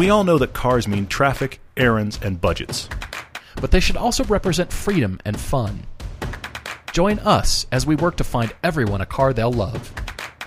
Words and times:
We 0.00 0.08
all 0.08 0.24
know 0.24 0.38
that 0.38 0.54
cars 0.54 0.88
mean 0.88 1.08
traffic, 1.08 1.60
errands, 1.76 2.18
and 2.22 2.40
budgets. 2.40 2.88
But 3.56 3.70
they 3.70 3.80
should 3.80 3.98
also 3.98 4.24
represent 4.24 4.72
freedom 4.72 5.20
and 5.26 5.38
fun. 5.38 5.82
Join 6.94 7.18
us 7.18 7.66
as 7.70 7.84
we 7.84 7.96
work 7.96 8.16
to 8.16 8.24
find 8.24 8.50
everyone 8.64 9.02
a 9.02 9.04
car 9.04 9.34
they'll 9.34 9.52
love. 9.52 9.92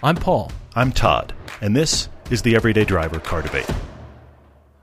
I'm 0.01 0.15
Paul. 0.15 0.51
I'm 0.75 0.91
Todd, 0.91 1.35
and 1.61 1.75
this 1.75 2.09
is 2.31 2.41
the 2.41 2.55
Everyday 2.55 2.83
Driver 2.83 3.19
Car 3.19 3.43
Debate. 3.43 3.69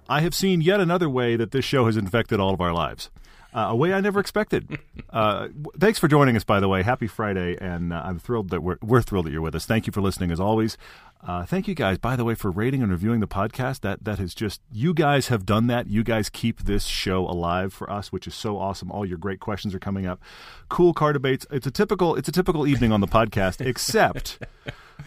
I 0.08 0.20
have 0.20 0.36
seen 0.36 0.60
yet 0.60 0.78
another 0.78 1.10
way 1.10 1.34
that 1.34 1.50
this 1.50 1.64
show 1.64 1.86
has 1.86 1.96
infected 1.96 2.38
all 2.38 2.54
of 2.54 2.60
our 2.60 2.72
lives. 2.72 3.10
Uh, 3.52 3.68
a 3.70 3.76
way 3.76 3.92
I 3.92 4.00
never 4.00 4.20
expected. 4.20 4.78
Uh, 5.12 5.48
thanks 5.80 5.98
for 5.98 6.06
joining 6.06 6.36
us, 6.36 6.44
by 6.44 6.60
the 6.60 6.68
way. 6.68 6.84
Happy 6.84 7.08
Friday, 7.08 7.56
and 7.60 7.92
uh, 7.92 8.00
I'm 8.04 8.20
thrilled 8.20 8.50
that 8.50 8.62
we're, 8.62 8.78
we're 8.80 9.02
thrilled 9.02 9.26
that 9.26 9.32
you're 9.32 9.40
with 9.40 9.56
us. 9.56 9.66
Thank 9.66 9.88
you 9.88 9.92
for 9.92 10.00
listening, 10.00 10.30
as 10.30 10.38
always. 10.38 10.78
Uh, 11.26 11.44
thank 11.44 11.66
you 11.66 11.74
guys, 11.74 11.98
by 11.98 12.14
the 12.14 12.24
way, 12.24 12.36
for 12.36 12.48
rating 12.48 12.80
and 12.80 12.92
reviewing 12.92 13.18
the 13.18 13.26
podcast. 13.26 13.80
That 13.80 14.04
that 14.04 14.20
is 14.20 14.36
just 14.36 14.60
you 14.70 14.94
guys 14.94 15.26
have 15.26 15.44
done 15.44 15.66
that. 15.66 15.88
You 15.88 16.04
guys 16.04 16.30
keep 16.30 16.60
this 16.62 16.84
show 16.84 17.26
alive 17.26 17.72
for 17.72 17.90
us, 17.90 18.12
which 18.12 18.28
is 18.28 18.36
so 18.36 18.56
awesome. 18.56 18.92
All 18.92 19.04
your 19.04 19.18
great 19.18 19.40
questions 19.40 19.74
are 19.74 19.80
coming 19.80 20.06
up. 20.06 20.22
Cool 20.68 20.94
car 20.94 21.12
debates. 21.12 21.44
It's 21.50 21.66
a 21.66 21.72
typical 21.72 22.14
it's 22.14 22.28
a 22.28 22.32
typical 22.32 22.68
evening 22.68 22.92
on 22.92 23.00
the 23.00 23.08
podcast, 23.08 23.60
except 23.66 24.38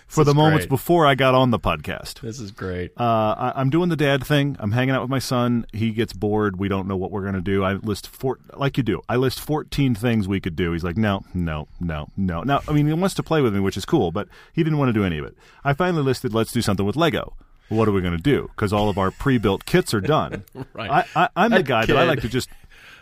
for 0.07 0.23
the 0.23 0.33
moments 0.33 0.65
great. 0.65 0.69
before 0.69 1.05
I 1.05 1.15
got 1.15 1.35
on 1.35 1.51
the 1.51 1.59
podcast. 1.59 2.21
This 2.21 2.39
is 2.39 2.51
great. 2.51 2.91
Uh, 2.97 3.03
I, 3.37 3.53
I'm 3.55 3.69
doing 3.69 3.89
the 3.89 3.95
dad 3.95 4.25
thing. 4.25 4.55
I'm 4.59 4.71
hanging 4.71 4.95
out 4.95 5.01
with 5.01 5.09
my 5.09 5.19
son. 5.19 5.65
He 5.73 5.91
gets 5.91 6.13
bored. 6.13 6.57
We 6.57 6.67
don't 6.67 6.87
know 6.87 6.97
what 6.97 7.11
we're 7.11 7.21
going 7.21 7.33
to 7.35 7.41
do. 7.41 7.63
I 7.63 7.73
list 7.73 8.07
four, 8.07 8.39
like 8.55 8.77
you 8.77 8.83
do. 8.83 9.01
I 9.09 9.15
list 9.15 9.39
14 9.39 9.95
things 9.95 10.27
we 10.27 10.39
could 10.39 10.55
do. 10.55 10.71
He's 10.71 10.83
like, 10.83 10.97
no, 10.97 11.23
no, 11.33 11.67
no, 11.79 12.09
no. 12.17 12.43
Now, 12.43 12.61
I 12.67 12.73
mean, 12.73 12.87
he 12.87 12.93
wants 12.93 13.15
to 13.15 13.23
play 13.23 13.41
with 13.41 13.53
me, 13.53 13.59
which 13.59 13.77
is 13.77 13.85
cool, 13.85 14.11
but 14.11 14.27
he 14.53 14.63
didn't 14.63 14.79
want 14.79 14.89
to 14.89 14.93
do 14.93 15.03
any 15.03 15.17
of 15.17 15.25
it. 15.25 15.35
I 15.63 15.73
finally 15.73 16.03
listed, 16.03 16.33
let's 16.33 16.51
do 16.51 16.61
something 16.61 16.85
with 16.85 16.95
Lego. 16.95 17.35
What 17.69 17.87
are 17.87 17.91
we 17.91 18.01
going 18.01 18.15
to 18.15 18.21
do? 18.21 18.49
Because 18.55 18.73
all 18.73 18.89
of 18.89 18.97
our 18.97 19.09
pre-built 19.09 19.65
kits 19.65 19.93
are 19.93 20.01
done. 20.01 20.43
Right. 20.73 21.07
I, 21.15 21.23
I, 21.23 21.29
I'm 21.35 21.51
the 21.51 21.61
guy 21.61 21.85
that 21.85 21.95
I 21.95 22.03
like 22.03 22.21
to 22.21 22.29
just 22.29 22.49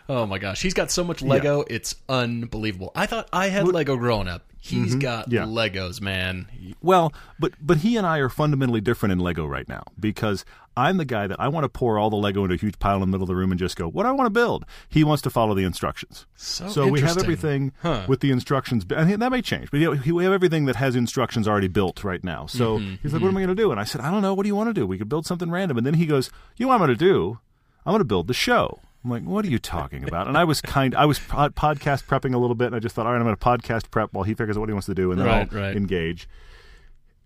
Oh 0.10 0.26
my 0.26 0.40
gosh, 0.40 0.62
he's 0.62 0.74
got 0.74 0.92
so 0.92 1.04
much 1.06 1.22
Lego, 1.22 1.64
it's 1.70 1.96
unbelievable. 2.10 2.92
I 2.96 3.06
thought 3.06 3.30
I 3.32 3.48
had 3.48 3.66
Lego 3.66 3.96
growing 3.96 4.28
up. 4.28 4.44
He's 4.64 4.94
got 4.96 5.26
Mm-hmm. 5.30 5.34
Yeah. 5.34 5.44
Legos, 5.46 6.00
man. 6.02 6.48
Well, 6.82 7.12
but 7.40 7.54
but 7.60 7.78
he 7.80 7.98
and 7.98 8.06
I 8.06 8.20
are 8.20 8.30
fundamentally 8.30 8.80
different 8.80 9.12
in 9.12 9.20
Lego 9.20 9.46
right 9.46 9.68
now 9.68 9.84
because 10.00 10.46
I'm 10.78 10.98
the 10.98 11.04
guy 11.06 11.26
that 11.28 11.40
I 11.40 11.48
want 11.50 11.66
to 11.66 11.70
pour 11.70 11.98
all 11.98 12.10
the 12.12 12.16
Lego 12.16 12.44
into 12.44 12.54
a 12.56 12.58
huge 12.58 12.78
pile 12.80 12.96
in 12.96 13.02
the 13.02 13.08
middle 13.08 13.24
of 13.24 13.28
the 13.28 13.36
room 13.36 13.52
and 13.52 13.60
just 13.60 13.76
go, 13.76 13.88
"What 13.90 14.04
do 14.04 14.10
I 14.10 14.12
want 14.14 14.28
to 14.28 14.30
build?" 14.32 14.66
He 14.88 15.04
wants 15.04 15.22
to 15.24 15.30
follow 15.32 15.54
the 15.56 15.64
instructions. 15.64 16.28
So 16.36 16.68
so 16.70 16.88
we 16.88 17.02
have 17.02 17.18
everything 17.18 17.74
Huh. 17.82 18.06
with 18.08 18.20
the 18.22 18.30
instructions, 18.32 18.86
and 18.96 19.22
that 19.22 19.32
may 19.32 19.42
change, 19.42 19.72
but 19.72 19.80
you 19.80 19.96
know, 19.96 20.14
we 20.16 20.24
have 20.24 20.32
everything 20.34 20.66
that 20.66 20.76
has 20.78 20.96
instructions 20.96 21.48
already 21.48 21.68
built 21.68 22.04
right 22.04 22.24
now. 22.24 22.46
So 22.46 22.78
Mm-hmm, 22.78 22.96
he's 23.02 23.14
like, 23.14 23.22
"What 23.22 23.30
am 23.30 23.38
I 23.38 23.42
going 23.42 23.56
to 23.56 23.62
do?" 23.62 23.72
And 23.72 23.80
I 23.80 23.84
said, 23.84 24.00
"I 24.02 24.12
don't 24.12 24.22
know. 24.22 24.34
What 24.36 24.44
do 24.44 24.48
you 24.48 24.56
want 24.56 24.70
to 24.70 24.74
do? 24.74 24.86
We 24.88 24.98
could 25.00 25.10
build 25.10 25.26
something 25.26 25.50
random." 25.52 25.78
And 25.78 25.86
then 25.88 25.96
he 25.96 26.06
goes, 26.06 26.30
"You 26.56 26.66
know 26.66 26.70
what 26.70 26.76
I'm 26.82 26.88
going 26.88 26.98
to 26.98 27.06
do? 27.06 27.40
I'm 27.86 27.92
going 27.92 28.00
to 28.00 28.06
build 28.06 28.28
the 28.28 28.34
show." 28.36 28.80
I'm 29.04 29.10
like, 29.10 29.24
what 29.24 29.44
are 29.46 29.50
you 29.50 29.58
talking 29.60 30.04
about? 30.08 30.28
And 30.28 30.38
I 30.38 30.44
was 30.44 30.62
kind, 30.62 30.94
I 30.96 31.06
was 31.06 31.18
pod- 31.20 31.56
podcast 31.56 32.06
prepping 32.06 32.36
a 32.36 32.38
little 32.38 32.56
bit, 32.56 32.68
and 32.68 32.76
I 32.76 32.80
just 32.80 32.94
thought, 32.94 33.06
all 33.08 33.14
right, 33.14 33.18
I'm 33.20 33.24
going 33.26 33.36
to 33.36 33.44
podcast 33.44 33.90
prep 33.90 34.14
while 34.14 34.24
he 34.24 34.34
figures 34.36 34.58
out 34.58 34.60
what 34.60 34.70
he 34.70 34.74
wants 34.74 34.86
to 34.88 34.94
do, 34.94 35.12
and 35.12 35.20
then 35.20 35.28
Right, 35.28 35.50
I'll 35.52 35.60
right. 35.60 35.76
engage. 35.76 36.28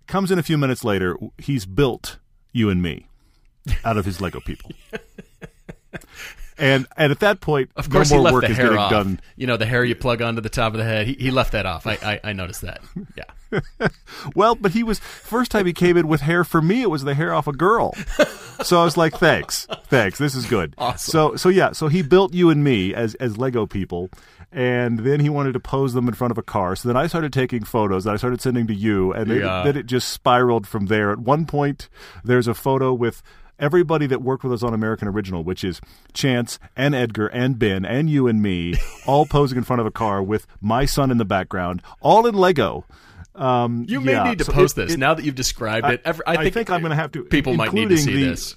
Comes 0.08 0.32
in 0.32 0.40
a 0.40 0.44
few 0.44 0.58
minutes 0.58 0.84
later. 0.86 1.18
He's 1.38 1.66
built 1.66 2.18
you 2.54 2.70
and 2.70 2.82
me 2.82 3.08
out 3.84 3.98
of 3.98 4.06
his 4.06 4.22
Lego 4.22 4.40
people, 4.40 4.72
and 6.58 6.88
and 6.98 7.12
at 7.12 7.20
that 7.20 7.42
point, 7.42 7.70
Of 7.76 7.90
course, 7.90 8.12
no 8.12 8.22
more 8.24 8.34
work 8.34 8.50
is 8.50 8.58
getting 8.58 8.78
off. 8.78 8.92
done. 8.92 9.20
You 9.36 9.48
know, 9.48 9.58
the 9.58 9.66
hair 9.66 9.84
you 9.84 9.96
plug 9.96 10.22
onto 10.22 10.42
the 10.42 10.50
top 10.50 10.74
of 10.74 10.78
the 10.78 10.84
head. 10.86 11.08
He, 11.08 11.14
he 11.14 11.32
left 11.32 11.52
that 11.54 11.66
off. 11.66 11.86
I, 11.88 11.94
I, 12.04 12.20
I 12.30 12.34
noticed 12.34 12.62
that. 12.62 12.82
Yeah. 13.18 13.24
Well, 14.36 14.56
but 14.56 14.72
he 14.72 14.84
was 14.84 15.00
first 15.00 15.52
time 15.52 15.66
he 15.66 15.72
came 15.74 15.98
in 15.98 16.08
with 16.08 16.22
hair 16.22 16.44
for 16.44 16.62
me. 16.62 16.82
It 16.82 16.90
was 16.90 17.04
the 17.04 17.14
hair 17.14 17.34
off 17.34 17.48
a 17.48 17.54
girl. 17.54 17.94
So 18.64 18.82
I 18.82 18.84
was 18.84 18.98
like, 18.98 19.14
thanks, 19.14 19.68
thanks. 19.86 20.18
This 20.18 20.36
is 20.36 20.46
good. 20.46 20.74
Awesome. 20.78 21.12
So 21.12 21.36
so 21.36 21.50
yeah. 21.50 21.72
So 21.72 21.88
he 21.88 22.02
built 22.02 22.34
you 22.34 22.50
and 22.50 22.64
me 22.64 22.94
as 22.94 23.16
as 23.16 23.38
Lego 23.38 23.66
people, 23.66 24.10
and 24.52 25.00
then 25.00 25.20
he 25.20 25.30
wanted 25.30 25.54
to 25.54 25.60
pose 25.60 25.94
them 25.94 26.08
in 26.08 26.14
front 26.16 26.32
of 26.32 26.38
a 26.38 26.42
car. 26.44 26.76
So 26.76 26.90
then 26.90 26.98
I 26.98 27.08
started 27.08 27.32
taking 27.32 27.64
photos 27.64 28.04
that 28.06 28.14
I 28.14 28.18
started 28.18 28.42
sending 28.42 28.68
to 28.68 28.74
you, 28.74 29.14
and 29.14 29.30
then, 29.30 29.40
Yeah. 29.40 29.64
then 29.64 29.78
it 29.78 29.86
just 29.86 30.10
spiraled 30.10 30.68
from 30.68 30.88
there. 30.88 31.12
At 31.12 31.20
one 31.20 31.46
point, 31.46 31.88
there's 32.24 32.48
a 32.48 32.54
photo 32.54 32.94
with. 32.94 33.22
Everybody 33.58 34.06
that 34.08 34.22
worked 34.22 34.44
with 34.44 34.52
us 34.52 34.64
on 34.64 34.74
American 34.74 35.08
Original, 35.08 35.44
which 35.44 35.64
is 35.64 35.80
Chance 36.14 36.60
and 36.76 36.94
Edgar 36.94 37.28
and 37.28 37.58
Ben 37.58 37.86
and 37.86 38.10
you 38.10 38.28
and 38.28 38.42
me, 38.42 38.76
all 39.08 39.26
posing 39.26 39.58
in 39.58 39.64
front 39.64 39.80
of 39.80 39.86
a 39.86 39.92
car 39.92 40.22
with 40.22 40.46
my 40.62 40.86
son 40.86 41.10
in 41.10 41.18
the 41.18 41.26
background, 41.26 41.82
all 42.02 42.26
in 42.28 42.36
Lego. 42.36 42.84
Um, 43.34 43.86
You 43.88 44.02
may 44.02 44.12
yeah, 44.14 44.24
need 44.30 44.40
to 44.40 44.46
so 44.46 44.52
post 44.54 44.78
it- 44.78 44.82
this 44.88 44.94
it- 44.94 45.00
now 45.00 45.14
that 45.14 45.24
you've 45.24 45.36
described 45.36 45.88
it. 45.88 46.02
Every- 46.06 46.26
I 46.26 46.32
I 46.34 46.36
think, 46.44 46.54
think 46.54 46.70
I'm 46.70 46.82
gonna 46.82 46.96
have 46.96 47.12
to- 47.14 47.24
People 47.24 47.54
might 47.54 47.72
need 47.74 47.90
to 47.90 47.98
see 47.98 48.14
the- 48.14 48.30
this. 48.32 48.56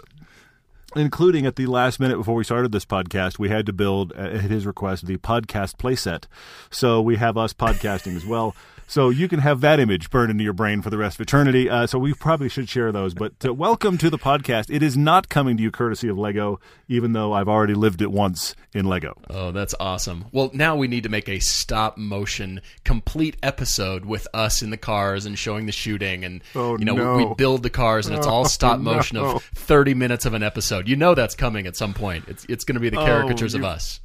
including 0.97 1.47
at 1.47 1.56
the 1.56 1.66
last 1.66 2.00
minute 2.00 2.16
before 2.16 2.34
we 2.34 2.42
started 2.44 2.72
this 2.72 2.84
podcast, 2.84 3.38
we 3.38 3.48
had 3.50 3.66
to 3.66 3.72
build 3.72 4.12
at 4.12 4.41
his 4.42 4.66
request 4.66 5.06
the 5.06 5.16
podcast 5.19 5.76
playset. 5.76 6.25
So 6.70 7.00
we 7.03 7.16
have 7.16 7.36
us 7.36 7.53
podcasting 7.53 8.16
as 8.16 8.25
well. 8.26 8.54
So 8.91 9.10
you 9.10 9.28
can 9.28 9.41
have 9.41 9.60
that 9.60 9.81
image 9.81 10.09
burned 10.09 10.31
into 10.31 10.43
your 10.43 10.54
brain 10.54 10.81
for 10.81 10.88
the 10.88 10.97
rest 10.97 11.19
of 11.19 11.21
eternity. 11.21 11.69
Uh, 11.69 11.87
so 11.87 11.99
we 11.99 12.15
probably 12.15 12.49
should 12.49 12.71
share 12.71 12.91
those. 12.91 13.12
But 13.12 13.34
uh, 13.44 13.53
welcome 13.53 13.99
to 13.99 14.09
the 14.09 14.16
podcast. 14.16 14.75
It 14.75 14.82
is 14.82 14.97
not 14.97 15.28
coming 15.28 15.59
to 15.59 15.62
you 15.62 15.71
courtesy 15.71 16.09
of 16.09 16.16
Lego, 16.16 16.59
even 16.88 17.12
though 17.12 17.34
I've 17.34 17.48
already 17.48 17.75
lived 17.75 18.00
it 18.00 18.10
once 18.10 18.54
in 18.72 18.87
Lego. 18.87 19.15
Oh, 19.28 19.50
that's 19.53 19.75
awesome. 19.78 20.25
Well, 20.32 20.50
now 20.54 20.75
we 20.75 20.88
need 20.88 21.03
to 21.03 21.10
make 21.10 21.28
a 21.28 21.38
stop 21.38 21.98
motion 21.98 22.62
complete 22.84 23.37
episode 23.43 24.06
with 24.06 24.27
us 24.32 24.62
in 24.62 24.71
the 24.71 24.78
cars 24.78 25.27
and 25.27 25.38
showing 25.38 25.66
the 25.66 25.72
shooting 25.72 26.25
and 26.25 26.43
Oh, 26.54 26.78
you 26.78 26.87
know 26.87 26.94
no. 26.94 27.16
we 27.19 27.25
we 27.27 27.34
build 27.34 27.62
the 27.62 27.71
cars 27.71 28.06
and 28.06 28.16
it's 28.16 28.27
all 28.27 28.44
stop 28.47 28.81
motion 28.81 29.19
no. 29.19 29.32
of 29.37 29.44
30 29.54 29.93
minutes 29.93 30.25
of 30.25 30.32
an 30.32 30.43
episode. 30.43 30.88
You 30.88 30.97
know 30.97 31.15
that's 31.15 31.34
coming 31.34 31.66
at 31.66 31.77
some 31.77 31.93
point. 31.93 32.25
It's 32.27 32.47
it's 32.48 32.65
going 32.65 32.77
to 32.77 32.81
be 32.81 32.88
the 32.88 32.97
caricatures 32.97 33.53
of 33.54 33.60
you- 33.60 33.66
us. 33.66 34.00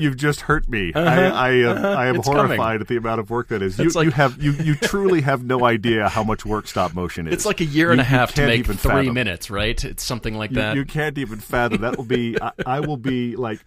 You've 0.00 0.16
just 0.16 0.42
hurt 0.42 0.68
me. 0.68 0.92
I, 0.94 1.00
I, 1.28 1.60
uh, 1.62 1.94
I 1.96 2.06
am 2.06 2.16
It's 2.16 2.28
coming. 2.28 2.46
horrified 2.46 2.80
at 2.80 2.88
the 2.88 2.96
amount 2.96 3.20
of 3.20 3.30
work 3.30 3.48
that 3.48 3.62
is. 3.62 3.78
You, 3.78 3.90
like- 3.90 4.04
you 4.06 4.10
have 4.12 4.42
you, 4.42 4.52
you 4.52 4.74
truly 4.76 5.20
have 5.22 5.44
no 5.44 5.64
idea 5.64 6.08
how 6.08 6.22
much 6.24 6.44
work 6.46 6.66
stop 6.66 6.94
motion 6.94 7.26
is. 7.26 7.34
It's 7.34 7.46
like 7.46 7.60
a 7.60 7.64
year 7.64 7.90
and 7.90 7.98
You- 7.98 8.02
a 8.02 8.04
half 8.04 8.34
to 8.34 8.46
make 8.46 8.64
three 8.66 8.76
fathom. 8.76 9.14
minutes, 9.14 9.50
right? 9.50 9.82
It's 9.84 10.02
something 10.02 10.34
like 10.34 10.52
that. 10.52 10.76
you 10.76 10.84
can't 10.84 11.18
even 11.18 11.38
fathom. 11.40 11.80
That 11.82 11.96
will 11.96 12.04
be. 12.04 12.36
I, 12.40 12.52
I 12.66 12.80
will 12.80 12.96
be 12.96 13.36
like 13.36 13.60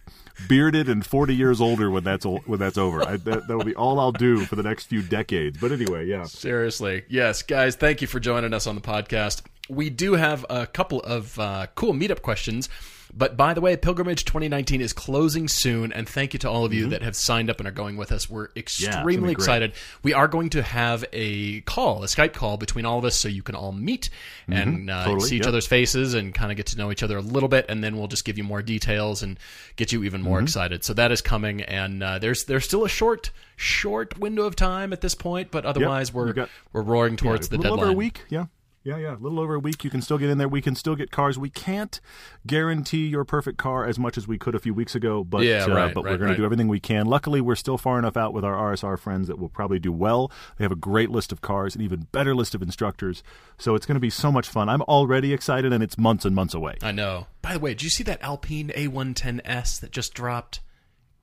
bearded 0.48 0.88
and 0.88 1.04
forty 1.04 1.34
years 1.34 1.60
older 1.60 1.90
when 1.90 2.04
that's 2.04 2.26
o- 2.26 2.42
when 2.46 2.58
that's 2.58 2.78
over. 2.78 3.02
I, 3.02 3.16
that, 3.16 3.46
that 3.48 3.56
will 3.56 3.64
be 3.64 3.74
all 3.74 3.98
I'll 4.00 4.12
do 4.12 4.44
for 4.44 4.56
the 4.56 4.62
next 4.62 4.84
few 4.86 5.02
decades. 5.02 5.58
But 5.60 5.72
anyway, 5.72 6.06
yeah. 6.06 6.24
Seriously. 6.24 7.04
Yes, 7.08 7.42
guys, 7.42 7.76
thank 7.76 8.00
you 8.02 8.06
for 8.06 8.20
joining 8.20 8.52
us 8.54 8.66
on 8.66 8.74
the 8.74 8.80
podcast. 8.80 9.42
We 9.68 9.90
do 9.90 10.12
have 10.14 10.46
a 10.48 10.66
couple 10.66 11.00
of 11.00 11.38
uh, 11.40 11.66
cool 11.74 11.92
meetup 11.92 12.22
questions. 12.22 12.68
But 13.14 13.36
by 13.36 13.54
the 13.54 13.60
way, 13.60 13.76
Pilgrimage 13.76 14.24
2019 14.24 14.80
is 14.80 14.92
closing 14.92 15.48
soon, 15.48 15.92
and 15.92 16.08
thank 16.08 16.32
you 16.32 16.38
to 16.40 16.50
all 16.50 16.64
of 16.64 16.74
you 16.74 16.88
that 16.88 17.02
have 17.02 17.16
signed 17.16 17.48
up 17.48 17.58
and 17.60 17.68
are 17.68 17.72
going 17.72 17.96
with 17.96 18.12
us. 18.12 18.28
We're 18.28 18.48
extremely 18.56 19.34
great. 19.34 19.38
excited. 19.38 19.72
We 20.02 20.12
are 20.12 20.28
going 20.28 20.50
to 20.50 20.62
have 20.62 21.04
a 21.12 21.60
call, 21.62 22.02
a 22.02 22.06
Skype 22.06 22.32
call 22.34 22.56
between 22.56 22.84
all 22.84 22.98
of 22.98 23.04
us, 23.04 23.16
so 23.16 23.28
you 23.28 23.42
can 23.42 23.54
all 23.54 23.72
meet 23.72 24.10
and 24.48 24.90
uh, 24.90 25.04
Totally, 25.04 25.28
see 25.28 25.36
each 25.36 25.40
yep. 25.42 25.48
other's 25.48 25.66
faces 25.66 26.14
and 26.14 26.34
kind 26.34 26.50
of 26.50 26.56
get 26.56 26.66
to 26.66 26.78
know 26.78 26.90
each 26.92 27.02
other 27.02 27.16
a 27.16 27.22
little 27.22 27.48
bit, 27.48 27.66
and 27.68 27.82
then 27.82 27.96
we'll 27.96 28.08
just 28.08 28.24
give 28.24 28.36
you 28.38 28.44
more 28.44 28.60
details 28.62 29.22
and 29.22 29.38
get 29.76 29.92
you 29.92 30.04
even 30.04 30.20
Mm-hmm. 30.20 30.28
more 30.30 30.40
excited. 30.40 30.82
So 30.84 30.94
that 30.94 31.12
is 31.12 31.20
coming, 31.20 31.62
and 31.62 32.02
uh, 32.02 32.18
there's 32.18 32.44
there's 32.44 32.64
still 32.64 32.84
a 32.84 32.88
short 32.88 33.30
short 33.56 34.18
window 34.18 34.42
of 34.44 34.56
time 34.56 34.92
at 34.92 35.00
this 35.00 35.14
point, 35.14 35.50
but 35.50 35.64
otherwise 35.64 36.12
we're 36.12 36.32
got- 36.32 36.48
we're 36.72 36.82
roaring 36.82 37.16
towards 37.16 37.46
a 37.46 37.50
the 37.50 37.58
deadline. 37.58 37.80
over 37.80 37.90
a 37.90 37.92
week. 37.94 38.22
Yeah. 38.28 38.46
Yeah, 38.86 38.98
yeah, 38.98 39.16
a 39.16 39.18
little 39.18 39.40
over 39.40 39.56
a 39.56 39.58
week. 39.58 39.82
You 39.82 39.90
can 39.90 40.00
still 40.00 40.16
get 40.16 40.30
in 40.30 40.38
there. 40.38 40.46
We 40.46 40.62
can 40.62 40.76
still 40.76 40.94
get 40.94 41.10
cars. 41.10 41.36
We 41.36 41.50
can't 41.50 42.00
guarantee 42.46 43.08
your 43.08 43.24
perfect 43.24 43.58
car 43.58 43.84
as 43.84 43.98
much 43.98 44.16
as 44.16 44.28
we 44.28 44.38
could 44.38 44.54
a 44.54 44.60
few 44.60 44.72
weeks 44.72 44.94
ago, 44.94 45.24
but 45.24 45.42
Yeah, 45.42 45.64
uh, 45.64 45.74
right, 45.74 45.92
but 45.92 46.04
we're 46.04 46.10
going 46.10 46.28
right. 46.28 46.34
to 46.34 46.36
do 46.36 46.44
everything 46.44 46.68
we 46.68 46.78
can. 46.78 47.06
Luckily, 47.06 47.40
we're 47.40 47.56
still 47.56 47.78
far 47.78 47.98
enough 47.98 48.16
out 48.16 48.32
with 48.32 48.44
our 48.44 48.54
RSR 48.54 48.96
friends 48.96 49.26
that 49.26 49.40
we'll 49.40 49.48
probably 49.48 49.80
do 49.80 49.90
well. 49.90 50.30
They 50.56 50.64
have 50.64 50.70
a 50.70 50.76
great 50.76 51.10
list 51.10 51.32
of 51.32 51.40
cars, 51.40 51.74
an 51.74 51.82
even 51.82 52.06
better 52.12 52.32
list 52.32 52.54
of 52.54 52.62
instructors. 52.62 53.24
So 53.58 53.74
it's 53.74 53.86
going 53.86 53.96
to 53.96 54.00
be 54.00 54.08
so 54.08 54.30
much 54.30 54.48
fun. 54.48 54.68
I'm 54.68 54.82
already 54.82 55.32
excited, 55.32 55.72
and 55.72 55.82
it's 55.82 55.98
months 55.98 56.24
and 56.24 56.32
months 56.36 56.54
away. 56.54 56.76
I 56.80 56.92
know. 56.92 57.26
By 57.42 57.54
the 57.54 57.58
way, 57.58 57.70
did 57.72 57.82
you 57.82 57.90
see 57.90 58.04
that 58.04 58.22
Alpine 58.22 58.68
A110S 58.68 59.80
that 59.80 59.90
just 59.90 60.14
dropped? 60.14 60.60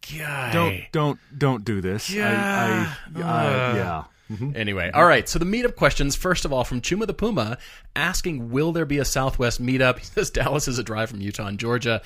Guy. 0.02 0.52
Don't 0.52 0.82
don't 0.92 1.20
don't 1.40 1.64
do 1.64 1.80
this. 1.80 2.12
I, 2.12 2.14
Yeah. 2.14 2.94
I, 3.16 3.22
I, 3.24 3.76
yeah. 3.78 4.04
Anyway, 4.56 4.90
all 4.94 5.06
right. 5.06 5.28
So 5.30 5.40
the 5.40 5.46
meetup 5.46 5.76
questions. 5.76 6.16
First 6.16 6.46
of 6.46 6.54
all, 6.54 6.64
from 6.64 6.82
Chuma 6.82 7.06
the 7.08 7.14
Puma, 7.14 7.58
asking, 7.96 8.50
"Will 8.52 8.72
there 8.72 8.86
be 8.86 8.98
a 9.00 9.06
Southwest 9.06 9.62
meetup?" 9.62 9.98
He 10.04 10.06
says 10.06 10.30
Dallas 10.30 10.68
is 10.68 10.80
a 10.80 10.84
drive 10.84 11.10
from 11.10 11.22
Utah 11.22 11.48
and 11.48 11.58
Georgia. 11.60 12.02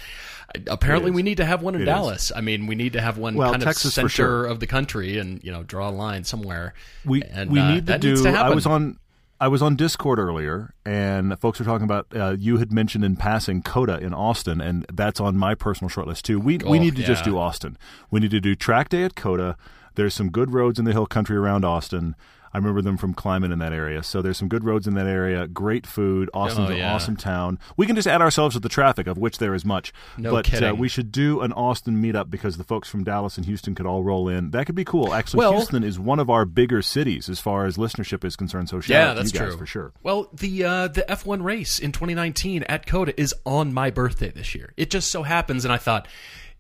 Apparently, 0.67 1.11
we 1.11 1.23
need 1.23 1.37
to 1.37 1.45
have 1.45 1.61
one 1.61 1.75
in 1.75 1.81
It 1.81 1.85
Dallas. 1.85 2.31
I 2.35 2.41
mean, 2.41 2.67
we 2.67 2.75
need 2.75 2.93
to 2.93 3.01
have 3.01 3.17
one 3.17 3.35
Well, 3.35 3.51
kind 3.51 3.61
Texas 3.61 3.85
of 3.85 3.93
center 3.93 4.09
sure. 4.09 4.45
of 4.45 4.59
the 4.59 4.67
country, 4.67 5.17
and 5.17 5.43
you 5.43 5.51
know, 5.51 5.63
draw 5.63 5.89
a 5.89 5.91
line 5.91 6.23
somewhere. 6.23 6.73
We 7.05 7.21
and, 7.23 7.51
we 7.51 7.59
uh, 7.59 7.69
need 7.71 7.85
to 7.87 7.91
that 7.93 8.01
do. 8.01 8.09
needs 8.09 8.21
to 8.23 8.29
I 8.29 8.49
was 8.49 8.65
on. 8.65 8.97
I 9.39 9.49
was 9.49 9.61
on 9.61 9.75
Discord 9.75 10.17
earlier, 10.17 10.73
and 10.83 11.39
folks 11.39 11.59
were 11.59 11.65
talking 11.65 11.83
about. 11.83 12.07
Uh, 12.15 12.35
you 12.39 12.57
had 12.57 12.71
mentioned 12.71 13.03
in 13.05 13.15
passing 13.17 13.61
COTA 13.61 13.99
in 13.99 14.13
Austin, 14.13 14.61
and 14.61 14.85
that's 14.91 15.19
on 15.19 15.37
my 15.37 15.53
personal 15.53 15.89
shortlist 15.91 16.23
too. 16.23 16.39
We 16.39 16.57
we 16.57 16.79
Oh, 16.79 16.81
need 16.81 16.95
to 16.95 17.03
just 17.03 17.23
do 17.23 17.37
Austin. 17.37 17.77
We 18.09 18.19
need 18.19 18.31
to 18.31 18.39
do 18.39 18.55
track 18.55 18.89
day 18.89 19.03
at 19.03 19.15
COTA. 19.15 19.55
There's 19.97 20.13
some 20.13 20.29
good 20.29 20.53
roads 20.53 20.79
in 20.79 20.85
the 20.85 20.93
hill 20.93 21.05
country 21.07 21.35
around 21.35 21.65
Austin. 21.65 22.15
I 22.53 22.57
remember 22.59 22.81
them 22.81 22.95
from 22.97 23.13
climbing 23.13 23.51
in 23.51 23.59
that 23.59 23.73
area. 23.73 24.01
So 24.01 24.21
there's 24.21 24.37
some 24.37 24.47
good 24.47 24.63
roads 24.63 24.87
in 24.87 24.93
that 24.93 25.05
area. 25.05 25.47
Great 25.47 25.85
food. 25.85 26.29
Austin's 26.33 26.69
Oh, 26.69 26.73
an 26.73 26.81
awesome 26.81 27.15
town. 27.17 27.59
We 27.75 27.85
can 27.85 27.95
just 27.95 28.07
add 28.07 28.21
ourselves 28.21 28.55
to 28.55 28.59
the 28.61 28.69
traffic, 28.69 29.05
of 29.05 29.17
which 29.17 29.37
there 29.37 29.53
is 29.53 29.65
much. 29.65 29.91
No 30.17 30.31
but 30.31 30.63
Uh, 30.63 30.73
we 30.73 30.87
should 30.87 31.11
do 31.11 31.41
an 31.41 31.51
Austin 31.51 32.01
meetup 32.01 32.29
because 32.29 32.57
the 32.57 32.63
folks 32.63 32.89
from 32.89 33.03
Dallas 33.03 33.35
and 33.37 33.45
Houston 33.45 33.75
could 33.75 33.85
all 33.85 34.01
roll 34.01 34.29
in. 34.29 34.51
That 34.51 34.65
could 34.65 34.75
be 34.75 34.85
cool. 34.85 35.13
Actually, 35.13 35.39
Well- 35.39 35.53
Houston 35.57 35.83
is 35.83 35.99
one 35.99 36.19
of 36.19 36.29
our 36.29 36.45
bigger 36.45 36.81
cities 36.81 37.27
as 37.27 37.39
far 37.39 37.65
as 37.65 37.75
listenership 37.77 38.23
is 38.23 38.35
concerned. 38.37 38.69
So 38.69 38.79
shout 38.79 38.89
Yeah, 38.89 39.09
out 39.09 39.13
to 39.15 39.19
that's 39.21 39.33
you 39.33 39.39
guys 39.39 39.49
true 39.49 39.57
for 39.57 39.65
sure. 39.65 39.91
Well, 40.01 40.29
the 40.33 40.63
uh, 40.63 40.87
the 40.87 41.05
F1 41.09 41.43
race 41.43 41.79
in 41.79 41.91
2019 41.91 42.63
at 42.63 42.85
COTA 42.85 43.19
is 43.19 43.35
on 43.45 43.73
my 43.73 43.89
birthday 43.91 44.31
this 44.31 44.55
year. 44.55 44.73
It 44.77 44.89
just 44.89 45.11
so 45.11 45.23
happens, 45.23 45.65
and 45.65 45.73
I 45.73 45.77
thought, 45.77 46.07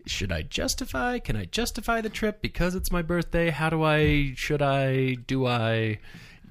should 0.07 0.31
I 0.31 0.41
justify? 0.41 1.19
Can 1.19 1.35
I 1.35 1.45
justify 1.45 2.01
the 2.01 2.09
trip 2.09 2.41
because 2.41 2.75
it's 2.75 2.91
my 2.91 3.01
birthday? 3.01 3.49
How 3.49 3.69
do 3.69 3.83
I? 3.83 4.33
Should 4.35 4.61
I? 4.61 5.15
Do 5.15 5.45
I? 5.45 5.99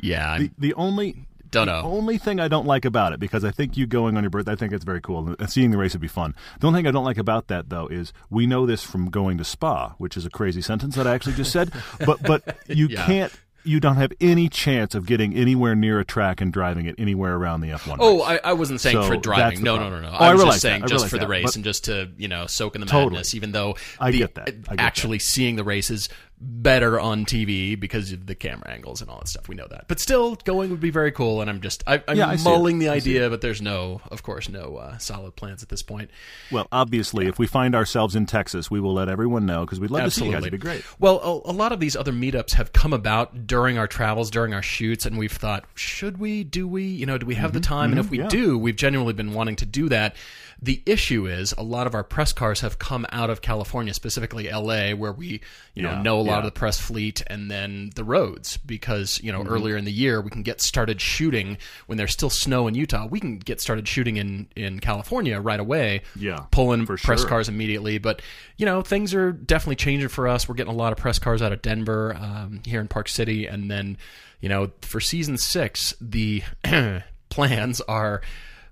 Yeah, 0.00 0.38
The, 0.38 0.50
the 0.58 0.74
only 0.74 1.26
don't 1.50 1.66
The 1.66 1.80
know. 1.80 1.88
only 1.88 2.18
thing 2.18 2.38
I 2.40 2.48
don't 2.48 2.66
like 2.66 2.84
about 2.84 3.12
it, 3.14 3.20
because 3.20 3.44
I 3.44 3.50
think 3.50 3.76
you 3.76 3.86
going 3.86 4.16
on 4.16 4.22
your 4.24 4.30
birthday, 4.30 4.52
I 4.52 4.56
think 4.56 4.72
it's 4.72 4.84
very 4.84 5.00
cool. 5.00 5.34
And 5.38 5.50
seeing 5.50 5.70
the 5.70 5.78
race 5.78 5.92
would 5.94 6.02
be 6.02 6.08
fun. 6.08 6.34
The 6.60 6.66
only 6.66 6.78
thing 6.80 6.86
I 6.86 6.90
don't 6.90 7.04
like 7.04 7.18
about 7.18 7.46
that, 7.48 7.70
though, 7.70 7.86
is 7.86 8.12
we 8.28 8.46
know 8.46 8.66
this 8.66 8.82
from 8.82 9.08
going 9.10 9.38
to 9.38 9.44
Spa, 9.44 9.94
which 9.98 10.16
is 10.16 10.26
a 10.26 10.30
crazy 10.30 10.60
sentence 10.60 10.96
that 10.96 11.06
I 11.06 11.14
actually 11.14 11.34
just 11.34 11.52
said. 11.52 11.72
But 12.04 12.22
but 12.22 12.58
you 12.68 12.88
Yeah. 12.88 13.06
can't. 13.06 13.32
You 13.66 13.80
don't 13.80 13.96
have 13.96 14.12
any 14.20 14.48
chance 14.48 14.94
of 14.94 15.06
getting 15.06 15.34
anywhere 15.34 15.74
near 15.74 15.98
a 16.00 16.04
track 16.04 16.40
and 16.40 16.52
driving 16.52 16.86
it 16.86 16.94
anywhere 16.98 17.34
around 17.36 17.60
the 17.62 17.68
F1. 17.68 17.96
Oh. 17.98 18.22
I, 18.22 18.38
I 18.44 18.52
wasn't 18.52 18.80
saying 18.80 18.96
So 19.02 19.08
for 19.08 19.16
driving. 19.16 19.58
the 19.58 19.64
No, 19.64 19.76
no, 19.76 19.90
no, 19.90 20.00
no. 20.00 20.08
Oh, 20.08 20.16
I 20.16 20.30
I 20.30 20.34
was 20.34 20.44
just 20.44 20.60
saying 20.60 20.82
that. 20.82 20.88
Just 20.88 21.08
for 21.08 21.18
the 21.18 21.28
race 21.28 21.44
but- 21.44 21.56
and 21.56 21.64
just 21.64 21.84
to 21.84 22.10
you 22.16 22.28
know 22.28 22.46
soak 22.46 22.74
in 22.74 22.80
the 22.80 22.86
Totally. 22.86 23.10
madness. 23.12 23.34
Even 23.34 23.52
though 23.52 23.76
I 23.98 24.10
the, 24.10 24.18
get 24.18 24.34
that. 24.36 24.48
I 24.68 24.76
get 24.76 24.80
actually 24.80 25.18
seeing 25.18 25.56
the 25.56 25.64
race 25.64 25.90
is 25.90 26.08
better 26.38 27.00
on 27.00 27.24
TV 27.24 27.78
because 27.78 28.12
of 28.12 28.26
the 28.26 28.34
camera 28.34 28.68
angles 28.70 29.00
and 29.00 29.10
all 29.10 29.18
that 29.18 29.28
stuff. 29.28 29.48
We 29.48 29.54
know 29.54 29.66
that, 29.68 29.86
but 29.88 30.00
still, 30.00 30.36
going 30.36 30.70
would 30.70 30.80
be 30.80 30.90
very 30.90 31.10
cool. 31.12 31.40
And 31.40 31.48
I'm 31.48 31.60
just 31.60 31.82
I, 31.86 32.02
I'm 32.06 32.16
Yeah, 32.16 32.36
mulling 32.44 32.78
the 32.78 32.88
idea, 32.88 33.30
but 33.30 33.40
there's 33.40 33.62
no, 33.62 34.00
of 34.10 34.22
course, 34.22 34.48
no 34.48 34.76
uh, 34.76 34.98
solid 34.98 35.36
plans 35.36 35.62
at 35.62 35.68
this 35.68 35.82
point. 35.82 36.10
well, 36.52 36.66
obviously, 36.70 37.26
if 37.26 37.38
we 37.38 37.46
find 37.46 37.74
ourselves 37.74 38.14
in 38.14 38.26
Texas, 38.26 38.70
we 38.70 38.80
will 38.80 38.94
let 38.94 39.08
everyone 39.08 39.46
know 39.46 39.64
because 39.64 39.80
we'd 39.80 39.90
love 39.90 40.04
to 40.04 40.10
see 40.10 40.26
you 40.26 40.32
guys. 40.32 40.42
It'd 40.42 40.52
be 40.52 40.58
great. 40.58 40.84
Well, 40.98 41.42
a, 41.46 41.50
a 41.50 41.54
lot 41.54 41.72
of 41.72 41.80
these 41.80 41.96
other 41.96 42.12
meetups 42.12 42.52
have 42.52 42.72
come 42.72 42.92
about 42.92 43.46
during 43.46 43.78
our 43.78 43.86
travels, 43.86 44.30
during 44.30 44.52
our 44.52 44.62
shoots, 44.62 45.06
and 45.06 45.16
we've 45.18 45.32
thought, 45.32 45.64
should 45.74 46.18
we? 46.18 46.44
Do 46.44 46.68
we? 46.68 46.84
You 46.84 47.06
know, 47.06 47.18
do 47.18 47.26
we 47.26 47.34
have 47.34 47.52
the 47.52 47.60
time? 47.60 47.90
and 47.90 48.00
if 48.00 48.10
we 48.10 48.18
yeah. 48.18 48.28
do, 48.28 48.58
we've 48.58 48.76
genuinely 48.76 49.12
been 49.14 49.32
wanting 49.32 49.56
to 49.56 49.66
do 49.66 49.88
that. 49.88 50.16
The 50.62 50.82
issue 50.86 51.26
is 51.26 51.52
a 51.58 51.62
lot 51.62 51.86
of 51.86 51.94
our 51.94 52.02
press 52.02 52.32
cars 52.32 52.60
have 52.60 52.78
come 52.78 53.04
out 53.12 53.28
of 53.28 53.42
California, 53.42 53.92
specifically 53.92 54.50
LA, 54.50 54.92
where 54.92 55.12
we, 55.12 55.42
you 55.74 55.82
know, 55.82 55.90
Yeah, 55.92 56.02
know 56.02 56.18
a 56.18 56.22
lot 56.22 56.32
yeah. 56.32 56.38
of 56.38 56.44
the 56.44 56.50
press 56.50 56.80
fleet 56.80 57.22
and 57.26 57.50
then 57.50 57.90
the 57.94 58.04
roads 58.04 58.56
because, 58.56 59.20
you 59.22 59.30
know, 59.32 59.40
Mm-hmm. 59.40 59.52
earlier 59.52 59.76
in 59.76 59.84
the 59.84 59.92
year 59.92 60.20
we 60.20 60.30
can 60.30 60.42
get 60.42 60.62
started 60.62 61.00
shooting 61.00 61.58
when 61.86 61.98
there's 61.98 62.12
still 62.12 62.30
snow 62.30 62.66
in 62.68 62.74
Utah. 62.74 63.06
We 63.06 63.20
can 63.20 63.38
get 63.38 63.60
started 63.60 63.86
shooting 63.86 64.16
in 64.16 64.48
in 64.56 64.80
California 64.80 65.38
right 65.40 65.60
away. 65.60 66.02
Yeah, 66.16 66.46
Pulling 66.50 66.86
press 66.86 67.00
sure. 67.00 67.28
cars 67.28 67.48
immediately. 67.50 67.98
But 67.98 68.22
you 68.56 68.64
know, 68.64 68.80
things 68.80 69.12
are 69.14 69.32
definitely 69.32 69.76
changing 69.76 70.08
for 70.08 70.26
us. 70.26 70.48
We're 70.48 70.54
getting 70.54 70.72
a 70.72 70.76
lot 70.76 70.92
of 70.92 70.98
press 70.98 71.18
cars 71.18 71.42
out 71.42 71.52
of 71.52 71.60
Denver, 71.60 72.16
um, 72.18 72.60
here 72.64 72.80
in 72.80 72.88
Park 72.88 73.08
City, 73.08 73.46
and 73.46 73.70
then 73.70 73.98
you 74.40 74.48
know, 74.48 74.70
for 74.82 75.00
season 75.00 75.36
six, 75.36 75.92
the 76.00 76.42
plans 77.28 77.80
are 77.82 78.22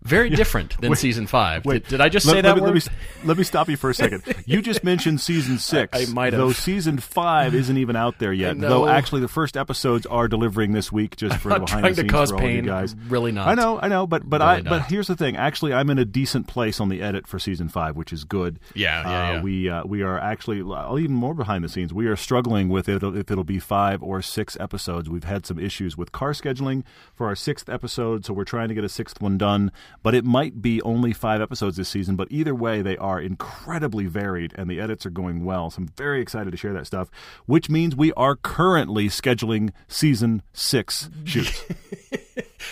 very 0.04 0.28
different 0.30 0.80
than 0.80 0.94
season 0.96 1.26
five. 1.26 1.64
Wait, 1.64 1.84
did, 1.84 1.90
did 1.90 2.00
I 2.00 2.08
just 2.08 2.26
let, 2.26 2.32
say 2.32 2.36
let 2.36 2.42
that 2.42 2.56
me, 2.56 2.60
word? 2.62 2.74
Let 2.74 2.74
me, 2.74 2.92
let 3.24 3.38
me 3.38 3.44
stop 3.44 3.68
you 3.68 3.76
for 3.76 3.90
a 3.90 3.94
second. 3.94 4.22
You 4.46 4.60
just 4.60 4.84
mentioned 4.84 5.20
season 5.22 5.58
six. 5.58 5.96
I- 5.98 6.02
I 6.02 6.12
might 6.12 6.32
have. 6.34 6.40
Though 6.40 6.52
season 6.52 6.98
five 6.98 7.54
isn't 7.54 7.76
even 7.78 7.96
out 7.96 8.18
there 8.18 8.32
yet. 8.32 8.60
Though 8.60 8.86
actually, 8.86 9.22
the 9.22 9.28
first 9.28 9.56
episodes 9.56 10.04
are 10.06 10.28
delivering 10.28 10.72
this 10.72 10.92
week. 10.92 11.16
Just 11.16 11.38
for 11.38 11.48
not 11.48 11.60
behind 11.66 11.96
the 11.96 12.02
scenes 12.02 12.30
for 12.30 12.36
all 12.42 12.48
you 12.48 12.62
guys. 12.62 12.94
Really 13.08 13.32
not. 13.32 13.48
I 13.48 13.54
know, 13.54 13.80
I 13.80 13.88
know, 13.88 14.06
but 14.06 14.28
but 14.28 14.40
Really 14.42 14.52
I 14.52 14.60
but 14.62 14.82
here's 14.86 15.06
the 15.06 15.16
thing. 15.16 15.36
Actually, 15.36 15.72
I'm 15.72 15.88
in 15.88 15.98
a 15.98 16.04
decent 16.04 16.46
place 16.46 16.78
on 16.80 16.88
the 16.90 17.00
edit 17.00 17.26
for 17.26 17.38
season 17.38 17.68
five, 17.68 17.96
which 17.96 18.12
is 18.12 18.24
good. 18.24 18.60
Yeah, 18.74 19.00
yeah, 19.02 19.08
Uh, 19.08 19.32
yeah. 19.32 19.42
We 19.42 19.68
uh, 19.70 19.84
we 19.84 20.02
are 20.02 20.18
actually 20.18 20.58
even 20.58 21.14
more 21.14 21.34
behind 21.34 21.64
the 21.64 21.68
scenes. 21.68 21.94
We 21.94 22.06
are 22.06 22.16
struggling 22.16 22.68
with 22.68 22.88
it 22.88 23.02
if 23.02 23.30
it'll 23.30 23.44
be 23.44 23.58
five 23.58 24.02
or 24.02 24.20
six 24.20 24.56
episodes. 24.60 25.08
We've 25.08 25.24
had 25.24 25.46
some 25.46 25.58
issues 25.58 25.96
with 25.96 26.12
car 26.12 26.32
scheduling 26.32 26.82
for 27.14 27.26
our 27.26 27.34
sixth 27.36 27.68
episode, 27.70 28.24
so 28.26 28.34
we're 28.34 28.44
trying 28.44 28.68
to 28.68 28.74
get 28.74 28.84
a 28.84 28.88
sixth 28.90 29.20
one 29.22 29.38
done. 29.38 29.72
But 30.02 30.14
it 30.14 30.24
might 30.24 30.60
be 30.60 30.82
only 30.82 31.12
five 31.12 31.40
episodes 31.40 31.76
this 31.76 31.88
season. 31.88 32.16
But 32.16 32.28
either 32.30 32.54
way, 32.54 32.82
they 32.82 32.96
are 32.98 33.20
incredibly 33.20 34.06
varied, 34.06 34.52
and 34.56 34.70
the 34.70 34.80
edits 34.80 35.06
are 35.06 35.10
going 35.10 35.44
well. 35.44 35.70
So 35.70 35.78
I'm 35.82 35.88
very 35.96 36.20
excited 36.20 36.50
to 36.50 36.56
share 36.56 36.72
that 36.74 36.86
stuff. 36.86 37.10
Which 37.46 37.70
means 37.70 37.96
we 37.96 38.12
are 38.12 38.36
currently 38.36 39.08
scheduling 39.08 39.70
season 39.88 40.42
six 40.52 41.08
shoots. 41.24 41.64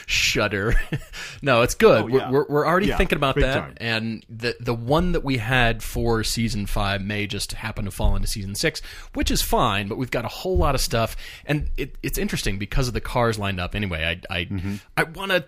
Shudder. 0.07 0.75
no, 1.43 1.63
it's 1.63 1.75
good. 1.75 2.05
Oh, 2.05 2.07
yeah. 2.09 2.31
we're, 2.31 2.47
we're, 2.49 2.67
already 2.67 2.87
Yeah, 2.87 2.97
thinking 2.97 3.17
about 3.17 3.35
that, 3.37 3.55
time. 3.55 3.75
and 3.77 4.25
the 4.29 4.57
the 4.59 4.75
one 4.75 5.13
that 5.13 5.23
we 5.23 5.37
had 5.37 5.83
for 5.83 6.25
season 6.25 6.65
five 6.67 7.03
may 7.03 7.27
just 7.27 7.53
happen 7.53 7.85
to 7.85 7.91
fall 7.91 8.17
into 8.17 8.27
season 8.27 8.55
six, 8.55 8.81
which 9.15 9.31
is 9.31 9.43
fine. 9.43 9.89
But 9.89 9.99
we've 9.99 10.11
got 10.11 10.25
a 10.25 10.29
whole 10.29 10.57
lot 10.57 10.75
of 10.75 10.81
stuff, 10.81 11.15
and 11.45 11.69
it, 11.77 11.97
it's 12.03 12.17
interesting 12.19 12.59
because 12.59 12.89
of 12.89 12.95
the 12.95 13.01
cars 13.03 13.39
lined 13.39 13.61
up. 13.61 13.75
Anyway, 13.75 14.03
I 14.31 14.35
I, 14.35 14.45
Mm-hmm. 14.47 14.75
I 14.97 15.03
want 15.05 15.31
to. 15.33 15.45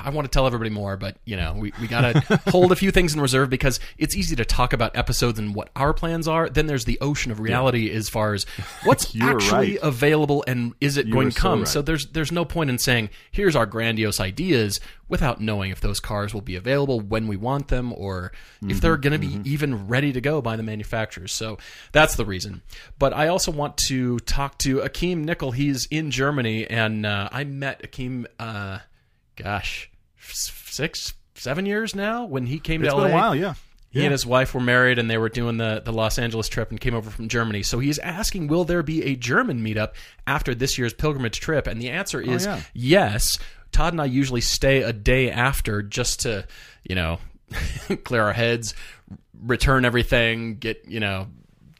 I 0.00 0.10
want 0.10 0.26
to 0.26 0.30
tell 0.30 0.46
everybody 0.46 0.70
more, 0.70 0.96
but 0.96 1.16
you 1.24 1.36
know, 1.36 1.54
we, 1.54 1.72
we 1.80 1.88
got 1.88 2.12
to 2.12 2.36
hold 2.50 2.70
a 2.70 2.76
few 2.76 2.90
things 2.92 3.14
in 3.14 3.20
reserve 3.20 3.50
because 3.50 3.80
it's 3.98 4.14
easy 4.14 4.36
to 4.36 4.44
talk 4.44 4.72
about 4.72 4.96
episodes 4.96 5.38
and 5.38 5.54
what 5.54 5.70
our 5.74 5.92
plans 5.92 6.28
are. 6.28 6.48
Then 6.48 6.66
there's 6.66 6.84
the 6.84 6.98
ocean 7.00 7.32
of 7.32 7.40
reality 7.40 7.90
as 7.90 8.08
far 8.08 8.34
as 8.34 8.44
what's 8.84 9.14
actually 9.20 9.72
right. 9.72 9.78
available 9.82 10.44
and 10.46 10.74
is 10.80 10.96
it 10.96 11.10
going 11.10 11.28
are 11.28 11.30
to 11.30 11.36
so 11.36 11.40
come. 11.40 11.58
right. 11.60 11.68
So 11.68 11.82
there's 11.82 12.06
there's 12.06 12.30
no 12.30 12.44
point 12.44 12.70
in 12.70 12.78
saying 12.78 13.10
here's 13.30 13.56
our 13.56 13.66
grandiose 13.66 14.20
ideas 14.20 14.80
without 15.08 15.40
knowing 15.40 15.70
if 15.70 15.80
those 15.80 16.00
cars 16.00 16.32
will 16.32 16.40
be 16.40 16.56
available 16.56 17.00
when 17.00 17.26
we 17.26 17.36
want 17.36 17.68
them 17.68 17.92
or 17.92 18.32
if 18.62 18.80
they're 18.80 18.96
going 18.96 19.12
to 19.12 19.18
be 19.18 19.40
even 19.48 19.86
ready 19.86 20.12
to 20.12 20.20
go 20.20 20.42
by 20.42 20.56
the 20.56 20.62
manufacturers. 20.62 21.32
So 21.32 21.58
that's 21.92 22.16
the 22.16 22.24
reason. 22.24 22.62
But 22.98 23.12
I 23.12 23.28
also 23.28 23.52
want 23.52 23.76
to 23.88 24.18
talk 24.20 24.58
to 24.58 24.78
Akeem 24.78 25.18
Nickel. 25.18 25.52
He's 25.52 25.86
in 25.86 26.10
Germany, 26.10 26.66
and 26.68 27.06
uh, 27.06 27.28
I 27.30 27.44
met 27.44 27.82
Akeem. 27.82 28.26
Uh, 28.38 28.78
gosh, 29.36 29.90
six, 30.18 31.14
seven 31.34 31.66
years 31.66 31.94
now 31.94 32.24
when 32.24 32.46
he 32.46 32.58
came 32.58 32.82
It's 32.82 32.92
to 32.92 33.00
been 33.00 33.10
LA. 33.10 33.10
a 33.10 33.14
while, 33.14 33.34
yeah. 33.34 33.54
He 33.90 34.04
and 34.04 34.12
his 34.12 34.26
wife 34.26 34.52
were 34.52 34.60
married, 34.60 34.98
and 34.98 35.10
they 35.10 35.16
were 35.16 35.30
doing 35.30 35.56
the, 35.56 35.80
the 35.82 35.92
Los 35.92 36.18
Angeles 36.18 36.48
trip 36.48 36.70
and 36.70 36.78
came 36.78 36.94
over 36.94 37.08
from 37.08 37.28
Germany. 37.28 37.62
So 37.62 37.78
he's 37.78 37.98
asking, 37.98 38.48
will 38.48 38.64
there 38.64 38.82
be 38.82 39.02
a 39.04 39.16
German 39.16 39.60
meetup 39.60 39.92
after 40.26 40.54
this 40.54 40.76
year's 40.76 40.92
pilgrimage 40.92 41.40
trip? 41.40 41.66
And 41.66 41.80
the 41.80 41.88
answer 41.88 42.22
oh, 42.26 42.30
is 42.30 42.44
yeah. 42.44 42.60
yes. 42.74 43.38
Todd 43.72 43.94
and 43.94 44.02
I 44.02 44.04
usually 44.04 44.42
stay 44.42 44.82
a 44.82 44.92
day 44.92 45.30
after 45.30 45.82
just 45.82 46.20
to, 46.20 46.46
you 46.84 46.94
know, 46.94 47.18
clear 48.04 48.22
our 48.22 48.34
heads, 48.34 48.74
return 49.40 49.86
everything, 49.86 50.58
get, 50.58 50.84
you 50.86 51.00
know, 51.00 51.28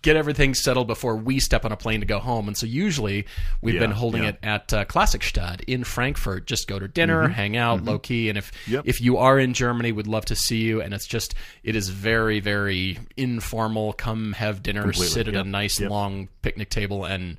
get 0.07 0.17
everything 0.17 0.55
settled 0.55 0.87
before 0.87 1.17
we 1.17 1.39
step 1.41 1.65
on 1.67 1.73
a 1.73 1.77
plane 1.77 2.01
to 2.01 2.07
go 2.07 2.19
home. 2.19 2.49
And 2.49 2.57
so 2.57 2.65
usually 2.65 3.27
we've 3.61 3.75
Yeah, 3.75 3.81
been 3.81 3.91
holding 3.91 4.23
yeah. 4.23 4.31
it 4.31 4.39
at 4.43 4.73
uh, 4.73 4.85
Klassikstadt 4.87 5.61
in 5.67 5.85
Frankfurt. 5.85 6.47
Just 6.47 6.67
go 6.69 6.79
to 6.79 6.89
dinner, 6.89 7.29
hang 7.29 7.57
out, 7.57 7.85
low 7.85 7.99
key. 7.99 8.29
And 8.31 8.39
if 8.39 8.51
Mm-hmm. 8.53 8.73
Yep. 8.73 8.83
if 8.87 9.01
you 9.01 9.19
are 9.19 9.39
in 9.39 9.53
Germany, 9.53 9.93
would 9.93 10.07
love 10.07 10.25
to 10.27 10.37
see 10.37 10.59
you. 10.63 10.81
And 10.81 10.95
it's 10.95 11.07
just 11.07 11.35
it 11.63 11.77
is 11.77 11.89
very 11.91 12.41
very 12.41 12.99
informal. 13.17 13.93
Come 13.93 14.33
have 14.33 14.63
dinner, 14.63 14.83
Completely, 14.83 15.09
sit 15.09 15.29
at 15.29 15.35
yep, 15.35 15.45
a 15.45 15.49
nice 15.49 15.79
yep. 15.81 15.91
long 15.91 16.29
picnic 16.43 16.71
table, 16.71 17.05
and 17.05 17.37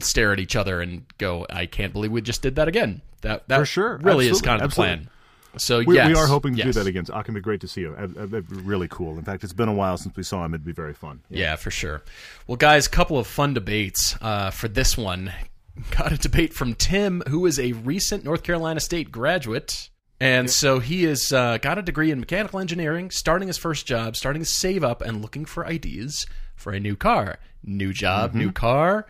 stare 0.00 0.32
at 0.32 0.38
each 0.40 0.56
other 0.56 0.80
and 0.80 1.04
go, 1.18 1.46
"I 1.50 1.66
can't 1.66 1.92
believe 1.92 2.12
we 2.12 2.20
just 2.22 2.42
did 2.42 2.56
that 2.56 2.68
again." 2.68 3.02
That 3.22 3.48
that 3.48 3.58
For 3.58 3.66
sure. 3.66 3.98
really 4.02 4.28
is 4.28 4.40
kind 4.40 4.56
of 4.62 4.74
the 4.74 4.80
Absolutely. 4.82 4.96
plan. 5.06 5.10
So 5.56 5.82
We, 5.84 5.96
yes, 5.96 6.08
we 6.08 6.14
are 6.14 6.26
hoping 6.26 6.54
to 6.54 6.58
yes. 6.58 6.66
do 6.66 6.72
that 6.74 6.86
again. 6.86 7.04
Can 7.04 7.34
be 7.34 7.40
great 7.40 7.60
to 7.62 7.68
see 7.68 7.82
you. 7.82 7.94
Really 8.50 8.88
cool. 8.88 9.18
In 9.18 9.24
fact, 9.24 9.44
it's 9.44 9.52
been 9.52 9.68
a 9.68 9.74
while 9.74 9.96
since 9.96 10.16
we 10.16 10.22
saw 10.22 10.44
him. 10.44 10.54
It'd 10.54 10.64
be 10.64 10.72
very 10.72 10.94
fun. 10.94 11.20
Yeah, 11.28 11.56
for 11.56 11.70
sure. 11.70 12.02
Well, 12.46 12.56
guys, 12.56 12.86
a 12.86 12.90
couple 12.90 13.18
of 13.18 13.26
fun 13.26 13.54
debates 13.54 14.16
uh, 14.20 14.50
for 14.50 14.68
this 14.68 14.96
one. 14.96 15.32
Got 15.96 16.12
a 16.12 16.18
debate 16.18 16.52
from 16.52 16.74
Tim, 16.74 17.22
who 17.28 17.46
is 17.46 17.58
a 17.58 17.72
recent 17.72 18.24
North 18.24 18.42
Carolina 18.42 18.80
State 18.80 19.10
graduate. 19.10 19.88
And 20.20 20.50
so 20.50 20.80
he 20.80 21.04
has 21.04 21.32
uh, 21.32 21.56
got 21.58 21.78
a 21.78 21.82
degree 21.82 22.10
in 22.10 22.20
mechanical 22.20 22.60
engineering, 22.60 23.10
starting 23.10 23.48
his 23.48 23.56
first 23.56 23.86
job, 23.86 24.16
starting 24.16 24.42
to 24.42 24.46
save 24.46 24.84
up, 24.84 25.00
and 25.00 25.22
looking 25.22 25.46
for 25.46 25.66
ideas 25.66 26.26
for 26.54 26.72
a 26.72 26.80
new 26.80 26.94
car. 26.94 27.38
New 27.64 27.94
job, 27.94 28.34
new 28.34 28.52
car. 28.52 29.06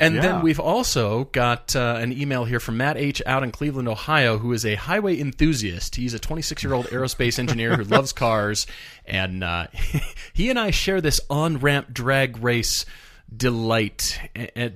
And 0.00 0.14
Yeah. 0.14 0.20
then 0.20 0.42
we've 0.42 0.60
also 0.60 1.24
got 1.24 1.74
uh, 1.74 1.96
an 1.98 2.12
email 2.12 2.44
here 2.44 2.60
from 2.60 2.76
Matt 2.76 2.96
H. 2.96 3.20
out 3.26 3.42
in 3.42 3.50
Cleveland, 3.50 3.88
Ohio, 3.88 4.38
who 4.38 4.52
is 4.52 4.64
a 4.64 4.76
highway 4.76 5.18
enthusiast. 5.18 5.96
He's 5.96 6.14
a 6.14 6.18
26 6.20 6.62
year 6.62 6.72
old 6.72 6.86
aerospace 6.86 7.38
engineer 7.38 7.76
who 7.76 7.82
loves 7.84 8.12
cars. 8.12 8.66
And 9.06 9.42
uh, 9.42 9.66
he 10.32 10.50
and 10.50 10.58
I 10.58 10.70
share 10.70 11.00
this 11.00 11.20
on 11.28 11.58
ramp 11.58 11.92
drag 11.92 12.38
race 12.42 12.84
delight, 13.34 14.18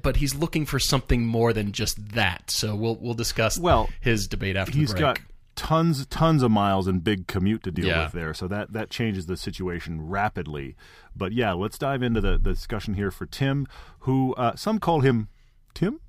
but 0.03 0.17
he's 0.17 0.35
looking 0.35 0.67
for 0.67 0.79
something 0.79 1.25
more 1.27 1.53
than 1.53 1.73
just 1.73 2.11
that. 2.15 2.51
So 2.51 2.75
we'll 2.75 2.97
we'll 2.97 3.15
discuss 3.15 3.59
Well, 3.59 3.89
his 4.01 4.27
debate 4.29 4.57
after 4.57 4.77
He's 4.77 4.89
the 4.89 5.01
break. 5.01 5.01
got 5.01 5.19
tons 5.55 6.07
tons 6.07 6.43
of 6.43 6.51
miles 6.51 6.87
and 6.87 7.03
big 7.05 7.27
commute 7.27 7.63
to 7.65 7.71
deal 7.71 7.87
Yeah. 7.87 8.05
with 8.05 8.13
there, 8.13 8.35
so 8.35 8.49
that 8.49 8.73
that 8.73 8.91
changes 8.91 9.27
the 9.27 9.37
situation 9.37 10.09
rapidly. 10.09 10.77
But 11.17 11.33
yeah, 11.33 11.53
let's 11.53 11.79
dive 11.79 12.03
into 12.03 12.21
the, 12.21 12.33
the 12.39 12.53
discussion 12.53 12.95
here 12.95 13.11
for 13.11 13.27
Tim, 13.27 13.67
who 14.01 14.35
uh, 14.35 14.57
some 14.57 14.79
call 14.79 15.01
him 15.01 15.29
Tim. 15.75 16.01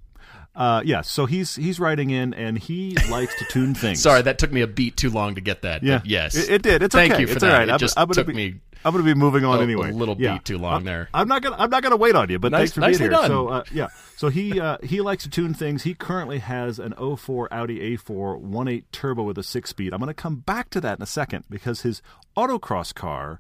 Uh, 0.55 0.81
yeah, 0.85 1.01
so 1.01 1.25
he's 1.25 1.55
he's 1.55 1.79
writing 1.79 2.09
in 2.11 2.33
and 2.33 2.57
he 2.59 2.95
likes 3.09 3.37
to 3.39 3.45
tune 3.45 3.73
things. 3.73 4.01
Sorry, 4.01 4.21
that 4.21 4.37
took 4.37 4.51
me 4.51 4.61
a 4.61 4.67
beat 4.67 4.95
too 4.95 5.09
long 5.09 5.35
to 5.35 5.41
get 5.41 5.63
that. 5.63 5.81
Yeah, 5.83 5.97
but 5.99 6.05
yes, 6.07 6.35
it, 6.35 6.49
it 6.49 6.61
did. 6.61 6.83
It's 6.83 6.93
Thank 6.93 7.13
okay. 7.13 7.21
you 7.21 7.27
for 7.27 7.33
it's 7.33 7.41
that. 7.41 7.51
all 7.51 7.57
right. 7.59 7.69
It 7.69 7.71
I'm, 7.71 7.79
just 7.79 7.97
I'm 7.97 8.07
took 8.09 8.27
be, 8.27 8.33
me 8.33 8.55
I'm 8.85 8.91
going 8.91 9.03
to 9.03 9.13
be 9.13 9.17
moving 9.17 9.45
on 9.45 9.57
a- 9.59 9.63
a 9.63 9.91
little 9.93 10.15
Yeah. 10.19 10.33
beat 10.33 10.45
too 10.45 10.57
long 10.59 10.73
I'm- 10.73 10.83
there. 10.83 11.09
I'm 11.13 11.27
not 11.27 11.41
gonna 11.41 11.55
I'm 11.57 11.69
not 11.71 11.81
gonna 11.81 11.95
wait 11.97 12.15
on 12.15 12.29
you, 12.29 12.37
but 12.37 12.51
Nice- 12.51 12.71
thanks 12.73 12.73
for 12.73 12.81
being 12.81 12.99
here. 12.99 13.09
done. 13.09 13.27
So 13.29 13.47
uh, 13.47 13.63
yeah, 13.71 13.87
so 14.15 14.27
he 14.29 14.59
uh, 14.59 14.77
he 14.83 15.01
likes 15.01 15.23
to 15.23 15.29
tune 15.29 15.53
things. 15.55 15.83
He 15.83 15.95
currently 15.95 16.37
has 16.39 16.77
an 16.77 16.93
04 16.93 17.51
Audi 17.51 17.97
A4 17.97 18.39
1.8 18.43 18.83
turbo 18.91 19.23
with 19.23 19.37
a 19.39 19.43
six 19.43 19.71
speed. 19.71 19.91
I'm 19.91 19.99
going 19.99 20.07
to 20.09 20.13
come 20.13 20.35
back 20.35 20.69
to 20.71 20.81
that 20.81 20.99
in 20.99 21.01
a 21.01 21.07
second 21.07 21.45
because 21.49 21.81
his 21.81 22.03
autocross 22.37 22.93
car 22.93 23.39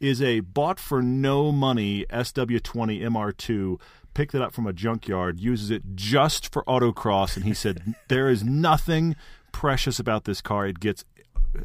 is 0.00 0.22
a 0.22 0.40
bought 0.40 0.78
for 0.80 1.02
no 1.02 1.52
money 1.52 2.04
SW20 2.10 3.02
MR2. 3.02 3.78
Picked 4.14 4.34
it 4.34 4.40
up 4.40 4.52
from 4.52 4.66
a 4.66 4.72
junkyard, 4.72 5.40
uses 5.40 5.70
it 5.70 5.82
just 5.94 6.52
for 6.52 6.62
autocross, 6.64 7.36
and 7.36 7.44
he 7.44 7.54
said 7.54 7.94
there 8.08 8.28
is 8.28 8.44
nothing 8.44 9.16
precious 9.52 9.98
about 9.98 10.24
this 10.24 10.40
car. 10.40 10.66
It 10.66 10.80
gets 10.80 11.04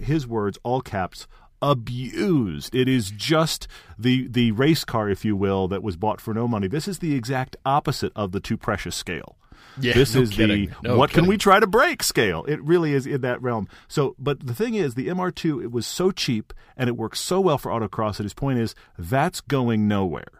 his 0.01 0.27
words, 0.27 0.57
all 0.63 0.81
caps, 0.81 1.27
abused. 1.61 2.73
It 2.75 2.87
is 2.87 3.11
just 3.11 3.67
the 3.97 4.27
the 4.27 4.51
race 4.51 4.83
car, 4.83 5.09
if 5.09 5.25
you 5.25 5.35
will, 5.35 5.67
that 5.67 5.83
was 5.83 5.95
bought 5.95 6.21
for 6.21 6.33
no 6.33 6.47
money. 6.47 6.67
This 6.67 6.87
is 6.87 6.99
the 6.99 7.15
exact 7.15 7.55
opposite 7.65 8.11
of 8.15 8.31
the 8.31 8.39
too 8.39 8.57
precious 8.57 8.95
scale. 8.95 9.35
Yeah, 9.79 9.93
this 9.93 10.15
no 10.15 10.21
is 10.21 10.31
kidding. 10.31 10.69
the 10.81 10.89
No 10.89 10.97
what 10.97 11.11
can 11.11 11.27
we 11.27 11.37
try 11.37 11.59
to 11.59 11.67
break 11.67 12.03
scale. 12.03 12.43
It 12.45 12.61
really 12.63 12.93
is 12.93 13.05
in 13.05 13.21
that 13.21 13.41
realm. 13.41 13.67
So, 13.87 14.15
but 14.17 14.45
the 14.45 14.53
thing 14.53 14.75
is, 14.75 14.95
the 14.95 15.07
MR2 15.07 15.63
it 15.63 15.71
was 15.71 15.85
so 15.85 16.11
cheap 16.11 16.53
and 16.75 16.87
it 16.89 16.97
works 16.97 17.19
so 17.19 17.39
well 17.39 17.57
for 17.57 17.71
autocross. 17.71 18.17
That 18.17 18.23
his 18.23 18.33
point 18.33 18.59
is 18.59 18.75
that's 18.97 19.41
going 19.41 19.87
nowhere. 19.87 20.38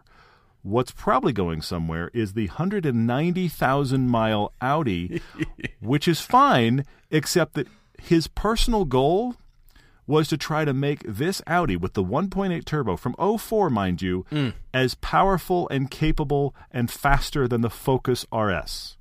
What's 0.62 0.90
probably 0.90 1.32
going 1.32 1.62
somewhere 1.62 2.10
is 2.12 2.34
the 2.34 2.46
190,000 2.48 4.08
mile 4.08 4.52
Audi, 4.60 5.22
which 5.80 6.06
is 6.06 6.20
fine, 6.20 6.84
except 7.10 7.54
that 7.54 7.68
his 7.98 8.26
personal 8.26 8.84
goal 8.84 9.36
was 10.06 10.28
to 10.28 10.36
try 10.36 10.64
to 10.64 10.74
make 10.74 11.02
this 11.04 11.40
Audi 11.46 11.76
with 11.76 11.94
the 11.94 12.04
1.8 12.04 12.64
turbo 12.64 12.96
from 12.96 13.14
04, 13.38 13.70
mind 13.70 14.02
you, 14.02 14.26
as 14.74 14.94
powerful 14.96 15.68
and 15.68 15.90
capable 15.90 16.54
and 16.70 16.90
faster 16.90 17.46
than 17.46 17.60
the 17.60 17.70
Focus 17.70 18.26
RS. 18.34 18.96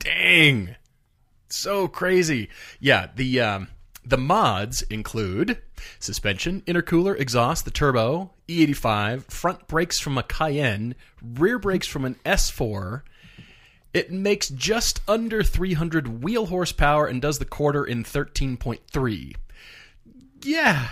Dang. 0.00 0.74
So 1.48 1.88
crazy. 1.88 2.48
Yeah, 2.80 3.08
the 3.14 3.40
um, 3.40 3.68
the 4.06 4.16
mods 4.16 4.82
include 4.82 5.58
suspension, 5.98 6.62
intercooler, 6.62 7.18
exhaust, 7.18 7.64
the 7.64 7.70
turbo, 7.70 8.30
E85, 8.48 9.24
front 9.24 9.66
brakes 9.66 9.98
from 9.98 10.16
a 10.16 10.22
Cayenne, 10.22 10.94
rear 11.20 11.58
brakes 11.58 11.88
from 11.88 12.04
an 12.04 12.16
S4. 12.24 13.02
It 13.92 14.12
makes 14.12 14.48
just 14.48 15.00
under 15.08 15.42
300 15.42 16.22
wheel 16.22 16.46
horsepower 16.46 17.06
and 17.06 17.20
does 17.20 17.38
the 17.38 17.44
quarter 17.44 17.84
in 17.84 18.04
13.3. 18.04 19.34
Yeah. 20.42 20.88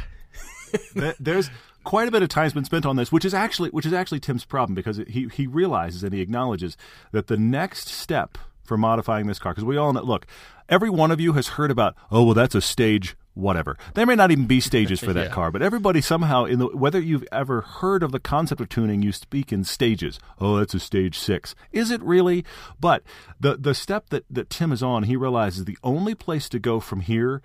There's 1.21 1.51
quite 1.85 2.09
a 2.09 2.11
bit 2.11 2.23
of 2.23 2.31
time's 2.31 2.55
been 2.55 2.65
spent 2.65 2.87
on 2.87 2.97
this, 2.97 3.13
which 3.13 3.25
is 3.25 3.35
actually 3.35 3.71
which 3.71 3.87
is 3.87 3.93
actually 3.93 4.21
Tim's 4.21 4.45
problem 4.45 4.75
because 4.75 4.97
he 5.07 5.29
he 5.29 5.47
realizes 5.47 6.03
and 6.03 6.13
he 6.13 6.21
acknowledges 6.21 6.77
that 7.13 7.29
the 7.29 7.37
next 7.37 7.89
step 7.89 8.39
for 8.65 8.77
modifying 8.77 9.27
this 9.27 9.39
car, 9.39 9.53
because 9.53 9.65
we 9.65 9.77
all 9.77 9.93
know, 9.93 10.03
look, 10.03 10.27
every 10.69 10.91
one 10.91 11.11
of 11.11 11.21
you 11.21 11.35
has 11.35 11.49
heard 11.49 11.71
about, 11.71 11.95
oh 12.11 12.25
well, 12.25 12.35
that's 12.35 12.55
a 12.55 12.61
stage 12.61 13.17
whatever. 13.35 13.77
There 13.95 14.07
may 14.07 14.15
not 14.15 14.31
even 14.31 14.47
be 14.47 14.61
stages 14.61 15.01
for 15.01 15.13
that 15.15 15.29
Yeah. 15.29 15.35
car, 15.35 15.51
but 15.51 15.63
everybody 15.63 16.01
somehow 16.01 16.45
in 16.45 16.61
the 16.61 16.67
whether 16.69 17.01
you've 17.01 17.27
ever 17.33 17.61
heard 17.61 18.03
of 18.03 18.13
the 18.13 18.21
concept 18.21 18.61
of 18.61 18.69
tuning, 18.69 19.03
you 19.03 19.13
speak 19.13 19.53
in 19.53 19.65
stages. 19.65 20.19
Oh, 20.41 20.57
that's 20.57 20.75
a 20.75 20.81
stage 20.81 21.19
six. 21.19 21.55
Is 21.73 21.91
it 21.91 22.03
really? 22.03 22.45
But 22.81 23.03
the 23.39 23.57
the 23.57 23.75
step 23.75 24.11
that 24.11 24.25
that 24.31 24.51
Tim 24.51 24.73
is 24.73 24.83
on, 24.83 25.05
he 25.05 25.17
realizes 25.17 25.65
the 25.65 25.79
only 25.83 26.15
place 26.15 26.49
to 26.51 26.59
go 26.59 26.81
from 26.81 27.01
here 27.01 27.43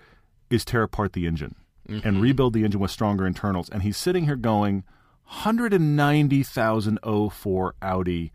is 0.48 0.64
tear 0.64 0.82
apart 0.84 1.12
the 1.12 1.26
engine 1.26 1.54
and 1.88 2.02
mm-hmm. 2.02 2.20
rebuild 2.20 2.52
the 2.52 2.64
engine 2.64 2.80
with 2.80 2.90
stronger 2.92 3.26
internals. 3.26 3.68
And 3.68 3.82
he's 3.82 3.96
sitting 3.96 4.24
here 4.26 4.36
going, 4.36 4.84
190,000 5.24 6.98
04 7.32 7.74
Audi. 7.82 8.32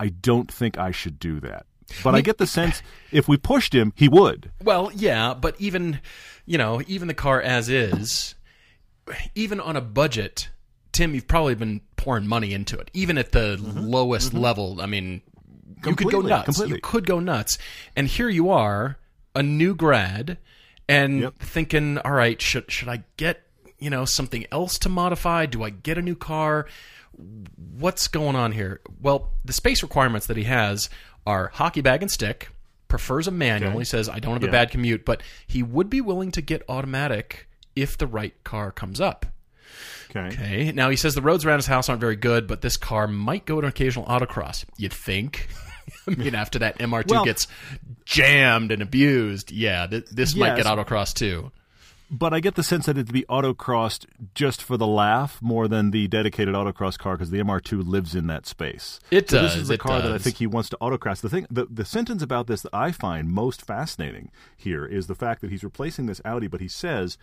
I 0.00 0.08
don't 0.08 0.52
think 0.52 0.78
I 0.78 0.90
should 0.90 1.18
do 1.18 1.40
that. 1.40 1.66
But 2.04 2.14
I 2.14 2.20
get 2.20 2.38
the 2.38 2.46
sense 2.46 2.82
if 3.10 3.28
we 3.28 3.36
pushed 3.36 3.74
him, 3.74 3.92
he 3.96 4.08
would. 4.08 4.50
Well, 4.62 4.90
yeah, 4.94 5.34
but 5.34 5.56
even 5.58 6.00
you 6.46 6.58
know, 6.58 6.82
even 6.86 7.08
the 7.08 7.14
car 7.14 7.40
as 7.40 7.68
is, 7.68 8.34
even 9.34 9.60
on 9.60 9.76
a 9.76 9.80
budget, 9.80 10.48
Tim, 10.92 11.14
you've 11.14 11.28
probably 11.28 11.54
been 11.54 11.80
pouring 11.96 12.26
money 12.26 12.52
into 12.52 12.78
it. 12.78 12.90
Even 12.94 13.18
at 13.18 13.32
the 13.32 13.56
lowest 13.58 14.34
level, 14.34 14.80
I 14.80 14.86
mean, 14.86 15.22
you 15.84 15.94
could 15.94 16.10
go 16.10 16.18
Mm-hmm. 16.20 16.28
Nuts. 16.28 16.44
completely. 16.46 16.76
You 16.76 16.80
could 16.82 17.06
go 17.06 17.20
nuts. 17.20 17.58
And 17.96 18.06
here 18.06 18.28
you 18.28 18.50
are, 18.50 18.96
a 19.34 19.42
new 19.42 19.74
grad, 19.74 20.38
and 20.88 21.20
Yep. 21.20 21.38
thinking, 21.38 21.98
all 21.98 22.12
right, 22.12 22.40
should 22.40 22.70
should 22.70 22.88
I 22.88 23.04
get 23.16 23.42
you 23.78 23.90
know 23.90 24.04
something 24.04 24.44
else 24.52 24.78
to 24.80 24.88
modify? 24.88 25.46
Do 25.46 25.62
I 25.62 25.70
get 25.70 25.96
a 25.98 26.02
new 26.02 26.16
car? 26.16 26.66
What's 27.78 28.08
going 28.08 28.36
on 28.36 28.52
here? 28.52 28.80
Well, 29.00 29.30
the 29.44 29.52
space 29.52 29.82
requirements 29.82 30.26
that 30.26 30.36
he 30.36 30.44
has 30.44 30.88
are 31.28 31.50
hockey 31.52 31.82
bag 31.82 32.00
and 32.02 32.10
stick. 32.10 32.48
Prefers 32.88 33.28
a 33.28 33.30
manual. 33.30 33.72
Okay. 33.72 33.80
He 33.80 33.84
says, 33.84 34.08
I 34.08 34.18
don't 34.18 34.32
have 34.32 34.42
a 34.48 34.50
bad 34.50 34.70
commute, 34.70 35.04
but 35.04 35.22
he 35.46 35.62
would 35.62 35.90
be 35.90 36.00
willing 36.00 36.32
to 36.32 36.40
get 36.40 36.62
automatic 36.70 37.46
if 37.76 37.98
the 37.98 38.06
right 38.06 38.32
car 38.44 38.72
comes 38.72 38.98
up. 38.98 39.26
Okay. 40.10 40.28
Okay. 40.28 40.72
Now 40.72 40.88
he 40.88 40.96
says 40.96 41.14
the 41.14 41.20
roads 41.20 41.44
around 41.44 41.58
his 41.58 41.66
house 41.66 41.90
aren't 41.90 42.00
very 42.00 42.16
good, 42.16 42.46
but 42.46 42.62
this 42.62 42.78
car 42.78 43.06
might 43.06 43.44
go 43.44 43.60
to 43.60 43.66
an 43.66 43.70
occasional 43.70 44.06
autocross. 44.06 44.64
You'd 44.78 44.94
think. 44.94 45.48
I 46.06 46.12
mean, 46.12 46.34
after 46.34 46.60
that 46.60 46.78
MR2 46.78 47.10
Well- 47.10 47.24
gets 47.26 47.46
jammed 48.06 48.72
and 48.72 48.80
abused, 48.80 49.52
yeah, 49.52 49.86
th- 49.86 50.06
this 50.10 50.34
might 50.34 50.56
get 50.56 50.64
autocross 50.64 51.12
too. 51.12 51.52
But 52.10 52.32
I 52.32 52.40
get 52.40 52.54
the 52.54 52.62
sense 52.62 52.86
that 52.86 52.96
it'd 52.96 53.12
be 53.12 53.26
autocrossed 53.28 54.06
just 54.34 54.62
for 54.62 54.76
the 54.76 54.86
laugh 54.86 55.42
more 55.42 55.68
than 55.68 55.90
the 55.90 56.08
dedicated 56.08 56.54
autocross 56.54 56.98
car 56.98 57.16
because 57.16 57.30
the 57.30 57.38
MR2 57.38 57.86
lives 57.86 58.14
in 58.14 58.28
that 58.28 58.46
space. 58.46 58.98
It 59.10 59.28
so 59.28 59.42
This 59.42 59.56
is 59.56 59.68
the 59.68 59.76
car 59.76 60.00
that 60.00 60.12
I 60.12 60.18
think 60.18 60.36
he 60.36 60.46
wants 60.46 60.70
to 60.70 60.78
autocross. 60.80 61.20
The 61.20 61.28
thing, 61.28 61.46
the, 61.50 61.66
the 61.66 61.84
sentence 61.84 62.22
about 62.22 62.46
this 62.46 62.62
that 62.62 62.72
I 62.72 62.92
find 62.92 63.28
most 63.28 63.60
fascinating 63.60 64.30
here 64.56 64.86
is 64.86 65.06
the 65.06 65.14
fact 65.14 65.42
that 65.42 65.50
he's 65.50 65.62
replacing 65.62 66.06
this 66.06 66.22
Audi, 66.24 66.46
but 66.46 66.60
he 66.62 66.68
says, 66.68 67.18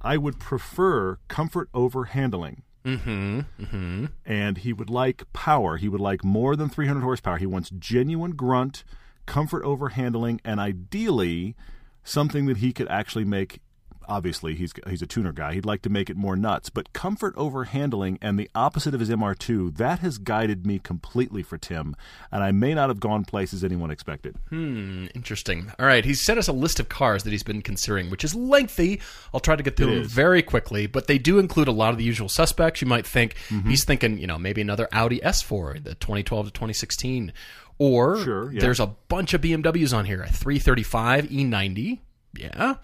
"I 0.00 0.16
would 0.16 0.38
prefer 0.38 1.18
comfort 1.28 1.68
over 1.74 2.04
handling." 2.06 2.62
Mm-hmm. 2.84 3.40
Mm-hmm. 3.62 4.04
and 4.26 4.58
he 4.58 4.74
would 4.74 4.90
like 4.90 5.22
power. 5.32 5.78
He 5.78 5.88
would 5.88 6.02
like 6.02 6.22
more 6.22 6.54
than 6.54 6.68
300 6.68 7.00
horsepower. 7.00 7.38
He 7.38 7.46
wants 7.46 7.70
genuine 7.70 8.32
grunt, 8.32 8.84
comfort 9.24 9.64
over 9.64 9.88
handling, 9.90 10.38
and 10.44 10.60
ideally 10.60 11.56
something 12.02 12.44
that 12.44 12.58
he 12.58 12.72
could 12.74 12.88
actually 12.88 13.24
make. 13.24 13.60
Obviously, 14.08 14.54
he's 14.54 14.72
he's 14.88 15.02
a 15.02 15.06
tuner 15.06 15.32
guy. 15.32 15.54
He'd 15.54 15.64
like 15.66 15.82
to 15.82 15.90
make 15.90 16.08
it 16.10 16.16
more 16.16 16.36
nuts, 16.36 16.70
but 16.70 16.92
comfort 16.92 17.34
over 17.36 17.64
handling 17.64 18.18
and 18.22 18.38
the 18.38 18.50
opposite 18.54 18.94
of 18.94 19.00
his 19.00 19.10
MR2 19.10 19.76
that 19.76 20.00
has 20.00 20.18
guided 20.18 20.66
me 20.66 20.78
completely 20.78 21.42
for 21.42 21.58
Tim, 21.58 21.94
and 22.30 22.42
I 22.42 22.52
may 22.52 22.74
not 22.74 22.88
have 22.90 23.00
gone 23.00 23.24
places 23.24 23.62
anyone 23.64 23.90
expected. 23.90 24.36
Hmm, 24.50 25.06
interesting. 25.14 25.72
All 25.78 25.86
right, 25.86 26.04
he's 26.04 26.24
sent 26.24 26.38
us 26.38 26.48
a 26.48 26.52
list 26.52 26.80
of 26.80 26.88
cars 26.88 27.22
that 27.24 27.30
he's 27.30 27.42
been 27.42 27.62
considering, 27.62 28.10
which 28.10 28.24
is 28.24 28.34
lengthy. 28.34 29.00
I'll 29.32 29.40
try 29.40 29.56
to 29.56 29.62
get 29.62 29.76
through 29.76 29.94
them 30.00 30.04
very 30.04 30.42
quickly, 30.42 30.86
but 30.86 31.06
they 31.06 31.18
do 31.18 31.38
include 31.38 31.68
a 31.68 31.72
lot 31.72 31.90
of 31.92 31.98
the 31.98 32.04
usual 32.04 32.28
suspects. 32.28 32.80
You 32.80 32.86
might 32.88 33.06
think 33.06 33.34
Mm-hmm. 33.48 33.70
he's 33.70 33.84
thinking, 33.84 34.18
you 34.18 34.26
know, 34.26 34.38
maybe 34.38 34.60
another 34.60 34.88
Audi 34.92 35.20
S4, 35.20 35.82
the 35.82 35.94
2012 35.94 36.46
to 36.46 36.52
2016, 36.52 37.32
or 37.78 38.22
Sure, 38.22 38.52
yeah. 38.52 38.60
there's 38.60 38.80
a 38.80 38.86
bunch 38.86 39.34
of 39.34 39.40
BMWs 39.40 39.96
on 39.96 40.04
here: 40.04 40.22
a 40.22 40.28
335 40.28 41.26
E90, 41.26 41.98
yeah. 42.38 42.74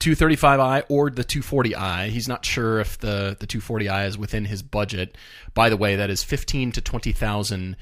235i 0.00 0.84
or 0.88 1.10
the 1.10 1.24
240i. 1.24 2.08
He's 2.08 2.28
not 2.28 2.44
sure 2.44 2.80
if 2.80 2.98
the 2.98 3.36
the 3.38 3.46
240i 3.46 4.06
is 4.06 4.16
within 4.18 4.44
his 4.44 4.62
budget. 4.62 5.16
By 5.54 5.68
the 5.68 5.76
way, 5.76 5.96
that 5.96 6.10
is 6.10 6.22
15 6.22 6.72
to 6.72 6.80
20,000 6.80 7.76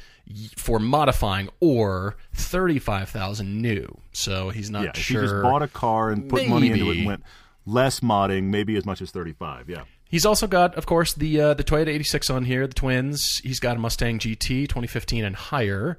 for 0.56 0.78
modifying 0.78 1.48
or 1.60 2.16
35,000 2.34 3.60
new. 3.60 4.00
So 4.12 4.48
he's 4.50 4.70
not 4.70 4.84
yeah, 4.84 4.92
sure. 4.94 5.20
he 5.20 5.28
just 5.28 5.42
bought 5.42 5.62
a 5.62 5.68
car 5.68 6.10
and 6.10 6.28
put 6.28 6.48
money 6.48 6.70
into 6.70 6.90
it 6.90 6.98
and 6.98 7.06
went 7.06 7.22
less 7.66 8.00
modding, 8.00 8.44
maybe 8.44 8.76
as 8.76 8.84
much 8.86 9.02
as 9.02 9.10
35. 9.10 9.68
Yeah. 9.68 9.84
He's 10.08 10.24
also 10.24 10.46
got, 10.46 10.74
of 10.76 10.86
course, 10.86 11.14
the 11.14 11.40
uh, 11.40 11.54
the 11.54 11.64
Toyota 11.64 11.88
86 11.88 12.30
on 12.30 12.44
here, 12.44 12.66
the 12.66 12.74
twins. 12.74 13.40
He's 13.42 13.60
got 13.60 13.76
a 13.76 13.80
Mustang 13.80 14.18
GT 14.18 14.68
2015 14.68 15.24
and 15.24 15.36
higher, 15.36 15.98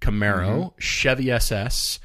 Camaro, 0.00 0.48
Mm-hmm. 0.48 0.78
Chevy 0.78 1.30
SS, 1.30 1.98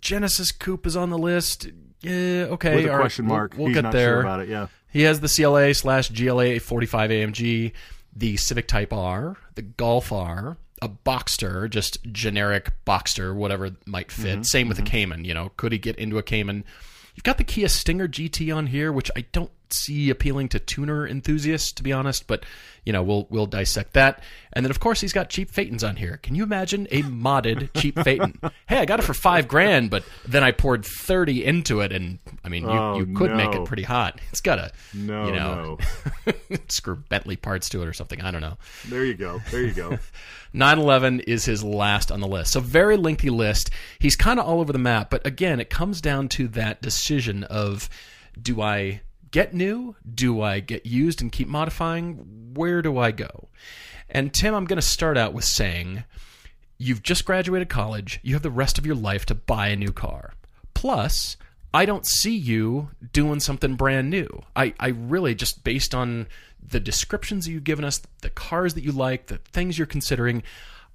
Genesis 0.00 0.50
Coupe 0.50 0.86
is 0.86 0.96
on 0.96 1.10
the 1.10 1.18
list. 1.18 1.68
Yeah, 2.02 2.46
okay, 2.50 2.76
With 2.76 2.84
a 2.86 2.88
all 2.90 2.96
right, 2.96 3.02
question 3.02 3.26
we'll- 3.26 3.36
mark. 3.36 3.54
We'll, 3.56 3.68
he's 3.68 3.76
get 3.76 3.82
not 3.82 3.92
there. 3.92 4.14
sure 4.14 4.20
about 4.20 4.40
it. 4.40 4.48
Yeah. 4.48 4.66
He 4.92 5.02
has 5.02 5.20
the 5.20 5.28
CLA 5.28 5.72
slash 5.74 6.10
GLA 6.10 6.60
45 6.60 7.10
AMG, 7.10 7.72
the 8.14 8.36
Civic 8.36 8.68
Type 8.68 8.92
R, 8.92 9.36
the 9.54 9.62
Golf 9.62 10.12
R, 10.12 10.58
a 10.82 10.88
Boxster, 10.88 11.70
just 11.70 12.02
generic 12.12 12.72
Boxster, 12.84 13.34
whatever 13.34 13.70
might 13.86 14.12
fit. 14.12 14.32
Mm-hmm. 14.34 14.42
Same 14.42 14.68
with 14.68 14.76
the 14.76 14.82
Cayman. 14.82 15.24
You 15.24 15.32
know, 15.32 15.52
could 15.56 15.72
he 15.72 15.78
get 15.78 15.96
into 15.96 16.18
a 16.18 16.22
Cayman? 16.22 16.64
You've 17.14 17.24
got 17.24 17.38
the 17.38 17.44
Kia 17.44 17.68
Stinger 17.68 18.08
GT 18.08 18.54
on 18.54 18.66
here, 18.66 18.92
which 18.92 19.10
I 19.16 19.24
don't 19.32 19.50
see 19.72 20.10
appealing 20.10 20.48
to 20.50 20.58
tuner 20.58 21.06
enthusiasts, 21.06 21.72
to 21.72 21.82
be 21.82 21.92
honest. 21.92 22.26
But 22.26 22.44
you 22.84 22.92
know, 22.92 23.02
we'll 23.02 23.26
we'll 23.30 23.46
dissect 23.46 23.92
that. 23.94 24.22
And 24.52 24.64
then 24.64 24.70
of 24.70 24.80
course 24.80 25.00
he's 25.00 25.12
got 25.12 25.30
cheap 25.30 25.50
Phaetons 25.50 25.84
on 25.84 25.96
here. 25.96 26.18
Can 26.22 26.34
you 26.34 26.42
imagine 26.42 26.88
a 26.90 27.02
modded 27.02 27.70
cheap 27.76 27.98
Phaeton? 27.98 28.40
hey, 28.66 28.78
I 28.78 28.84
got 28.84 28.98
it 28.98 29.04
for 29.04 29.14
five 29.14 29.48
grand, 29.48 29.90
but 29.90 30.04
then 30.26 30.42
I 30.42 30.50
poured 30.50 30.84
thirty 30.84 31.44
into 31.44 31.80
it, 31.80 31.92
and 31.92 32.18
I 32.44 32.48
mean, 32.48 32.64
you, 32.64 32.70
Oh, 32.70 32.98
you 32.98 33.06
could 33.14 33.32
make 33.36 33.54
it 33.54 33.64
pretty 33.64 33.84
hot. 33.84 34.20
It's 34.30 34.40
got 34.40 34.58
a 34.58 34.72
No, 34.94 35.26
you 35.26 35.32
know 35.32 35.78
no. 36.26 36.32
screw 36.68 36.96
Bentley 36.96 37.36
parts 37.36 37.68
to 37.70 37.82
it 37.82 37.88
or 37.88 37.92
something. 37.92 38.20
I 38.20 38.30
don't 38.30 38.40
know. 38.40 38.56
There 38.88 39.04
you 39.04 39.14
go. 39.14 39.40
There 39.50 39.62
you 39.62 39.72
go. 39.72 39.98
911 40.54 41.20
is 41.20 41.44
his 41.46 41.64
last 41.64 42.12
on 42.12 42.20
the 42.20 42.26
list. 42.26 42.52
So 42.52 42.60
very 42.60 42.96
lengthy 42.96 43.30
list. 43.30 43.70
He's 43.98 44.16
kind 44.16 44.38
of 44.38 44.46
all 44.46 44.60
over 44.60 44.72
the 44.72 44.78
map, 44.78 45.08
but 45.08 45.26
again, 45.26 45.60
it 45.60 45.70
comes 45.70 46.00
down 46.00 46.28
to 46.30 46.48
that 46.48 46.82
decision 46.82 47.44
of 47.44 47.88
do 48.40 48.60
I 48.60 49.00
get 49.32 49.52
new? 49.52 49.96
Do 50.14 50.40
I 50.40 50.60
get 50.60 50.86
used 50.86 51.20
and 51.20 51.32
keep 51.32 51.48
modifying? 51.48 52.52
Where 52.54 52.80
do 52.80 52.98
I 52.98 53.10
go? 53.10 53.48
And 54.08 54.32
Tim, 54.32 54.54
I'm 54.54 54.66
going 54.66 54.76
to 54.76 54.82
start 54.82 55.18
out 55.18 55.32
with 55.32 55.44
saying 55.44 56.04
you've 56.78 57.02
just 57.02 57.24
graduated 57.24 57.68
college, 57.68 58.20
you 58.22 58.34
have 58.34 58.42
the 58.42 58.50
rest 58.50 58.78
of 58.78 58.86
your 58.86 58.94
life 58.94 59.26
to 59.26 59.34
buy 59.34 59.68
a 59.68 59.76
new 59.76 59.92
car. 59.92 60.34
Plus, 60.74 61.36
I 61.74 61.86
don't 61.86 62.06
see 62.06 62.36
you 62.36 62.90
doing 63.12 63.40
something 63.40 63.76
brand 63.76 64.10
new. 64.10 64.42
I, 64.54 64.74
I 64.78 64.88
really 64.88 65.34
just 65.34 65.64
based 65.64 65.94
on 65.94 66.26
the 66.62 66.80
descriptions 66.80 67.44
that 67.44 67.52
you've 67.52 67.64
given 67.64 67.84
us, 67.84 68.02
the 68.20 68.30
cars 68.30 68.74
that 68.74 68.84
you 68.84 68.92
like, 68.92 69.26
the 69.26 69.38
things 69.38 69.78
you're 69.78 69.86
considering, 69.86 70.42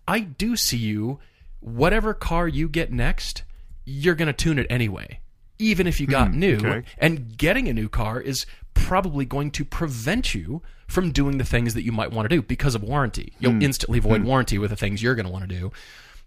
I 0.08 0.20
do 0.20 0.56
see 0.56 0.77
you, 0.77 1.20
whatever 1.60 2.13
car 2.13 2.48
you 2.48 2.70
get 2.70 2.91
next, 2.91 3.44
you're 3.86 4.15
going 4.15 4.27
to 4.27 4.34
tune 4.34 4.60
it 4.60 4.67
anyway, 4.70 5.20
even 5.60 5.88
if 5.88 6.00
you 6.00 6.08
got 6.08 6.32
hmm, 6.32 6.40
new. 6.40 6.58
okay. 6.58 6.84
And 6.98 7.38
getting 7.38 7.68
a 7.68 7.74
new 7.74 7.90
car 7.90 8.20
is 8.20 8.46
probably 8.74 9.26
going 9.26 9.52
to 9.52 9.66
prevent 9.66 10.36
you 10.36 10.62
from 10.88 11.12
doing 11.12 11.38
the 11.38 11.44
things 11.44 11.74
that 11.74 11.84
you 11.84 11.92
might 11.92 12.12
want 12.12 12.30
to 12.30 12.36
do 12.36 12.42
because 12.42 12.76
of 12.76 12.84
warranty. 12.84 13.34
You'll 13.40 13.54
hmm, 13.54 13.62
instantly 13.62 14.00
void 14.00 14.22
hmm. 14.22 14.28
warranty 14.28 14.58
with 14.58 14.70
the 14.70 14.76
things 14.76 15.02
you're 15.02 15.16
going 15.16 15.26
to 15.26 15.32
want 15.32 15.50
to 15.50 15.56
do 15.56 15.72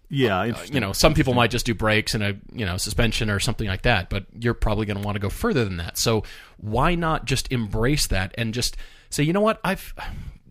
Yeah, 0.09 0.41
uh, 0.41 0.47
interesting. 0.47 0.75
you 0.75 0.81
know, 0.81 0.93
some 0.93 1.15
people 1.15 1.35
might 1.35 1.51
just 1.51 1.65
do 1.65 1.75
brakes 1.75 2.15
and 2.15 2.23
a 2.23 2.37
you 2.53 2.67
know 2.67 2.77
suspension 2.77 3.31
or 3.31 3.41
something 3.41 3.69
like 3.69 3.83
that, 3.83 4.11
but 4.11 4.27
you're 4.39 4.55
probably 4.55 4.87
going 4.87 4.99
to 4.99 5.05
want 5.05 5.15
to 5.15 5.21
go 5.21 5.31
further 5.31 5.65
than 5.65 5.79
that. 5.79 5.97
So 5.97 6.25
why 6.59 6.95
not 6.95 7.25
just 7.25 7.51
embrace 7.53 8.07
that 8.09 8.35
and 8.37 8.53
just 8.53 8.77
say, 9.09 9.23
you 9.23 9.33
know 9.33 9.41
what, 9.41 9.61
I've 9.65 9.95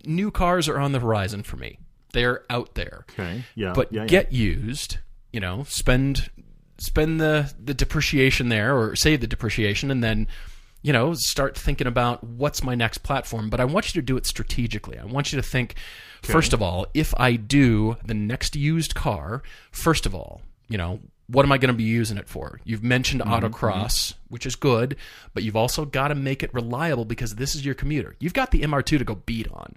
new 0.05 0.31
cars 0.31 0.67
are 0.67 0.79
on 0.79 0.91
the 0.91 0.99
horizon 0.99 1.43
for 1.43 1.57
me. 1.57 1.77
They're 2.13 2.43
out 2.49 2.73
there. 2.75 3.05
Okay. 3.11 3.43
Yeah. 3.55 3.73
But 3.73 3.91
yeah, 3.91 4.01
yeah. 4.01 4.07
get 4.07 4.31
used. 4.31 4.97
You 5.31 5.39
know, 5.39 5.63
spend 5.67 6.31
spend 6.79 7.19
the 7.19 7.53
the 7.63 7.73
depreciation 7.73 8.49
there, 8.49 8.77
or 8.77 8.95
save 8.95 9.21
the 9.21 9.27
depreciation, 9.27 9.91
and 9.91 10.03
then 10.03 10.27
you 10.81 10.93
know 10.93 11.13
start 11.13 11.57
thinking 11.57 11.87
about 11.87 12.23
what's 12.23 12.63
my 12.63 12.75
next 12.75 12.99
platform. 12.99 13.49
But 13.49 13.59
I 13.59 13.65
want 13.65 13.93
you 13.93 14.01
to 14.01 14.05
do 14.05 14.17
it 14.17 14.25
strategically. 14.25 14.97
I 14.97 15.05
want 15.05 15.31
you 15.31 15.41
to 15.41 15.47
think 15.47 15.75
first 16.21 16.53
of 16.53 16.61
all, 16.61 16.85
if 16.93 17.13
I 17.17 17.35
do 17.35 17.97
the 18.05 18.13
next 18.13 18.55
used 18.55 18.95
car, 18.95 19.43
first 19.71 20.05
of 20.05 20.15
all, 20.15 20.41
you 20.67 20.77
know. 20.77 20.99
What 21.31 21.45
am 21.45 21.51
I 21.51 21.59
going 21.59 21.71
to 21.71 21.77
be 21.77 21.83
using 21.83 22.17
it 22.17 22.27
for? 22.27 22.59
You've 22.63 22.83
mentioned 22.83 23.21
Mm-hmm, 23.21 23.45
autocross, 23.45 24.15
which 24.29 24.47
is 24.47 24.55
good, 24.55 24.95
but 25.35 25.43
you've 25.43 25.55
also 25.55 25.85
got 25.85 26.07
to 26.07 26.15
make 26.15 26.41
it 26.41 26.51
reliable 26.55 27.05
because 27.05 27.35
this 27.35 27.53
is 27.53 27.63
your 27.63 27.75
commuter. 27.75 28.15
You've 28.19 28.33
got 28.33 28.49
the 28.49 28.61
MR2 28.61 28.97
to 28.97 29.03
go 29.03 29.13
beat 29.13 29.47
on, 29.51 29.75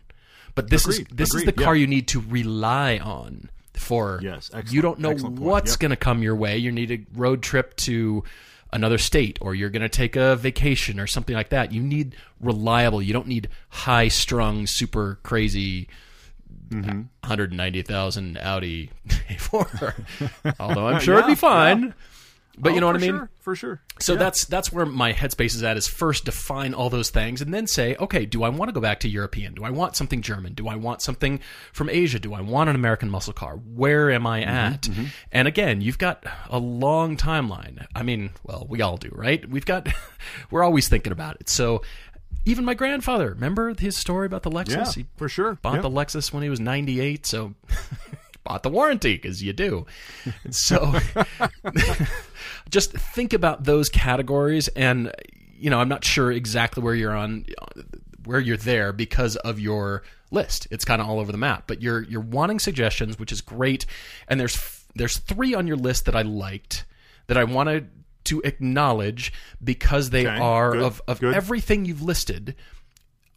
but 0.55 0.71
this 0.71 0.89
is 0.89 1.01
Agreed, 1.01 1.19
this 1.19 1.35
is 1.35 1.45
the 1.45 1.53
car 1.53 1.77
yeah. 1.77 1.83
you 1.83 1.87
need 1.87 2.09
to 2.09 2.21
rely 2.21 2.97
on 2.97 3.51
for 3.75 4.21
Yes, 4.23 4.51
you 4.71 4.83
don't 4.83 4.99
know 4.99 5.15
what's 5.15 5.73
yep. 5.73 5.79
going 5.81 5.91
to 5.91 5.97
come 5.97 6.23
your 6.23 6.37
way. 6.37 6.59
You 6.59 6.71
need 6.73 6.91
a 6.91 7.01
road 7.19 7.43
trip 7.43 7.77
to 7.77 8.25
another 8.73 8.99
state 8.99 9.39
or 9.41 9.55
you're 9.55 9.71
going 9.71 9.83
to 9.83 9.89
take 9.89 10.17
a 10.17 10.37
vacation 10.37 10.99
or 10.99 11.07
something 11.07 11.35
like 11.35 11.51
that. 11.51 11.73
You 11.73 11.83
need 11.83 12.17
reliable. 12.41 13.03
You 13.03 13.13
don't 13.13 13.27
need 13.27 13.49
high 13.69 14.09
strung, 14.09 14.67
super 14.67 15.19
crazy 15.23 15.89
Mm-hmm. 16.71 17.03
190,000 17.21 18.39
Audi 18.39 18.91
A4. 19.29 20.55
Although 20.61 20.87
I'm 20.89 21.01
sure 21.01 21.15
it'd 21.17 21.27
be 21.27 21.33
Yeah, 21.33 21.37
fine. 21.37 21.95
But 22.59 22.73
Oh, 22.73 22.75
you 22.75 22.81
know 22.81 22.87
what 22.89 22.97
I 22.97 22.99
mean? 22.99 23.11
Sure, 23.13 23.31
for 23.39 23.57
sure. 23.57 23.81
So 23.99 24.13
Yeah. 24.13 24.19
that's 24.19 24.45
that's 24.45 24.71
where 24.71 24.85
my 24.85 25.13
headspace 25.15 25.55
is 25.55 25.63
at. 25.63 25.77
Is 25.79 25.89
first 25.89 26.27
define 26.27 26.75
all 26.75 26.91
those 26.91 27.09
things, 27.09 27.41
and 27.41 27.53
then 27.55 27.67
say, 27.67 27.97
okay, 27.97 28.27
do 28.27 28.43
I 28.43 28.51
want 28.51 28.69
to 28.69 28.73
go 28.73 28.81
back 28.81 29.01
to 29.01 29.09
European? 29.09 29.55
Do 29.55 29.65
I 29.65 29.71
want 29.71 29.97
something 29.97 30.21
German? 30.21 30.53
Do 30.53 30.69
I 30.69 30.75
want 30.77 31.01
something 31.01 31.41
from 31.73 31.89
Asia? 31.89 32.19
Do 32.19 32.35
I 32.35 32.43
want 32.43 32.69
an 32.69 32.77
American 32.77 33.09
muscle 33.09 33.33
car? 33.33 33.57
Where 33.57 34.11
am 34.11 34.27
I 34.27 34.41
mm-hmm, 34.43 34.51
at? 34.51 34.83
Mm-hmm. 34.83 35.05
And 35.33 35.49
again, 35.49 35.81
you've 35.81 35.99
got 35.99 36.25
a 36.51 36.59
long 36.59 37.17
timeline. 37.17 37.87
I 37.95 38.03
mean, 38.03 38.31
well, 38.45 38.67
we 38.69 38.83
all 38.83 38.99
do, 38.99 39.09
right? 39.13 39.49
We've 39.49 39.65
got, 39.67 39.89
we're 40.51 40.63
always 40.63 40.89
thinking 40.89 41.13
about 41.13 41.37
it. 41.41 41.49
So 41.49 41.83
even 42.45 42.65
my 42.67 42.75
grandfather, 42.75 43.31
remember 43.31 43.73
his 43.79 43.97
story 43.97 44.27
about 44.27 44.43
the 44.43 44.51
Lexus? 44.51 44.97
Yeah, 44.97 45.03
He 45.05 45.07
for 45.17 45.29
sure. 45.31 45.55
bought 45.63 45.77
Yeah. 45.77 45.81
the 45.83 45.91
Lexus 45.91 46.33
when 46.33 46.43
he 46.43 46.51
was 46.51 46.61
98, 46.61 47.25
so 47.25 47.55
bought 48.45 48.63
the 48.65 48.69
warranty 48.69 49.15
because 49.15 49.43
you 49.43 49.53
do. 49.55 49.87
So 50.51 50.93
just 52.71 52.93
think 52.93 53.33
about 53.33 53.65
those 53.65 53.89
categories 53.89 54.69
and 54.69 55.13
you 55.55 55.71
know, 55.71 55.79
I'm 55.79 55.89
not 55.89 56.05
sure 56.05 56.33
exactly 56.33 56.83
where 56.83 56.95
you're 56.95 57.17
on 57.17 57.47
where 58.25 58.41
you're 58.41 58.57
there 58.57 58.93
because 58.93 59.37
of 59.37 59.61
your 59.61 60.03
list. 60.33 60.67
It's 60.71 60.85
kind 60.85 61.01
of 61.01 61.09
all 61.09 61.21
over 61.21 61.31
the 61.31 61.39
map, 61.39 61.65
but 61.69 61.81
you're 61.81 62.03
you're 62.03 62.21
wanting 62.21 62.59
suggestions, 62.59 63.19
which 63.19 63.31
is 63.31 63.41
great. 63.41 63.87
And 64.27 64.41
there's 64.41 64.85
there's 64.95 65.19
3 65.19 65.55
on 65.55 65.67
your 65.67 65.77
list 65.77 66.07
that 66.07 66.17
I 66.17 66.23
liked 66.23 66.85
that 67.29 67.37
I 67.37 67.45
wanted 67.45 67.91
to 68.25 68.41
acknowledge 68.43 69.33
because 69.63 70.11
they 70.11 70.27
Okay, 70.27 70.39
are 70.39 70.73
good, 70.73 70.83
of 70.83 71.03
of 71.07 71.21
good. 71.21 71.35
everything 71.35 71.85
you've 71.85 72.03
listed. 72.03 72.57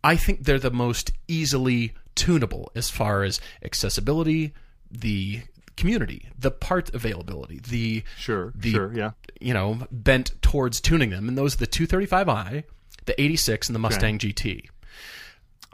I 0.04 0.16
think 0.16 0.44
they're 0.44 0.60
the 0.60 0.72
most 0.72 1.12
easily 1.28 1.94
tunable 2.16 2.72
as 2.76 2.90
far 2.90 3.24
as 3.24 3.40
accessibility, 3.64 4.54
the 4.92 5.42
community, 5.78 6.30
the 6.38 6.52
part 6.52 6.94
availability, 6.94 7.60
the 7.60 8.04
Sure, 8.18 8.54
the 8.56 8.72
sure, 8.72 8.94
yeah. 8.94 9.12
you 9.40 9.54
know 9.54 9.80
bent 9.92 10.34
towards 10.42 10.80
tuning 10.82 11.10
them, 11.10 11.28
and 11.28 11.38
those 11.38 11.56
are 11.56 11.60
the 11.60 11.68
235i, 11.68 12.64
the 13.06 13.22
86, 13.22 13.70
and 13.70 13.76
the 13.76 13.80
Mustang 13.80 14.18
GT. 14.18 14.70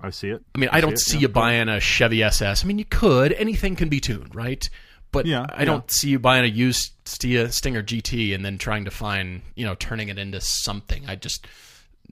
I 0.04 0.10
see 0.10 0.30
it. 0.30 0.42
I 0.56 0.58
mean, 0.58 0.70
I 0.72 0.82
don't 0.82 0.94
it, 0.94 1.00
see 1.00 1.18
yeah. 1.18 1.22
you 1.22 1.28
buying 1.28 1.70
a 1.70 1.80
Chevy 1.80 2.24
SS. 2.24 2.64
I 2.64 2.68
mean, 2.68 2.80
you 2.80 2.86
could. 2.86 3.34
Anything 3.34 3.76
can 3.76 3.88
be 3.88 4.00
tuned, 4.00 4.34
right? 4.34 4.68
But 5.12 5.26
Yeah, 5.26 5.46
I 5.50 5.66
don't 5.66 5.90
see 5.92 6.10
you 6.10 6.20
buying 6.20 6.46
a 6.46 6.48
used 6.48 6.94
Stinger 7.06 7.84
GT 7.84 8.34
and 8.34 8.46
then 8.46 8.58
trying 8.58 8.86
to 8.86 8.92
find, 8.92 9.42
you 9.56 9.66
know, 9.66 9.76
turning 9.76 10.10
it 10.10 10.18
into 10.18 10.40
something. 10.42 11.04
I 11.08 11.16
just 11.16 11.46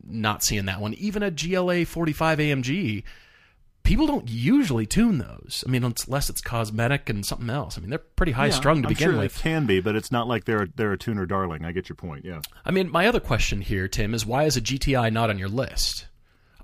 not 0.05 0.43
seeing 0.43 0.65
that 0.65 0.81
one. 0.81 0.93
Even 0.95 1.23
a 1.23 1.31
GLA 1.31 1.85
45 1.85 2.39
AMG, 2.39 3.03
people 3.89 4.05
don't 4.05 4.29
usually 4.29 4.85
tune 4.85 5.17
those. 5.17 5.63
I 5.65 5.69
mean, 5.71 5.83
unless 5.83 6.29
it's 6.29 6.41
cosmetic 6.41 7.09
and 7.09 7.25
something 7.25 7.49
else. 7.49 7.75
I 7.75 7.81
mean, 7.81 7.89
they're 7.89 7.97
pretty 7.97 8.33
high 8.33 8.45
Yeah, 8.45 8.51
strung 8.51 8.83
to 8.83 8.87
I'm 8.87 8.93
begin 8.93 9.09
sure 9.13 9.17
with. 9.17 9.35
It 9.35 9.41
can 9.41 9.65
be, 9.65 9.79
but 9.79 9.95
it's 9.95 10.11
not 10.11 10.27
like 10.27 10.45
they're 10.45 10.67
they're 10.75 10.91
a 10.93 10.97
tuner 10.97 11.25
darling. 11.25 11.65
I 11.65 11.71
get 11.71 11.89
your 11.89 11.95
point. 11.95 12.23
Yeah. 12.23 12.41
I 12.63 12.69
mean, 12.69 12.91
my 12.91 13.07
other 13.07 13.19
question 13.19 13.61
here, 13.61 13.87
Tim, 13.87 14.13
is 14.13 14.27
why 14.27 14.43
is 14.43 14.55
a 14.55 14.61
GTI 14.61 15.11
not 15.11 15.31
on 15.31 15.39
your 15.39 15.49
list? 15.49 16.05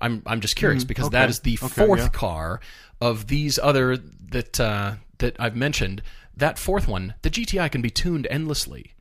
I'm 0.00 0.22
I'm 0.24 0.40
just 0.40 0.54
curious 0.54 0.84
because 0.84 1.10
that 1.10 1.22
Mm, 1.22 1.22
okay. 1.24 1.30
is 1.30 1.40
the 1.40 1.58
Okay, 1.62 1.86
fourth 1.86 2.00
yeah. 2.00 2.08
car 2.10 2.60
of 3.00 3.26
these 3.26 3.58
other 3.58 3.96
that 3.96 4.60
uh, 4.60 4.94
that 5.18 5.34
I've 5.40 5.56
mentioned. 5.56 6.02
That 6.36 6.58
fourth 6.60 6.86
one, 6.86 7.14
the 7.22 7.30
GTI 7.30 7.70
can 7.72 7.82
be 7.82 7.90
tuned 7.90 8.28
endlessly, 8.30 8.94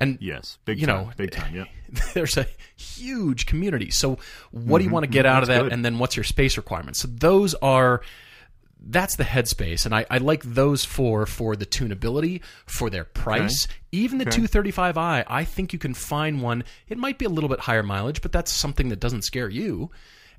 and 0.00 0.18
Yes. 0.20 0.58
Big 0.64 0.80
you 0.80 0.86
time. 0.86 1.04
know, 1.06 1.12
big 1.16 1.30
time. 1.30 1.54
Yeah. 1.54 1.64
there's 2.14 2.36
a 2.36 2.46
huge 2.76 3.46
community. 3.46 3.90
So, 3.90 4.18
what 4.50 4.78
do 4.78 4.84
you 4.84 4.90
want 4.90 5.04
to 5.04 5.10
get 5.10 5.26
out 5.26 5.42
of 5.42 5.48
Mm-hmm. 5.48 5.58
that? 5.58 5.62
good. 5.64 5.72
And 5.72 5.84
then, 5.84 5.98
what's 5.98 6.16
your 6.16 6.24
space 6.24 6.56
requirements? 6.56 7.00
So, 7.00 7.08
those 7.08 7.54
are 7.56 8.00
that's 8.82 9.16
the 9.16 9.24
headspace, 9.24 9.84
and 9.84 9.94
I, 9.94 10.06
I 10.10 10.16
like 10.16 10.42
those 10.42 10.86
four 10.86 11.26
for 11.26 11.54
the 11.54 11.66
tunability, 11.66 12.40
for 12.64 12.88
their 12.88 13.04
price. 13.04 13.68
Even 13.92 14.16
the 14.16 14.24
235i, 14.24 15.22
I 15.26 15.44
think 15.44 15.74
you 15.74 15.78
can 15.78 15.92
find 15.92 16.40
one. 16.40 16.64
It 16.88 16.96
might 16.96 17.18
be 17.18 17.26
a 17.26 17.28
little 17.28 17.50
bit 17.50 17.60
higher 17.60 17.82
mileage, 17.82 18.22
but 18.22 18.32
that's 18.32 18.50
something 18.50 18.88
that 18.88 18.98
doesn't 18.98 19.22
scare 19.22 19.50
you. 19.50 19.90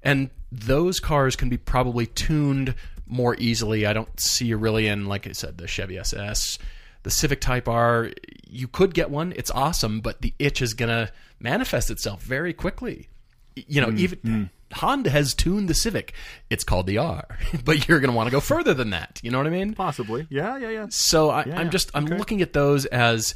And 0.01 0.31
those 0.51 0.99
cars 0.99 1.35
can 1.35 1.49
be 1.49 1.57
probably 1.57 2.07
tuned 2.07 2.73
more 3.05 3.35
easily. 3.37 3.85
I 3.85 3.93
don't 3.93 4.19
see 4.19 4.47
you 4.47 4.57
really 4.57 4.87
in, 4.87 5.05
like 5.05 5.27
I 5.27 5.33
said, 5.33 5.59
the 5.59 5.67
Chevy 5.67 5.99
SS, 5.99 6.57
the 7.03 7.11
Civic 7.11 7.41
Type 7.41 7.67
R. 7.67 8.11
You 8.47 8.67
could 8.67 8.93
get 8.93 9.09
one; 9.09 9.33
it's 9.35 9.51
awesome, 9.51 10.01
but 10.01 10.21
the 10.21 10.33
itch 10.39 10.61
is 10.61 10.73
gonna 10.73 11.09
manifest 11.39 11.89
itself 11.89 12.21
very 12.23 12.53
quickly. 12.53 13.07
You 13.55 13.81
know, 13.81 13.87
Mm, 13.87 13.99
even 13.99 14.49
Honda 14.73 15.09
has 15.09 15.33
tuned 15.33 15.67
the 15.67 15.73
Civic. 15.73 16.13
It's 16.49 16.63
called 16.63 16.87
the 16.87 16.97
R, 16.97 17.25
but 17.65 17.87
you're 17.87 17.99
gonna 17.99 18.13
want 18.15 18.27
to 18.27 18.31
go 18.31 18.39
further 18.39 18.73
than 18.73 18.91
that. 18.91 19.19
You 19.23 19.31
know 19.31 19.37
what 19.37 19.47
I 19.47 19.51
mean? 19.51 19.73
Possibly. 19.73 20.27
Yeah. 20.29 20.57
Yeah. 20.57 20.69
Yeah. 20.69 20.85
So 20.89 21.29
I, 21.29 21.43
Yeah, 21.45 21.61
yeah. 21.61 21.69
just 21.69 21.91
I'm 21.93 22.05
Okay. 22.05 22.17
looking 22.17 22.41
at 22.41 22.53
those 22.53 22.85
as 22.85 23.33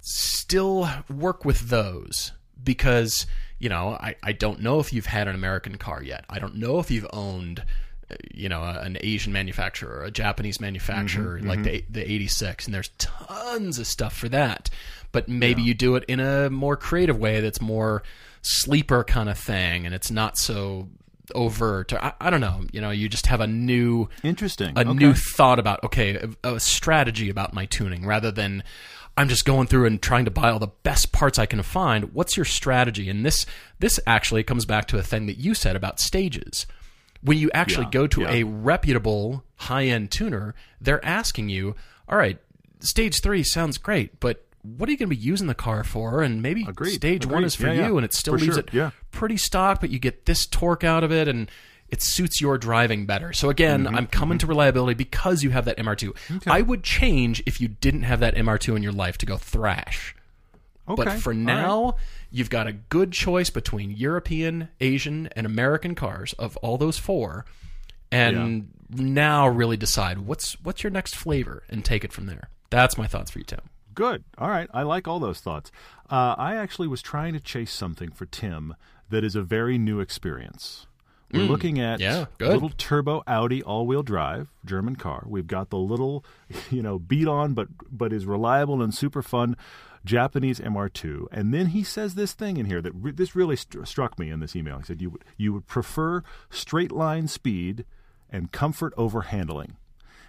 still 0.00 0.88
work 1.08 1.44
with 1.44 1.68
those 1.68 2.32
because 2.62 3.26
you 3.58 3.68
know 3.68 3.90
I, 4.00 4.16
I 4.22 4.32
don't 4.32 4.60
know 4.60 4.80
if 4.80 4.92
you've 4.92 5.06
had 5.06 5.28
an 5.28 5.34
American 5.34 5.76
car 5.78 6.02
yet. 6.02 6.24
I 6.28 6.38
don't 6.38 6.56
know 6.56 6.78
if 6.78 6.90
you've 6.90 7.06
owned 7.12 7.64
you 8.32 8.48
know 8.48 8.62
an 8.62 8.98
Asian 9.00 9.32
manufacturer, 9.32 10.02
a 10.04 10.10
Japanese 10.10 10.60
manufacturer 10.60 11.38
Mm-hmm, 11.38 11.48
like 11.48 11.62
the 11.62 11.84
the 11.90 12.10
86, 12.10 12.66
and 12.66 12.74
there's 12.74 12.90
tons 12.98 13.78
of 13.78 13.86
stuff 13.86 14.14
for 14.16 14.28
that. 14.30 14.70
But 15.12 15.28
maybe 15.28 15.62
you 15.62 15.74
do 15.74 15.94
it 15.96 16.04
in 16.08 16.18
a 16.20 16.50
more 16.50 16.76
creative 16.76 17.18
way 17.18 17.40
that's 17.40 17.60
more 17.60 18.02
sleeper 18.42 19.04
kind 19.04 19.28
of 19.28 19.38
thing, 19.38 19.86
and 19.86 19.94
it's 19.94 20.10
not 20.10 20.36
so 20.38 20.88
overt. 21.34 21.92
Or, 21.92 22.04
I, 22.04 22.12
I 22.20 22.30
don't 22.30 22.40
know. 22.40 22.62
You 22.72 22.80
know, 22.80 22.90
you 22.90 23.08
just 23.08 23.26
have 23.26 23.40
a 23.40 23.46
new 23.46 24.08
Interesting. 24.22 24.76
a 24.76 24.80
Okay. 24.80 24.92
new 24.92 25.14
thought 25.14 25.58
about 25.58 25.82
okay, 25.84 26.16
a, 26.42 26.54
a 26.54 26.60
strategy 26.60 27.30
about 27.30 27.54
my 27.54 27.66
tuning 27.66 28.04
rather 28.04 28.30
than 28.30 28.62
I'm 29.16 29.28
just 29.28 29.44
going 29.44 29.68
through 29.68 29.86
and 29.86 30.02
trying 30.02 30.24
to 30.24 30.30
buy 30.32 30.50
all 30.50 30.58
the 30.58 30.66
best 30.82 31.12
parts 31.12 31.38
I 31.38 31.46
can 31.46 31.62
find. 31.62 32.12
What's 32.12 32.36
your 32.36 32.44
strategy? 32.44 33.08
And 33.08 33.24
this 33.24 33.46
this 33.78 34.00
actually 34.06 34.42
comes 34.42 34.66
back 34.66 34.86
to 34.88 34.98
a 34.98 35.02
thing 35.02 35.26
that 35.26 35.38
you 35.38 35.54
said 35.54 35.76
about 35.76 36.00
stages. 36.00 36.66
When 37.24 37.38
you 37.38 37.50
actually 37.52 37.86
Yeah, 37.86 37.90
go 37.90 38.06
to 38.06 38.20
yeah. 38.20 38.30
a 38.32 38.42
reputable 38.44 39.42
high-end 39.56 40.10
tuner, 40.12 40.54
they're 40.80 41.04
asking 41.04 41.48
you, 41.48 41.74
"All 42.08 42.16
right, 42.18 42.38
stage 42.80 43.20
3 43.20 43.42
sounds 43.42 43.78
great, 43.78 44.20
but 44.20 44.44
what 44.62 44.88
are 44.88 44.92
you 44.92 44.98
going 44.98 45.10
to 45.10 45.16
be 45.16 45.20
using 45.22 45.46
the 45.46 45.54
car 45.54 45.84
for? 45.84 46.22
And 46.22 46.40
maybe 46.42 46.64
Agreed, 46.68 46.94
stage 46.94 47.26
1 47.26 47.44
is 47.44 47.54
for 47.54 47.66
Yeah, 47.72 47.86
you 47.88 47.96
and 47.98 48.04
it 48.04 48.12
still 48.14 48.34
For 48.34 48.38
leaves 48.40 48.54
sure, 48.54 48.60
it 48.66 48.72
yeah. 48.72 48.90
pretty 49.10 49.36
stock, 49.36 49.80
but 49.80 49.90
you 49.90 49.98
get 49.98 50.26
this 50.26 50.46
torque 50.46 50.84
out 50.84 51.02
of 51.04 51.10
it 51.12 51.28
and 51.28 51.50
it 51.90 52.02
suits 52.02 52.40
your 52.40 52.56
driving 52.58 53.04
better. 53.06 53.32
So 53.34 53.50
again, 53.50 53.84
Mm-hmm, 53.84 53.94
I'm 53.94 54.06
coming 54.06 54.38
to 54.38 54.46
reliability 54.46 54.94
because 54.94 55.42
you 55.42 55.50
have 55.50 55.64
that 55.66 55.76
MR2. 55.78 56.46
I 56.46 56.62
would 56.62 56.82
change 56.82 57.42
if 57.46 57.60
you 57.60 57.68
didn't 57.68 58.02
have 58.04 58.20
that 58.20 58.34
MR2 58.36 58.74
in 58.76 58.82
your 58.82 58.92
life 58.92 59.18
to 59.18 59.26
go 59.26 59.36
thrash. 59.36 60.14
Okay. 60.88 61.04
But 61.04 61.12
for 61.20 61.32
All 61.32 61.36
right. 61.38 61.94
You've 62.34 62.50
got 62.50 62.66
a 62.66 62.72
good 62.72 63.12
choice 63.12 63.48
between 63.48 63.92
European, 63.92 64.68
Asian, 64.80 65.28
and 65.36 65.46
American 65.46 65.94
cars 65.94 66.32
of 66.32 66.56
all 66.58 66.76
those 66.76 66.98
four. 66.98 67.44
And 68.10 68.68
now 68.90 69.46
really 69.48 69.76
decide 69.76 70.18
what's 70.18 70.52
what's 70.62 70.82
your 70.82 70.90
next 70.90 71.14
flavor 71.16 71.62
and 71.68 71.84
take 71.84 72.04
it 72.04 72.12
from 72.12 72.26
there. 72.26 72.48
That's 72.70 72.98
my 72.98 73.06
thoughts 73.06 73.30
for 73.30 73.38
you, 73.38 73.44
Tim. 73.44 73.60
Good. 73.94 74.24
All 74.36 74.48
right. 74.48 74.68
I 74.74 74.82
like 74.82 75.06
all 75.06 75.20
those 75.20 75.40
thoughts. 75.40 75.70
Uh, 76.10 76.34
I 76.36 76.56
actually 76.56 76.88
was 76.88 77.00
trying 77.00 77.32
to 77.34 77.40
chase 77.40 77.72
something 77.72 78.10
for 78.10 78.26
Tim 78.26 78.74
that 79.10 79.22
is 79.24 79.36
a 79.36 79.42
very 79.42 79.78
new 79.78 80.00
experience. 80.00 80.86
We're 81.32 81.42
looking 81.42 81.80
at 81.80 81.98
Mm. 81.98 82.02
Yeah, 82.02 82.20
a 82.22 82.28
good. 82.38 82.52
little 82.52 82.70
turbo 82.70 83.24
Audi 83.26 83.60
all-wheel 83.62 84.04
drive 84.04 84.52
German 84.64 84.94
car. 84.94 85.24
We've 85.26 85.48
got 85.48 85.70
the 85.70 85.78
little, 85.78 86.24
you 86.70 86.82
know, 86.82 86.98
beat 86.98 87.26
on 87.26 87.54
but 87.54 87.68
but 87.90 88.12
is 88.12 88.26
reliable 88.26 88.80
and 88.82 88.94
super 88.94 89.22
fun 89.22 89.56
Japanese 90.04 90.60
MR2. 90.60 91.26
And 91.32 91.52
then 91.52 91.66
he 91.66 91.82
says 91.82 92.14
this 92.14 92.32
thing 92.32 92.56
in 92.56 92.66
here 92.66 92.82
that 92.82 92.92
re- 92.94 93.12
this 93.12 93.34
really 93.34 93.56
st- 93.56 93.86
struck 93.88 94.18
me 94.18 94.30
in 94.30 94.40
this 94.40 94.54
email. 94.54 94.78
He 94.78 94.84
said 94.84 95.00
you 95.00 95.10
would 95.10 95.24
you 95.36 95.52
would 95.52 95.66
prefer 95.66 96.22
straight 96.50 96.92
line 96.92 97.28
speed 97.28 97.84
and 98.30 98.52
comfort 98.52 98.92
over 98.96 99.22
handling. 99.22 99.76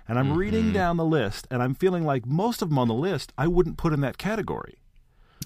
And 0.08 0.20
I'm 0.20 0.38
reading 0.38 0.66
mm-hmm. 0.66 0.74
down 0.74 0.98
the 0.98 1.06
list, 1.06 1.48
and 1.50 1.64
I'm 1.64 1.74
feeling 1.74 2.06
like 2.06 2.28
most 2.28 2.62
of 2.62 2.70
them 2.70 2.78
on 2.78 2.88
the 2.88 2.94
list 2.94 3.34
I 3.40 3.48
wouldn't 3.48 3.78
put 3.78 3.92
in 3.92 4.02
that 4.02 4.20
category. 4.20 4.76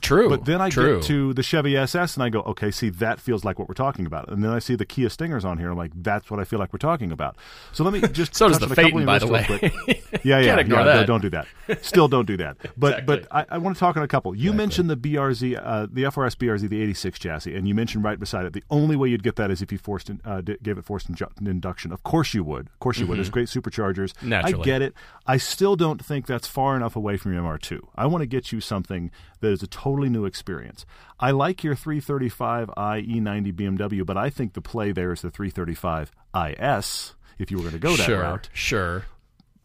True. 0.02 0.30
But 0.30 0.46
then 0.46 0.62
I 0.62 0.70
true. 0.70 0.98
get 0.98 1.08
to 1.08 1.34
the 1.34 1.44
Chevy 1.44 1.76
SS, 1.78 2.16
and 2.16 2.24
I 2.24 2.30
go, 2.30 2.42
okay, 2.42 2.72
see, 2.72 2.90
that 2.90 3.20
feels 3.20 3.44
like 3.44 3.60
what 3.60 3.68
we're 3.68 3.74
talking 3.74 4.06
about. 4.06 4.30
And 4.30 4.44
then 4.44 4.52
I 4.52 4.60
see 4.60 4.76
the 4.76 4.86
Kia 4.86 5.10
Stingers 5.10 5.46
on 5.46 5.58
here, 5.58 5.72
I'm 5.72 5.78
like, 5.78 5.92
that's 5.96 6.30
what 6.32 6.40
I 6.40 6.44
feel 6.44 6.60
like 6.60 6.74
we're 6.74 6.80
talking 6.80 7.12
about. 7.12 7.38
So 7.72 7.84
let 7.84 7.94
me 7.94 8.02
just 8.12 8.36
So 8.36 8.48
does 8.48 8.60
the 8.60 8.66
on 8.66 8.72
a 8.72 8.76
couple 8.76 8.92
Phaeton, 8.92 9.06
by 9.06 9.20
the 9.20 9.28
way. 9.28 9.72
Yeah, 10.24 10.40
yeah, 10.40 10.58
yeah. 10.58 10.64
no, 10.64 11.06
don't 11.06 11.22
do 11.22 11.30
that. 11.30 11.48
Still, 11.82 12.08
don't 12.08 12.26
do 12.26 12.38
that. 12.38 12.58
But 12.78 13.00
Exactly. 13.00 13.18
but 13.20 13.28
I, 13.32 13.56
I 13.56 13.58
want 13.58 13.76
to 13.76 13.80
talk 13.80 13.98
on 13.98 14.04
a 14.04 14.08
couple. 14.08 14.36
You 14.36 14.54
mentioned 14.54 14.90
the 14.90 14.98
BRZ, 14.98 15.60
uh, 15.62 15.88
the 15.92 16.04
FRS 16.04 16.36
BRZ, 16.36 16.70
the 16.70 16.82
'86 16.82 17.20
chassis, 17.20 17.56
and 17.56 17.68
you 17.68 17.76
mentioned 17.76 18.04
right 18.04 18.20
beside 18.20 18.46
it 18.46 18.54
the 18.54 18.64
only 18.70 18.96
way 18.96 19.10
you'd 19.10 19.24
get 19.24 19.36
that 19.36 19.52
is 19.52 19.62
if 19.62 19.72
you 19.72 19.78
forced 19.78 20.10
in, 20.10 20.22
uh, 20.26 20.42
gave 20.42 20.78
it 20.78 20.86
forced 20.86 21.10
induction. 21.10 21.92
Of 21.92 22.04
course 22.04 22.34
you 22.34 22.44
would. 22.44 22.68
Of 22.68 22.80
course 22.80 23.00
you 23.00 23.08
would. 23.08 23.20
It's 23.20 23.30
great 23.30 23.48
superchargers. 23.48 24.14
I 24.32 24.52
get 24.52 24.82
it. 24.82 24.94
I 25.26 25.38
still 25.38 25.76
don't 25.76 26.04
think 26.04 26.26
that's 26.26 26.48
far 26.48 26.76
enough 26.76 26.96
away 26.96 27.18
from 27.18 27.34
your 27.34 27.44
MR2. 27.44 27.80
I 27.96 28.06
want 28.08 28.22
to 28.22 28.26
get 28.26 28.52
you 28.52 28.62
something 28.62 29.12
that 29.42 29.52
is 29.52 29.64
a 29.64 29.68
totally 29.90 30.10
new 30.10 30.26
experience. 30.26 30.86
I 31.20 31.32
like 31.32 31.64
your 31.64 31.76
335i 31.76 32.68
E90 33.08 33.54
BMW, 33.54 34.06
but 34.06 34.18
I 34.18 34.30
think 34.30 34.54
the 34.54 34.62
play 34.62 34.92
there 34.92 35.12
is 35.12 35.22
the 35.22 35.32
335 35.32 36.12
IS. 36.36 37.16
If 37.38 37.50
you 37.50 37.58
were 37.58 37.64
going 37.64 37.74
to 37.74 37.80
go 37.80 37.96
that 37.96 38.06
sure, 38.06 38.22
route, 38.22 38.50
sure. 38.54 39.06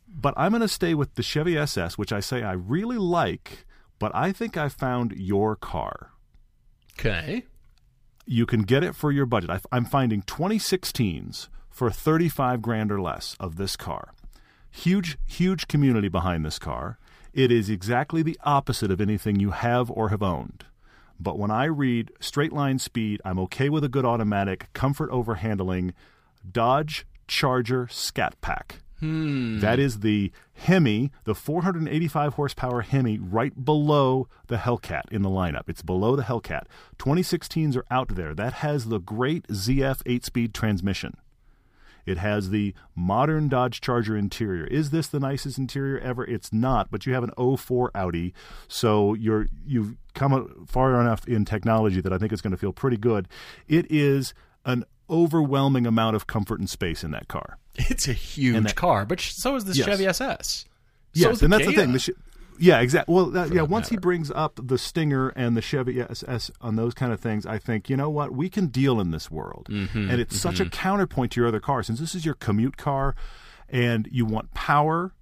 but 0.08 0.32
I'm 0.36 0.52
going 0.52 0.62
to 0.62 0.68
stay 0.68 0.94
with 0.94 1.16
the 1.16 1.22
Chevy 1.24 1.58
SS, 1.58 1.98
which 1.98 2.12
I 2.12 2.20
say 2.20 2.42
I 2.42 2.52
really 2.52 2.98
like, 2.98 3.66
but 3.98 4.14
I 4.14 4.30
think 4.30 4.56
I 4.56 4.68
found 4.68 5.12
your 5.12 5.56
car. 5.56 6.12
Okay. 6.92 7.44
You 8.24 8.46
can 8.46 8.62
get 8.62 8.84
it 8.84 8.94
for 8.94 9.10
your 9.10 9.26
budget. 9.26 9.50
I, 9.50 9.60
I'm 9.72 9.84
finding 9.84 10.22
2016s 10.22 11.48
for 11.68 11.90
35 11.90 12.62
grand 12.62 12.92
or 12.92 13.00
less 13.00 13.36
of 13.40 13.56
this 13.56 13.76
car. 13.76 14.14
Huge, 14.70 15.18
huge 15.26 15.66
community 15.66 16.08
behind 16.08 16.44
this 16.44 16.60
car. 16.60 16.98
It 17.34 17.50
is 17.50 17.68
exactly 17.68 18.22
the 18.22 18.38
opposite 18.44 18.92
of 18.92 19.00
anything 19.00 19.40
you 19.40 19.50
have 19.50 19.90
or 19.90 20.10
have 20.10 20.22
owned. 20.22 20.66
But 21.18 21.36
when 21.36 21.50
I 21.50 21.64
read 21.64 22.12
straight 22.20 22.52
line 22.52 22.78
speed, 22.78 23.20
I'm 23.24 23.40
okay 23.40 23.68
with 23.68 23.82
a 23.82 23.88
good 23.88 24.04
automatic, 24.04 24.68
comfort 24.72 25.10
over 25.10 25.34
handling, 25.34 25.94
Dodge 26.48 27.04
Charger 27.26 27.88
Scat 27.90 28.40
Pack. 28.40 28.82
Hmm. 29.00 29.58
That 29.58 29.80
is 29.80 30.00
the 30.00 30.30
Hemi, 30.52 31.10
the 31.24 31.34
485 31.34 32.34
horsepower 32.34 32.82
Hemi, 32.82 33.18
right 33.18 33.64
below 33.64 34.28
the 34.46 34.58
Hellcat 34.58 35.10
in 35.10 35.22
the 35.22 35.28
lineup. 35.28 35.68
It's 35.68 35.82
below 35.82 36.14
the 36.14 36.22
Hellcat. 36.22 36.66
2016s 36.98 37.76
are 37.76 37.84
out 37.90 38.14
there. 38.14 38.32
That 38.32 38.52
has 38.54 38.86
the 38.86 39.00
great 39.00 39.48
ZF 39.48 40.02
8 40.06 40.24
speed 40.24 40.54
transmission. 40.54 41.16
It 42.06 42.18
has 42.18 42.50
the 42.50 42.74
modern 42.94 43.48
Dodge 43.48 43.80
Charger 43.80 44.16
interior. 44.16 44.64
Is 44.64 44.90
this 44.90 45.06
the 45.08 45.20
nicest 45.20 45.58
interior 45.58 45.98
ever? 45.98 46.24
It's 46.24 46.52
not, 46.52 46.90
but 46.90 47.06
you 47.06 47.14
have 47.14 47.24
an 47.24 47.56
04 47.56 47.90
Audi, 47.94 48.34
so 48.68 49.14
you're 49.14 49.46
you've 49.66 49.96
come 50.14 50.66
far 50.68 51.00
enough 51.00 51.26
in 51.26 51.44
technology 51.44 52.00
that 52.00 52.12
I 52.12 52.18
think 52.18 52.32
it's 52.32 52.42
going 52.42 52.50
to 52.52 52.56
feel 52.56 52.72
pretty 52.72 52.96
good. 52.96 53.28
It 53.68 53.86
is 53.90 54.34
an 54.64 54.84
overwhelming 55.10 55.86
amount 55.86 56.16
of 56.16 56.26
comfort 56.26 56.58
and 56.60 56.68
space 56.70 57.04
in 57.04 57.10
that 57.12 57.28
car. 57.28 57.58
It's 57.76 58.06
a 58.08 58.12
huge 58.12 58.62
that- 58.62 58.76
car, 58.76 59.04
but 59.04 59.20
so 59.20 59.56
is 59.56 59.64
this 59.64 59.76
Yes. 59.76 59.86
Chevy 59.86 60.06
SS. 60.06 60.64
So 61.12 61.20
Yes, 61.28 61.32
is 61.34 61.38
the 61.40 61.46
and 61.46 61.52
that's 61.52 61.64
Kia. 61.66 61.72
the 61.72 61.82
thing. 61.82 61.92
The 61.92 62.14
yeah, 62.58 62.80
exactly. 62.80 63.14
Well, 63.14 63.26
that, 63.26 63.52
yeah. 63.52 63.62
Once 63.62 63.88
he 63.88 63.96
brings 63.96 64.30
up 64.30 64.58
the 64.62 64.78
Stinger 64.78 65.28
and 65.30 65.56
the 65.56 65.62
Chevy 65.62 66.00
SS 66.00 66.50
on 66.60 66.76
those 66.76 66.94
kind 66.94 67.12
of 67.12 67.20
things, 67.20 67.46
I 67.46 67.58
think 67.58 67.88
you 67.90 67.96
know 67.96 68.10
what 68.10 68.32
we 68.32 68.48
can 68.48 68.66
deal 68.68 69.00
in 69.00 69.10
this 69.10 69.30
world, 69.30 69.68
Mm-hmm, 69.70 70.10
and 70.10 70.20
it's 70.20 70.38
such 70.38 70.60
a 70.60 70.68
counterpoint 70.68 71.32
to 71.32 71.40
your 71.40 71.48
other 71.48 71.60
cars. 71.60 71.86
Since 71.88 72.00
this 72.00 72.14
is 72.14 72.24
your 72.24 72.34
commute 72.34 72.76
car, 72.76 73.14
and 73.68 74.08
you 74.12 74.24
want 74.24 74.54
power 74.54 75.12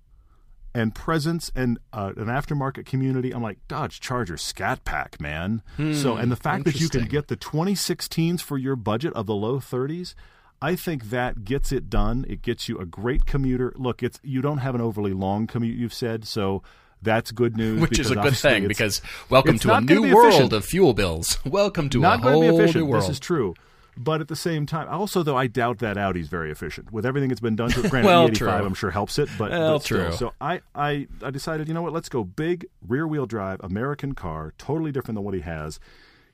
and 0.74 0.94
presence 0.94 1.50
and 1.54 1.78
uh, 1.92 2.12
an 2.16 2.26
aftermarket 2.26 2.86
community, 2.86 3.30
I'm 3.32 3.42
like 3.42 3.58
Dodge 3.68 4.00
Charger 4.00 4.36
Scat 4.38 4.84
Pack, 4.84 5.20
man. 5.20 5.62
so, 5.92 6.16
and 6.16 6.32
the 6.32 6.36
fact 6.36 6.64
that 6.64 6.80
you 6.80 6.88
can 6.88 7.02
Hmm, 7.02 7.08
get 7.08 7.28
the 7.28 7.36
2016s 7.36 8.40
for 8.40 8.56
your 8.58 8.74
budget 8.76 9.12
of 9.14 9.26
the 9.26 9.34
low 9.34 9.58
30s. 9.60 10.14
I 10.62 10.76
think 10.76 11.10
that 11.10 11.44
gets 11.44 11.72
it 11.72 11.90
done. 11.90 12.24
It 12.28 12.40
gets 12.40 12.68
you 12.68 12.78
a 12.78 12.86
great 12.86 13.26
commuter. 13.26 13.72
Look, 13.76 14.00
it's 14.02 14.20
you 14.22 14.40
don't 14.40 14.58
have 14.58 14.74
an 14.76 14.80
overly 14.80 15.12
long 15.12 15.46
commute. 15.48 15.76
You've 15.76 15.92
said 15.92 16.24
so. 16.24 16.62
That's 17.02 17.32
good 17.32 17.56
news. 17.56 17.80
Which 17.80 17.98
is 17.98 18.10
a 18.10 18.14
good 18.14 18.36
thing 18.36 18.68
because 18.68 19.02
welcome 19.28 19.58
to 19.60 19.74
a 19.74 19.80
new 19.80 20.02
be 20.02 20.14
world 20.14 20.28
efficient. 20.28 20.52
of 20.52 20.64
fuel 20.64 20.94
bills. 20.94 21.38
Welcome 21.44 21.90
to 21.90 22.00
not 22.00 22.20
a 22.20 22.30
whole 22.30 22.40
be 22.40 22.72
new 22.72 22.86
world. 22.86 23.02
This 23.02 23.10
is 23.10 23.20
true. 23.20 23.54
But 23.96 24.22
at 24.22 24.28
the 24.28 24.36
same 24.36 24.64
time, 24.64 24.88
also 24.88 25.22
though, 25.22 25.36
I 25.36 25.48
doubt 25.48 25.80
that 25.80 25.98
Audi's 25.98 26.28
very 26.28 26.50
efficient 26.50 26.92
with 26.92 27.04
everything 27.04 27.28
that's 27.28 27.40
been 27.40 27.56
done 27.56 27.70
to 27.72 27.84
it. 27.84 27.90
Granted, 27.90 28.08
Well, 28.08 28.26
the 28.26 28.30
85 28.30 28.58
true. 28.58 28.66
I'm 28.66 28.74
sure 28.74 28.90
helps 28.90 29.18
it, 29.18 29.28
but, 29.36 29.50
Well, 29.50 29.78
but 29.78 29.84
true. 29.84 30.12
So 30.12 30.32
I, 30.40 30.62
I, 30.74 31.08
I 31.22 31.30
decided, 31.30 31.68
you 31.68 31.74
know 31.74 31.82
what? 31.82 31.92
Let's 31.92 32.08
go 32.08 32.24
big 32.24 32.66
rear 32.86 33.06
wheel 33.06 33.26
drive 33.26 33.60
American 33.62 34.14
car, 34.14 34.54
totally 34.56 34.92
different 34.92 35.16
than 35.16 35.24
what 35.24 35.34
he 35.34 35.40
has. 35.40 35.78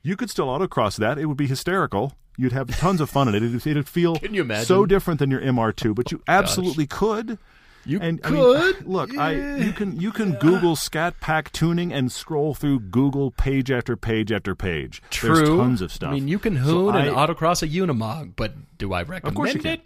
You 0.01 0.15
could 0.15 0.29
still 0.29 0.47
autocross 0.47 0.95
that; 0.97 1.17
it 1.17 1.25
would 1.25 1.35
be 1.35 1.47
hysterical. 1.47 2.13
You'd 2.37 2.53
have 2.53 2.69
tons 2.77 3.01
of 3.01 3.09
fun 3.09 3.27
in 3.27 3.35
it. 3.35 3.43
It'd, 3.43 3.67
it'd 3.67 3.89
feel 3.89 4.15
Can 4.19 4.33
you 4.33 4.43
imagine? 4.43 4.65
so 4.65 4.85
different 4.85 5.19
than 5.19 5.29
your 5.29 5.41
MR2, 5.41 5.93
but 5.93 6.11
you 6.13 6.19
oh, 6.19 6.31
absolutely 6.31 6.87
could. 6.87 7.37
You 7.85 7.99
and 8.01 8.19
I 8.23 8.27
could. 8.29 8.75
mean, 8.81 8.91
look, 8.93 9.17
I 9.17 9.57
you 9.57 9.71
can 9.71 9.99
you 9.99 10.11
can 10.11 10.33
Google 10.35 10.75
Scat 10.75 11.19
Pack 11.21 11.51
tuning 11.51 11.91
and 11.93 12.11
scroll 12.11 12.53
through 12.53 12.79
Google 12.81 13.31
page 13.31 13.71
after 13.71 13.95
page 13.95 14.31
after 14.31 14.53
page. 14.55 15.01
True. 15.09 15.35
There's 15.35 15.49
tons 15.49 15.81
of 15.81 15.91
stuff. 15.91 16.11
I 16.11 16.13
mean, 16.15 16.27
you 16.27 16.39
can 16.39 16.55
So 16.57 16.61
hoon 16.61 16.95
and 16.95 17.09
I- 17.09 17.27
autocross 17.27 17.63
a 17.63 17.67
Unimog, 17.67 18.33
but 18.35 18.53
do 18.77 18.93
I 18.93 19.03
recommend 19.03 19.35
course 19.35 19.53
you 19.53 19.59
can. 19.61 19.79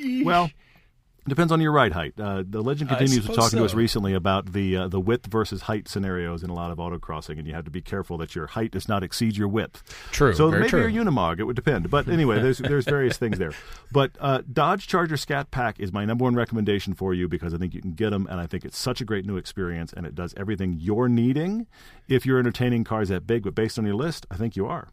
it? 0.00 0.24
Well, 0.24 0.50
depends 1.28 1.52
on 1.52 1.60
your 1.60 1.72
ride 1.72 1.92
height. 1.92 2.14
Uh, 2.18 2.42
the 2.46 2.62
legend 2.62 2.90
continues 2.90 3.16
to 3.16 3.22
suppose 3.22 3.36
talking 3.36 3.58
to 3.58 3.64
us 3.64 3.74
recently 3.74 4.14
about 4.14 4.52
the 4.52 4.76
uh, 4.76 4.88
the 4.88 5.00
width 5.00 5.26
versus 5.26 5.62
height 5.62 5.88
scenarios 5.88 6.42
in 6.42 6.50
a 6.50 6.54
lot 6.54 6.70
of 6.70 6.78
autocrossing, 6.78 7.38
and 7.38 7.46
you 7.46 7.54
have 7.54 7.64
to 7.64 7.70
be 7.70 7.80
careful 7.80 8.18
that 8.18 8.34
your 8.34 8.46
height 8.46 8.70
does 8.70 8.88
not 8.88 9.02
exceed 9.02 9.36
your 9.36 9.48
width. 9.48 9.82
True, 10.10 10.32
So 10.34 10.48
very 10.50 10.62
maybe 10.62 10.70
true. 10.70 10.86
your 10.86 11.04
Unimog, 11.04 11.38
it 11.38 11.44
would 11.44 11.56
depend. 11.56 11.90
But 11.90 12.08
anyway, 12.08 12.40
there's 12.40 12.58
there's 12.58 12.84
various 12.84 13.16
things 13.16 13.38
there. 13.38 13.52
But 13.92 14.12
uh, 14.20 14.42
Dodge 14.52 14.86
Charger 14.86 15.16
Scat 15.16 15.50
Pack 15.50 15.80
is 15.80 15.92
my 15.92 16.04
number 16.04 16.24
one 16.24 16.34
recommendation 16.34 16.94
for 16.94 17.14
you 17.14 17.28
because 17.28 17.54
I 17.54 17.58
think 17.58 17.74
you 17.74 17.80
can 17.80 17.92
get 17.92 18.10
them, 18.10 18.26
and 18.30 18.40
I 18.40 18.46
think 18.46 18.64
it's 18.64 18.78
such 18.78 19.00
a 19.00 19.04
great 19.04 19.24
new 19.26 19.36
experience, 19.36 19.92
and 19.92 20.06
it 20.06 20.14
does 20.14 20.34
everything 20.36 20.76
you're 20.78 21.08
needing. 21.08 21.66
If 22.08 22.26
you're 22.26 22.38
entertaining 22.38 22.84
cars 22.84 23.08
that 23.10 23.26
big, 23.26 23.44
but 23.44 23.54
based 23.54 23.78
on 23.78 23.84
your 23.84 23.94
list, 23.94 24.26
I 24.30 24.36
think 24.36 24.56
you 24.56 24.66
are. 24.66 24.88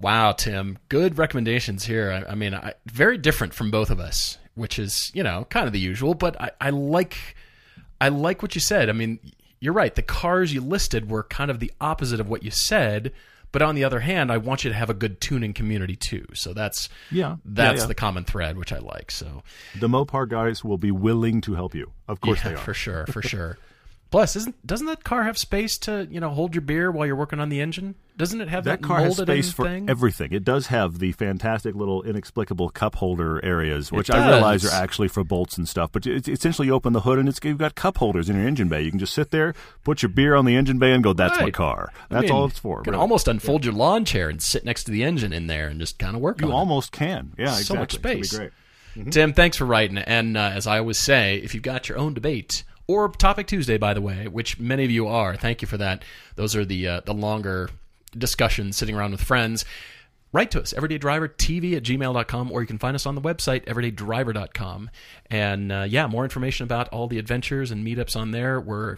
Wow, 0.00 0.32
Tim, 0.32 0.78
good 0.88 1.18
recommendations 1.18 1.84
here. 1.84 2.12
I, 2.12 2.32
I 2.32 2.34
mean, 2.36 2.54
I, 2.54 2.74
very 2.86 3.18
different 3.18 3.52
from 3.52 3.72
both 3.72 3.90
of 3.90 3.98
us, 3.98 4.38
which 4.58 4.78
is 4.78 5.10
you 5.14 5.22
know 5.22 5.46
kind 5.50 5.66
of 5.66 5.72
the 5.72 5.80
usual. 5.80 6.14
But 6.14 6.40
I, 6.40 6.50
I 6.60 6.70
like, 6.70 7.16
I 8.00 8.08
like 8.08 8.42
what 8.42 8.54
you 8.54 8.60
said. 8.60 8.88
I 8.90 8.92
mean, 8.92 9.18
you're 9.60 9.72
right. 9.72 9.94
The 9.94 10.02
cars 10.02 10.52
you 10.52 10.60
listed 10.60 11.10
were 11.10 11.22
kind 11.22 11.50
of 11.50 11.58
the 11.60 11.72
opposite 11.80 12.20
of 12.20 12.28
what 12.28 12.42
you 12.42 12.50
said, 12.50 13.12
But 13.50 13.62
on 13.62 13.74
the 13.74 13.84
other 13.84 14.00
hand, 14.00 14.30
I 14.30 14.36
want 14.36 14.62
you 14.64 14.70
to 14.70 14.76
have 14.76 14.90
a 14.90 14.94
good 14.94 15.20
tuning 15.20 15.54
community 15.54 15.96
too. 15.96 16.26
So 16.34 16.52
that's 16.52 16.88
Yeah, 17.10 17.36
that's 17.44 17.76
yeah, 17.78 17.82
yeah. 17.84 17.86
the 17.86 17.94
common 17.94 18.24
thread, 18.24 18.58
which 18.58 18.72
I 18.72 18.78
like. 18.78 19.10
So 19.10 19.42
The 19.80 19.88
Mopar 19.88 20.28
guys 20.28 20.62
will 20.62 20.76
be 20.78 20.90
willing 20.90 21.40
to 21.42 21.54
help 21.54 21.74
you. 21.74 21.92
Of 22.06 22.20
course 22.20 22.40
yeah, 22.44 22.50
they 22.50 22.54
are. 22.56 22.58
for 22.58 22.74
sure, 22.74 23.06
for 23.06 23.22
sure. 23.22 23.56
Plus, 24.10 24.36
isn't 24.36 24.66
doesn't 24.66 24.86
that 24.86 25.04
car 25.04 25.24
have 25.24 25.36
space 25.36 25.76
to 25.78 26.08
you 26.10 26.18
know 26.18 26.30
hold 26.30 26.54
your 26.54 26.62
beer 26.62 26.90
while 26.90 27.06
you're 27.06 27.14
working 27.16 27.40
on 27.40 27.50
the 27.50 27.60
engine? 27.60 27.94
Doesn't 28.16 28.40
it 28.40 28.48
have 28.48 28.64
that, 28.64 28.80
That 28.80 28.86
car 28.86 29.00
has 29.00 29.16
space 29.18 29.52
for 29.52 29.64
thing? 29.66 29.88
everything. 29.88 30.32
It 30.32 30.42
does 30.44 30.68
have 30.68 30.98
the 30.98 31.12
fantastic 31.12 31.74
little 31.76 32.02
inexplicable 32.02 32.70
cup 32.70 32.96
holder 32.96 33.44
areas, 33.44 33.92
which 33.92 34.10
I 34.10 34.28
realize 34.28 34.64
are 34.64 34.72
actually 34.72 35.06
for 35.08 35.22
bolts 35.24 35.56
and 35.58 35.68
stuff. 35.68 35.92
But 35.92 36.06
it's 36.06 36.26
essentially 36.26 36.66
you 36.68 36.74
open 36.74 36.94
the 36.94 37.02
hood 37.02 37.18
and 37.18 37.28
it's 37.28 37.38
you've 37.44 37.58
got 37.58 37.74
cup 37.74 37.98
holders 37.98 38.28
in 38.30 38.36
your 38.36 38.48
engine 38.48 38.68
bay. 38.68 38.80
You 38.82 38.90
can 38.90 38.98
just 38.98 39.12
sit 39.14 39.30
there, 39.30 39.54
put 39.84 40.02
your 40.02 40.08
beer 40.08 40.34
on 40.34 40.46
the 40.46 40.56
engine 40.56 40.78
bay, 40.78 40.92
and 40.92 41.04
go, 41.04 41.12
"That's 41.12 41.38
my 41.38 41.44
Right. 41.44 41.54
car." 41.54 41.92
I 42.10 42.14
That's 42.14 42.22
mean, 42.24 42.32
all 42.32 42.46
it's 42.46 42.58
for. 42.58 42.78
You 42.78 42.84
can 42.84 42.92
really. 42.94 43.02
almost 43.02 43.28
unfold 43.28 43.64
your 43.64 43.74
lawn 43.74 44.04
chair 44.06 44.28
and 44.30 44.42
sit 44.42 44.64
next 44.64 44.84
to 44.84 44.90
the 44.90 45.04
engine 45.04 45.32
in 45.34 45.46
there 45.46 45.68
and 45.68 45.78
just 45.78 45.98
kind 45.98 46.16
of 46.16 46.22
work 46.22 46.40
you 46.40 46.46
on 46.48 46.52
it. 46.52 46.56
almost 46.56 46.90
can. 46.92 47.34
Yeah, 47.38 47.44
exactly. 47.58 47.64
So 47.66 47.74
much 47.76 47.92
space. 47.92 48.36
great. 48.36 48.50
Tim, 49.10 49.32
thanks 49.32 49.56
for 49.58 49.64
writing. 49.66 49.98
And 49.98 50.36
uh, 50.36 50.50
as 50.54 50.66
I 50.66 50.78
always 50.78 50.98
say, 50.98 51.36
if 51.36 51.54
you've 51.54 51.62
got 51.62 51.88
your 51.88 51.98
own 51.98 52.14
debate 52.14 52.64
or 52.88 53.08
Topic 53.10 53.46
Tuesday, 53.46 53.78
by 53.78 53.94
the 53.94 54.00
way, 54.00 54.26
which 54.26 54.58
many 54.58 54.84
of 54.84 54.90
you 54.90 55.06
are, 55.06 55.36
thank 55.36 55.62
you 55.62 55.68
for 55.68 55.76
that. 55.76 56.02
Those 56.34 56.56
are 56.56 56.64
the 56.64 56.88
uh, 56.88 57.00
the 57.04 57.14
longer 57.14 57.70
discussions 58.16 58.76
sitting 58.76 58.96
around 58.96 59.12
with 59.12 59.22
friends. 59.22 59.64
Write 60.32 60.50
to 60.50 60.60
us, 60.60 60.74
everydaydrivertv 60.74 61.76
at 61.76 61.82
gmail.com, 61.82 62.52
or 62.52 62.60
you 62.60 62.66
can 62.66 62.78
find 62.78 62.94
us 62.94 63.06
on 63.06 63.14
the 63.14 63.20
website, 63.20 63.64
everydaydriver.com. 63.64 64.90
And 65.30 65.72
uh, 65.72 65.86
yeah, 65.88 66.06
more 66.06 66.24
information 66.24 66.64
about 66.64 66.88
all 66.88 67.06
the 67.06 67.18
adventures 67.18 67.70
and 67.70 67.86
meetups 67.86 68.14
on 68.14 68.32
there. 68.32 68.60
We're 68.60 68.96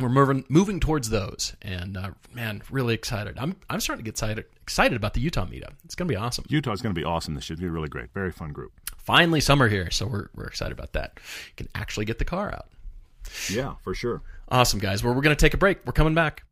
we're 0.00 0.08
moving 0.08 0.44
moving 0.48 0.80
towards 0.80 1.10
those, 1.10 1.54
and 1.60 1.96
uh, 1.96 2.10
man, 2.32 2.62
really 2.70 2.94
excited. 2.94 3.38
I'm 3.38 3.56
I'm 3.68 3.80
starting 3.80 4.04
to 4.04 4.08
get 4.08 4.14
excited 4.14 4.44
excited 4.62 4.96
about 4.96 5.14
the 5.14 5.20
Utah 5.20 5.46
meetup. 5.46 5.72
It's 5.84 5.94
going 5.94 6.08
to 6.08 6.12
be 6.12 6.16
awesome. 6.16 6.44
Utah's 6.48 6.80
going 6.80 6.94
to 6.94 6.98
be 6.98 7.04
awesome. 7.04 7.34
This 7.34 7.44
should 7.44 7.60
be 7.60 7.68
really 7.68 7.88
great. 7.88 8.12
Very 8.12 8.32
fun 8.32 8.52
group. 8.52 8.72
Finally, 8.96 9.40
summer 9.40 9.68
here, 9.68 9.90
so 9.90 10.06
we're 10.06 10.28
we're 10.34 10.46
excited 10.46 10.72
about 10.72 10.92
that. 10.92 11.12
You 11.16 11.52
can 11.56 11.68
actually 11.74 12.06
get 12.06 12.18
the 12.18 12.24
car 12.24 12.50
out. 12.52 12.68
Yeah, 13.50 13.74
for 13.82 13.94
sure. 13.94 14.22
Awesome, 14.48 14.78
guys. 14.80 15.02
Well, 15.02 15.14
we're 15.14 15.22
going 15.22 15.36
to 15.36 15.40
take 15.40 15.54
a 15.54 15.58
break. 15.58 15.78
We're 15.86 15.92
coming 15.92 16.14
back. 16.14 16.44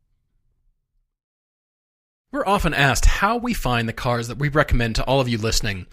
We're 2.31 2.45
often 2.45 2.73
asked 2.73 3.05
how 3.05 3.37
we 3.37 3.53
find 3.53 3.89
the 3.89 3.93
cars 3.93 4.29
that 4.29 4.37
we 4.37 4.49
recommend 4.49 4.95
to 4.95 5.03
all 5.03 5.19
of 5.19 5.27
you 5.27 5.37
listening. 5.37 5.85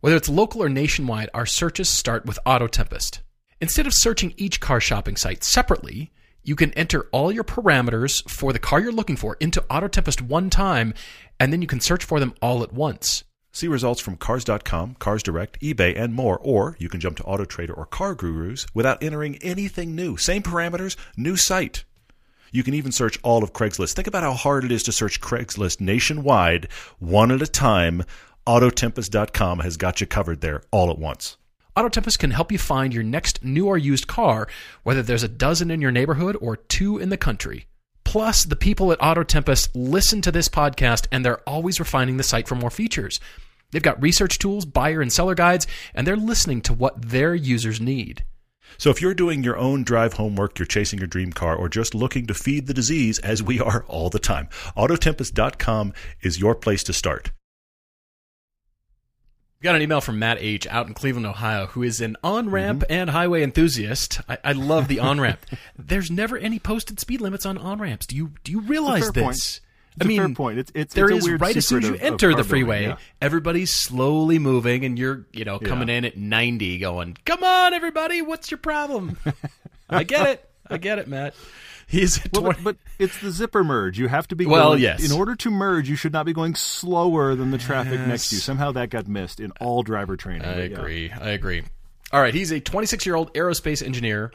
Whether 0.00 0.16
it's 0.16 0.28
local 0.28 0.62
or 0.62 0.68
nationwide, 0.68 1.30
our 1.34 1.46
searches 1.46 1.88
start 1.90 2.24
with 2.24 2.38
Auto 2.46 2.68
Tempest. 2.68 3.20
Instead 3.60 3.86
of 3.86 3.92
searching 3.92 4.32
each 4.36 4.60
car 4.60 4.80
shopping 4.80 5.16
site 5.16 5.44
separately, 5.44 6.12
you 6.42 6.56
can 6.56 6.72
enter 6.74 7.08
all 7.12 7.30
your 7.30 7.44
parameters 7.44 8.26
for 8.30 8.52
the 8.52 8.58
car 8.58 8.80
you're 8.80 8.92
looking 8.92 9.16
for 9.16 9.36
into 9.40 9.64
Auto 9.68 9.88
Tempest 9.88 10.22
one 10.22 10.48
time, 10.48 10.94
and 11.38 11.52
then 11.52 11.60
you 11.60 11.66
can 11.66 11.80
search 11.80 12.04
for 12.04 12.20
them 12.20 12.34
all 12.40 12.62
at 12.62 12.72
once. 12.72 13.24
See 13.52 13.66
results 13.68 14.00
from 14.00 14.16
Cars.com, 14.16 14.96
Cars 14.98 15.22
Direct, 15.22 15.60
eBay, 15.60 15.98
and 15.98 16.14
more. 16.14 16.38
Or 16.38 16.76
you 16.78 16.88
can 16.88 17.00
jump 17.00 17.16
to 17.16 17.24
AutoTrader 17.24 17.76
or 17.76 17.86
Car 17.86 18.14
Gurus 18.14 18.66
without 18.74 19.02
entering 19.02 19.36
anything 19.42 19.94
new. 19.94 20.16
Same 20.16 20.42
parameters, 20.42 20.96
new 21.16 21.36
site. 21.36 21.84
You 22.52 22.62
can 22.62 22.74
even 22.74 22.92
search 22.92 23.18
all 23.22 23.42
of 23.42 23.52
Craigslist. 23.52 23.92
Think 23.94 24.08
about 24.08 24.22
how 24.22 24.32
hard 24.32 24.64
it 24.64 24.72
is 24.72 24.82
to 24.84 24.92
search 24.92 25.20
Craigslist 25.20 25.80
nationwide, 25.80 26.68
one 26.98 27.30
at 27.30 27.42
a 27.42 27.46
time. 27.46 28.04
Autotempest.com 28.46 29.60
has 29.60 29.76
got 29.76 30.00
you 30.00 30.06
covered 30.06 30.40
there 30.40 30.62
all 30.70 30.90
at 30.90 30.98
once. 30.98 31.36
Autotempest 31.76 32.18
can 32.18 32.32
help 32.32 32.50
you 32.50 32.58
find 32.58 32.92
your 32.92 33.04
next 33.04 33.44
new 33.44 33.66
or 33.66 33.78
used 33.78 34.06
car, 34.06 34.48
whether 34.82 35.02
there's 35.02 35.22
a 35.22 35.28
dozen 35.28 35.70
in 35.70 35.80
your 35.80 35.92
neighborhood 35.92 36.36
or 36.40 36.56
two 36.56 36.98
in 36.98 37.10
the 37.10 37.16
country. 37.16 37.66
Plus, 38.04 38.44
the 38.44 38.56
people 38.56 38.92
at 38.92 39.02
Auto 39.02 39.22
Tempest 39.22 39.74
listen 39.74 40.20
to 40.22 40.32
this 40.32 40.48
podcast 40.48 41.06
and 41.12 41.24
they're 41.24 41.48
always 41.48 41.78
refining 41.78 42.16
the 42.16 42.22
site 42.22 42.48
for 42.48 42.54
more 42.54 42.70
features. 42.70 43.20
They've 43.70 43.82
got 43.82 44.02
research 44.02 44.38
tools, 44.38 44.64
buyer 44.64 45.00
and 45.00 45.12
seller 45.12 45.34
guides, 45.34 45.66
and 45.94 46.06
they're 46.06 46.16
listening 46.16 46.60
to 46.62 46.72
what 46.72 47.10
their 47.10 47.34
users 47.34 47.80
need. 47.80 48.24
So 48.78 48.90
if 48.90 49.02
you're 49.02 49.14
doing 49.14 49.42
your 49.42 49.56
own 49.56 49.84
drive 49.84 50.14
homework, 50.14 50.58
you're 50.58 50.66
chasing 50.66 50.98
your 50.98 51.08
dream 51.08 51.32
car, 51.32 51.54
or 51.56 51.68
just 51.68 51.94
looking 51.94 52.26
to 52.26 52.34
feed 52.34 52.66
the 52.66 52.74
disease, 52.74 53.18
as 53.18 53.42
we 53.42 53.60
are 53.60 53.84
all 53.88 54.10
the 54.10 54.18
time, 54.18 54.48
Autotempest.com 54.76 55.92
is 56.22 56.40
your 56.40 56.54
place 56.54 56.82
to 56.84 56.92
start. 56.92 57.32
Got 59.62 59.76
an 59.76 59.82
email 59.82 60.00
from 60.00 60.18
Matt 60.18 60.38
H. 60.40 60.66
out 60.68 60.86
in 60.86 60.94
Cleveland, 60.94 61.26
Ohio, 61.26 61.66
who 61.66 61.82
is 61.82 62.00
an 62.00 62.16
on 62.24 62.48
ramp 62.48 62.80
mm-hmm. 62.80 62.92
and 62.92 63.10
highway 63.10 63.42
enthusiast. 63.42 64.18
I, 64.26 64.38
I 64.42 64.52
love 64.52 64.88
the 64.88 65.00
on 65.00 65.20
ramp. 65.20 65.40
There's 65.78 66.10
never 66.10 66.38
any 66.38 66.58
posted 66.58 66.98
speed 66.98 67.20
limits 67.20 67.44
on 67.44 67.58
on 67.58 67.78
ramps. 67.78 68.06
Do 68.06 68.16
you 68.16 68.32
do 68.42 68.52
you 68.52 68.60
realize 68.62 69.10
this? 69.10 69.22
point. 69.22 69.36
It's 69.36 69.60
I 70.00 70.04
a 70.04 70.08
mean, 70.08 70.16
fair 70.18 70.28
point. 70.34 70.58
It's- 70.60 70.72
it's- 70.74 70.94
there 70.94 71.10
it's 71.10 71.26
a 71.26 71.34
is 71.34 71.40
right 71.40 71.54
as 71.54 71.66
soon 71.66 71.82
as 71.82 71.88
you 71.90 71.94
of- 71.96 72.00
of 72.00 72.06
enter 72.06 72.28
the 72.28 72.34
car 72.36 72.36
building, 72.36 72.48
freeway, 72.48 72.82
yeah. 72.86 72.96
everybody's 73.20 73.72
slowly 73.72 74.38
moving, 74.38 74.82
and 74.86 74.98
you're 74.98 75.26
you 75.32 75.44
know 75.44 75.58
coming 75.58 75.88
Yeah. 75.88 75.96
in 75.96 76.04
at 76.06 76.16
90, 76.16 76.78
going, 76.78 77.18
"Come 77.26 77.44
on, 77.44 77.74
everybody, 77.74 78.22
what's 78.22 78.50
your 78.50 78.58
problem?" 78.58 79.18
I 79.90 80.04
get 80.04 80.26
it, 80.26 80.50
I 80.70 80.78
get 80.78 80.98
it, 80.98 81.06
Matt. 81.06 81.34
He's 81.92 82.24
at 82.24 82.32
Well, 82.32 82.42
20 82.42 82.62
but, 82.62 82.76
but 82.76 82.76
it's 82.98 83.20
the 83.20 83.30
zipper 83.30 83.64
merge. 83.64 83.98
You 83.98 84.08
have 84.08 84.28
to 84.28 84.36
be 84.36 84.46
Well, 84.46 84.70
going, 84.70 84.80
yes. 84.82 85.04
In 85.04 85.16
order 85.16 85.34
to 85.36 85.50
merge, 85.50 85.88
you 85.88 85.96
should 85.96 86.12
not 86.12 86.24
be 86.26 86.32
going 86.32 86.54
slower 86.54 87.34
than 87.34 87.50
the 87.50 87.58
traffic 87.58 88.00
next 88.00 88.28
to 88.30 88.36
you. 88.36 88.40
Somehow 88.40 88.72
that 88.72 88.90
got 88.90 89.08
missed 89.08 89.40
in 89.40 89.50
all 89.60 89.82
driver 89.82 90.16
training. 90.16 90.42
I 90.48 90.54
But 90.54 90.70
yeah. 90.70 90.76
agree. 90.78 91.10
I 91.10 91.30
agree. 91.30 91.62
All 92.12 92.20
right, 92.20 92.34
he's 92.34 92.50
a 92.52 92.60
26 92.60 93.04
year 93.06 93.14
old 93.16 93.32
aerospace 93.34 93.84
engineer. 93.84 94.32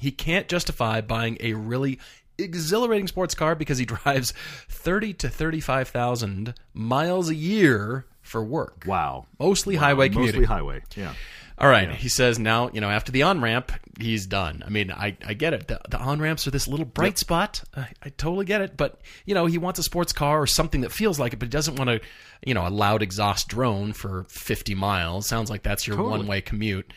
He 0.00 0.10
can't 0.10 0.48
justify 0.48 1.00
buying 1.00 1.36
a 1.40 1.54
really 1.54 1.98
exhilarating 2.38 3.06
sports 3.06 3.34
car 3.34 3.54
because 3.54 3.78
he 3.78 3.84
drives 3.86 4.32
30 4.68 5.14
to 5.14 5.28
35,000 5.28 6.54
miles 6.74 7.30
a 7.30 7.34
year 7.34 8.04
for 8.22 8.44
work. 8.44 8.84
Wow. 8.86 9.26
Mostly 9.38 9.76
Wow. 9.76 9.82
highway 9.82 10.08
commuting. 10.08 10.40
Mostly 10.42 10.54
highway. 10.54 10.82
Yeah. 10.96 11.14
All 11.58 11.68
right, 11.68 11.90
he 11.90 12.10
says 12.10 12.38
now, 12.38 12.68
you 12.74 12.82
know, 12.82 12.90
after 12.90 13.10
the 13.10 13.22
on 13.22 13.40
ramp, 13.40 13.72
he's 13.98 14.26
done. 14.26 14.62
I 14.66 14.68
mean, 14.68 14.90
I, 14.90 15.16
I 15.24 15.32
get 15.32 15.54
it. 15.54 15.68
The, 15.68 15.80
the 15.88 15.98
on 15.98 16.20
ramps 16.20 16.46
are 16.46 16.50
this 16.50 16.68
little 16.68 16.84
bright 16.84 17.16
spot. 17.16 17.64
I, 17.74 17.88
I 18.02 18.08
totally 18.10 18.44
get 18.44 18.60
it. 18.60 18.76
But, 18.76 19.00
you 19.24 19.34
know, 19.34 19.46
he 19.46 19.56
wants 19.56 19.78
a 19.78 19.82
sports 19.82 20.12
car 20.12 20.42
or 20.42 20.46
something 20.46 20.82
that 20.82 20.92
feels 20.92 21.18
like 21.18 21.32
it, 21.32 21.38
but 21.38 21.46
he 21.46 21.50
doesn't 21.50 21.76
want 21.76 21.88
to, 21.88 22.00
you 22.44 22.52
know, 22.52 22.66
a 22.66 22.68
loud 22.68 23.00
exhaust 23.00 23.48
drone 23.48 23.94
for 23.94 24.24
50 24.24 24.74
miles. 24.74 25.26
Sounds 25.26 25.48
like 25.48 25.62
that's 25.62 25.86
your 25.86 25.96
Totally. 25.96 26.18
one 26.18 26.26
way 26.26 26.42
commute. 26.42 26.92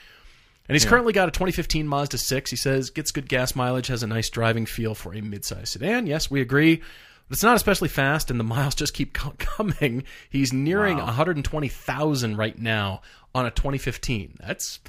And 0.67 0.75
he's 0.75 0.85
currently 0.85 1.13
got 1.13 1.27
a 1.29 1.31
2015 1.31 1.87
Mazda 1.87 2.17
6. 2.17 2.51
He 2.51 2.55
says 2.57 2.89
gets 2.91 3.11
good 3.11 3.27
gas 3.29 3.55
mileage, 3.55 3.87
has 3.87 4.03
a 4.03 4.07
nice 4.07 4.29
driving 4.29 4.65
feel 4.67 4.93
for 4.93 5.13
a 5.13 5.21
midsize 5.21 5.69
sedan. 5.69 6.05
Yes, 6.05 6.29
we 6.29 6.41
agree. 6.41 6.75
But 7.29 7.35
it's 7.35 7.43
not 7.43 7.55
especially 7.55 7.89
fast, 7.89 8.29
and 8.29 8.39
the 8.39 8.43
miles 8.55 8.75
just 8.75 8.93
keep 8.93 9.13
coming. 9.13 10.03
He's 10.29 10.51
nearing 10.51 10.97
120,000 10.97 12.37
right 12.37 12.57
now 12.59 13.01
on 13.35 13.45
a 13.45 13.51
2015. 13.51 14.37
That's 14.39 14.79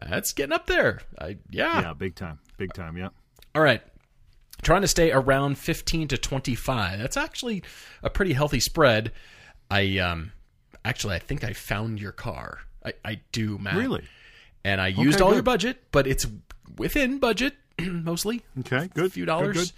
that's 0.00 0.32
getting 0.32 0.52
up 0.52 0.66
there. 0.66 1.00
I, 1.18 1.38
yeah. 1.50 1.80
Yeah, 1.80 1.92
big 1.94 2.14
time. 2.14 2.38
Big 2.58 2.72
time, 2.72 2.96
yeah. 2.96 3.08
All 3.54 3.62
right. 3.62 3.82
Trying 4.62 4.82
to 4.82 4.88
stay 4.88 5.12
around 5.12 5.58
15 5.58 6.08
to 6.08 6.18
25. 6.18 6.98
That's 6.98 7.16
actually 7.16 7.62
a 8.02 8.10
pretty 8.10 8.32
healthy 8.32 8.60
spread. 8.60 9.12
I 9.70 9.98
um 9.98 10.32
actually 10.84 11.14
I 11.14 11.18
think 11.18 11.44
I 11.44 11.52
found 11.52 12.00
your 12.00 12.12
car. 12.12 12.60
I, 12.84 12.92
I 13.04 13.20
do, 13.32 13.58
Matt. 13.58 13.76
Really? 13.76 14.04
And 14.64 14.80
I 14.80 14.88
used 14.88 15.16
Okay, 15.16 15.22
all 15.24 15.30
good. 15.30 15.36
your 15.36 15.42
budget, 15.42 15.82
but 15.92 16.06
it's 16.06 16.26
within 16.78 17.18
budget 17.18 17.54
mostly. 17.80 18.42
Okay, 18.60 18.88
good. 18.94 19.06
A 19.06 19.10
few 19.10 19.24
dollars. 19.26 19.56
Good, 19.56 19.64
good. 19.66 19.72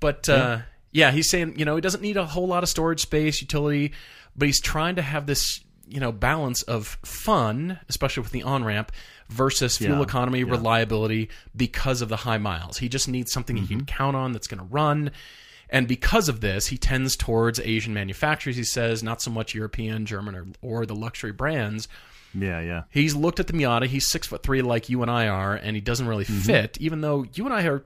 But 0.00 0.28
uh 0.28 0.58
yeah, 0.92 1.12
he's 1.12 1.30
saying, 1.30 1.56
you 1.58 1.64
know, 1.64 1.76
he 1.76 1.80
doesn't 1.80 2.00
need 2.02 2.16
a 2.16 2.26
whole 2.26 2.48
lot 2.48 2.62
of 2.64 2.68
storage 2.68 3.00
space, 3.00 3.40
utility, 3.40 3.92
but 4.36 4.46
he's 4.46 4.60
trying 4.60 4.96
to 4.96 5.02
have 5.02 5.24
this, 5.26 5.60
you 5.90 6.00
know, 6.00 6.12
balance 6.12 6.62
of 6.62 6.98
fun, 7.04 7.78
especially 7.88 8.22
with 8.22 8.32
the 8.32 8.42
on-ramp 8.42 8.92
versus 9.28 9.76
fuel 9.78 9.96
Yeah, 9.98 10.02
economy, 10.02 10.38
yeah. 10.40 10.46
reliability 10.50 11.28
because 11.56 12.00
of 12.02 12.08
the 12.08 12.16
high 12.16 12.38
miles. 12.38 12.78
He 12.78 12.88
just 12.88 13.08
needs 13.08 13.32
something 13.32 13.56
he 13.56 13.62
Mm-hmm. 13.64 13.76
can 13.78 13.86
count 13.86 14.16
on 14.16 14.32
that's 14.32 14.46
going 14.46 14.58
to 14.60 14.66
run. 14.66 15.10
And 15.68 15.86
because 15.86 16.28
of 16.28 16.40
this, 16.40 16.66
he 16.68 16.78
tends 16.78 17.16
towards 17.16 17.60
Asian 17.60 17.94
manufacturers, 17.94 18.56
he 18.56 18.64
says, 18.64 19.02
not 19.02 19.22
so 19.22 19.30
much 19.30 19.54
European, 19.54 20.04
German, 20.06 20.34
or, 20.34 20.46
or 20.62 20.86
the 20.86 20.96
luxury 20.96 21.32
brands. 21.32 21.86
Yeah, 22.34 22.60
yeah. 22.60 22.82
He's 22.90 23.14
looked 23.14 23.38
at 23.40 23.46
the 23.48 23.52
Miata. 23.52 23.86
He's 23.86 24.08
six 24.10 24.26
foot 24.26 24.42
three, 24.42 24.62
like 24.62 24.88
you 24.88 25.02
and 25.02 25.10
I 25.10 25.28
are, 25.28 25.54
and 25.54 25.76
he 25.76 25.80
doesn't 25.80 26.06
really 26.08 26.24
Mm-hmm. 26.24 26.40
fit. 26.40 26.78
Even 26.80 27.00
though 27.02 27.24
you 27.34 27.44
and 27.44 27.54
I 27.54 27.66
are, 27.66 27.84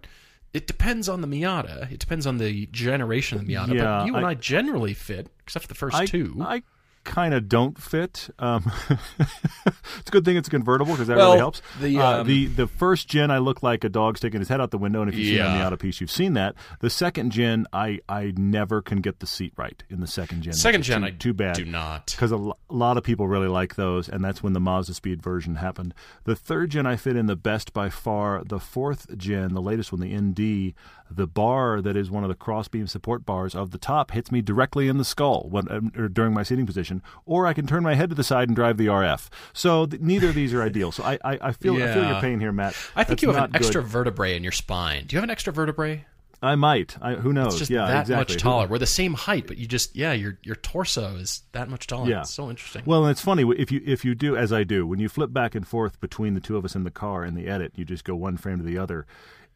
it 0.54 0.66
depends 0.66 1.08
on 1.08 1.20
the 1.20 1.26
Miata. 1.26 1.90
It 1.92 1.98
depends 1.98 2.26
on 2.26 2.38
the 2.38 2.66
generation 2.66 3.38
of 3.38 3.46
the 3.46 3.52
Miata. 3.54 3.74
Yeah, 3.74 3.98
but 3.98 4.06
you 4.06 4.14
and 4.16 4.24
I, 4.24 4.30
I- 4.30 4.34
generally 4.34 4.94
fit, 4.94 5.28
except 5.42 5.64
for 5.64 5.68
the 5.68 5.74
first 5.74 5.96
I, 5.96 6.06
two. 6.06 6.36
I 6.40 6.62
kind 7.04 7.34
of 7.34 7.48
don't 7.48 7.78
fit. 7.80 8.28
Um, 8.38 8.70
it's 9.18 10.08
a 10.08 10.10
good 10.10 10.24
thing 10.24 10.36
it's 10.36 10.48
a 10.48 10.50
convertible 10.50 10.92
because 10.94 11.08
that 11.08 11.16
Well, 11.16 11.28
really 11.28 11.38
helps. 11.38 11.62
the, 11.80 11.98
uh, 11.98 12.20
um, 12.20 12.26
the 12.26 12.46
the 12.46 12.66
first 12.66 13.08
gen, 13.08 13.30
I 13.30 13.38
look 13.38 13.62
like 13.62 13.84
a 13.84 13.88
dog 13.88 14.16
sticking 14.16 14.40
his 14.40 14.48
head 14.48 14.60
out 14.60 14.70
the 14.70 14.78
window, 14.78 15.02
and 15.02 15.10
if 15.12 15.16
you've 15.18 15.28
seen 15.28 15.40
on 15.42 15.52
the 15.52 15.58
Yeah. 15.58 15.66
auto 15.66 15.76
piece, 15.76 16.00
you've 16.00 16.10
seen 16.10 16.34
that. 16.34 16.54
The 16.80 16.90
second 16.90 17.30
gen, 17.30 17.66
I 17.72 18.00
I 18.08 18.32
never 18.36 18.82
can 18.82 19.00
get 19.00 19.20
the 19.20 19.26
seat 19.26 19.52
right 19.56 19.82
in 19.90 20.00
the 20.00 20.06
second 20.06 20.42
gen. 20.42 20.54
Second 20.54 20.82
gen, 20.82 21.00
too, 21.02 21.06
I 21.06 21.10
too 21.10 21.32
bad 21.34 21.54
do 21.56 21.64
not. 21.64 22.06
because 22.06 22.32
a 22.32 22.36
lo- 22.36 22.58
lot 22.68 22.96
of 22.96 23.04
people 23.04 23.28
really 23.28 23.48
like 23.48 23.74
those, 23.76 24.08
and 24.08 24.24
that's 24.24 24.42
when 24.42 24.52
the 24.52 24.60
Mazda 24.60 24.94
Speed 24.94 25.22
version 25.22 25.56
happened. 25.56 25.94
The 26.24 26.34
third 26.36 26.70
gen 26.70 26.86
I 26.86 26.96
fit 26.96 27.16
in 27.16 27.26
the 27.26 27.36
best 27.36 27.72
by 27.72 27.88
far. 27.90 28.42
The 28.44 28.58
fourth 28.60 29.16
gen, 29.16 29.54
the 29.54 29.62
latest 29.62 29.92
one, 29.92 30.00
the 30.00 30.14
ND, 30.16 30.74
the 31.10 31.26
bar 31.26 31.80
that 31.80 31.96
is 31.96 32.10
one 32.10 32.24
of 32.24 32.28
the 32.28 32.34
crossbeam 32.34 32.86
support 32.86 33.24
bars 33.24 33.54
of 33.54 33.70
the 33.70 33.78
top 33.78 34.10
hits 34.10 34.32
me 34.32 34.40
directly 34.40 34.88
in 34.88 34.98
the 34.98 35.04
skull 35.04 35.46
when 35.50 35.70
um, 35.70 35.92
or 35.96 36.08
during 36.08 36.32
my 36.32 36.42
seating 36.42 36.66
position, 36.66 37.02
or 37.26 37.46
I 37.46 37.52
can 37.52 37.66
turn 37.66 37.82
my 37.82 37.94
head 37.94 38.08
to 38.10 38.14
the 38.14 38.24
side 38.24 38.48
and 38.48 38.56
drive 38.56 38.76
the 38.76 38.86
RF. 38.86 39.28
So 39.52 39.86
th- 39.86 40.02
neither 40.02 40.28
of 40.28 40.34
these 40.34 40.52
are 40.54 40.62
ideal. 40.62 40.92
So 40.92 41.04
I 41.04 41.18
I, 41.24 41.38
I 41.40 41.52
feel 41.52 41.74
I 41.74 41.92
feel 41.92 42.08
your 42.08 42.20
pain 42.20 42.40
here, 42.40 42.52
Matt. 42.52 42.76
I 42.96 43.04
think 43.04 43.20
That's 43.20 43.22
you 43.22 43.32
have 43.32 43.50
an 43.50 43.56
extra 43.56 43.82
good. 43.82 43.90
vertebrae 43.90 44.36
in 44.36 44.42
your 44.42 44.52
spine. 44.52 45.06
Do 45.06 45.14
you 45.14 45.18
have 45.18 45.24
an 45.24 45.30
extra 45.30 45.52
vertebrae? 45.52 46.04
I 46.44 46.56
might. 46.56 46.96
I, 47.00 47.14
who 47.14 47.32
knows? 47.32 47.54
It's 47.54 47.58
just 47.58 47.70
yeah, 47.70 47.86
that 47.86 48.00
exactly. 48.02 48.34
much 48.34 48.42
taller. 48.42 48.66
We're 48.66 48.78
the 48.78 48.86
same 48.86 49.14
height, 49.14 49.46
but 49.46 49.56
you 49.56 49.66
just 49.66 49.96
yeah, 49.96 50.12
your 50.12 50.38
your 50.42 50.56
torso 50.56 51.16
is 51.16 51.42
that 51.52 51.70
much 51.70 51.86
taller. 51.86 52.10
Yeah. 52.10 52.20
It's 52.20 52.34
so 52.34 52.50
interesting. 52.50 52.82
Well, 52.84 53.04
and 53.04 53.10
it's 53.10 53.22
funny 53.22 53.50
if 53.56 53.72
you 53.72 53.80
if 53.84 54.04
you 54.04 54.14
do 54.14 54.36
as 54.36 54.52
I 54.52 54.62
do 54.62 54.86
when 54.86 54.98
you 54.98 55.08
flip 55.08 55.32
back 55.32 55.54
and 55.54 55.66
forth 55.66 56.00
between 56.00 56.34
the 56.34 56.40
two 56.40 56.56
of 56.58 56.64
us 56.64 56.74
in 56.74 56.84
the 56.84 56.90
car 56.90 57.24
in 57.24 57.34
the 57.34 57.46
edit, 57.46 57.72
you 57.76 57.84
just 57.86 58.04
go 58.04 58.14
one 58.14 58.36
frame 58.36 58.58
to 58.58 58.64
the 58.64 58.76
other. 58.76 59.06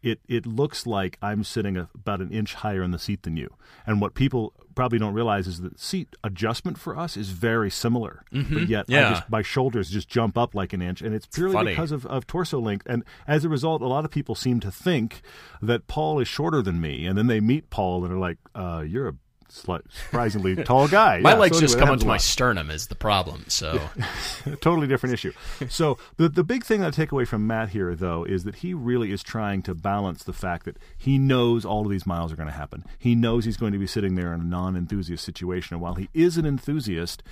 It 0.03 0.21
it 0.29 0.47
looks 0.47 0.87
like 0.87 1.19
I'm 1.21 1.43
sitting 1.45 1.77
a, 1.77 1.89
about 1.95 2.21
an 2.21 2.31
inch 2.31 2.55
higher 2.55 2.83
in 2.83 2.93
the 2.93 2.99
seat 2.99 3.23
than 3.25 3.37
you. 3.37 3.49
And 3.87 4.01
what 4.01 4.15
people 4.15 4.53
probably 4.77 4.99
don't 4.99 5.13
realize 5.15 5.49
is 5.49 5.61
that 5.63 5.81
seat 5.81 6.15
adjustment 6.23 6.79
for 6.79 6.97
us 6.97 7.17
is 7.17 7.31
very 7.31 7.69
similar, 7.71 8.25
but 8.31 8.69
yet 8.69 8.87
I 8.89 8.93
Yeah. 8.93 9.11
just, 9.11 9.29
my 9.29 9.43
shoulders 9.43 9.91
just 9.91 10.09
jump 10.09 10.39
up 10.39 10.55
like 10.55 10.73
an 10.73 10.81
inch, 10.81 11.03
and 11.03 11.13
it's 11.15 11.27
purely 11.27 11.53
funny. 11.53 11.71
because 11.73 11.91
of, 11.91 12.07
of 12.07 12.29
torso 12.29 12.61
length. 12.61 12.87
And 12.89 13.03
as 13.27 13.45
a 13.45 13.49
result, 13.49 13.83
a 13.83 13.89
lot 13.89 14.05
of 14.05 14.13
people 14.13 14.37
seem 14.37 14.61
to 14.61 14.71
think 14.71 15.21
that 15.61 15.89
Paul 15.89 16.21
is 16.21 16.29
shorter 16.29 16.63
than 16.63 16.81
me, 16.81 17.05
and 17.07 17.19
then 17.19 17.27
they 17.27 17.41
meet 17.41 17.71
Paul 17.71 18.05
and 18.05 18.15
are 18.15 18.19
like, 18.19 18.39
uh, 18.55 18.85
"You're 18.87 19.09
a 19.09 19.15
surprisingly 19.51 20.57
tall 20.65 20.89
guy." 20.89 21.21
my 21.21 21.33
Yeah, 21.33 21.39
legs 21.39 21.57
so 21.57 21.61
just 21.61 21.75
anyway, 21.75 21.81
come 21.81 21.87
that 21.87 21.91
happens 21.93 22.03
onto 22.03 22.09
my 22.09 22.17
sternum 22.17 22.71
is 22.71 22.87
the 22.89 22.95
problem. 22.95 23.45
So 23.49 23.81
totally 24.61 24.87
different 24.87 25.15
issue. 25.15 25.33
So 25.69 25.99
the 26.17 26.29
the 26.29 26.45
big 26.45 26.65
thing 26.65 26.81
that 26.81 26.89
I 26.89 26.91
take 26.91 27.13
away 27.13 27.25
from 27.25 27.47
Matt 27.47 27.71
here, 27.71 27.95
though, 27.95 28.25
is 28.25 28.45
that 28.45 28.57
he 28.57 28.75
really 28.75 29.13
is 29.13 29.23
trying 29.23 29.63
to 29.63 29.75
balance 29.75 30.25
the 30.25 30.33
fact 30.33 30.65
that 30.67 30.77
he 30.97 31.19
knows 31.19 31.65
all 31.65 31.85
of 31.85 31.91
these 31.91 32.07
miles 32.07 32.33
are 32.33 32.37
going 32.37 32.49
to 32.49 32.55
happen. 32.55 32.85
He 32.99 33.15
knows 33.15 33.45
he's 33.45 33.57
going 33.57 33.73
to 33.73 33.79
be 33.79 33.87
sitting 33.87 34.15
there 34.15 34.33
in 34.33 34.41
a 34.41 34.45
non-enthusiast 34.45 35.25
situation, 35.25 35.75
and 35.75 35.83
while 35.83 35.95
he 35.95 36.09
is 36.15 36.37
an 36.37 36.47
enthusiast. 36.47 37.23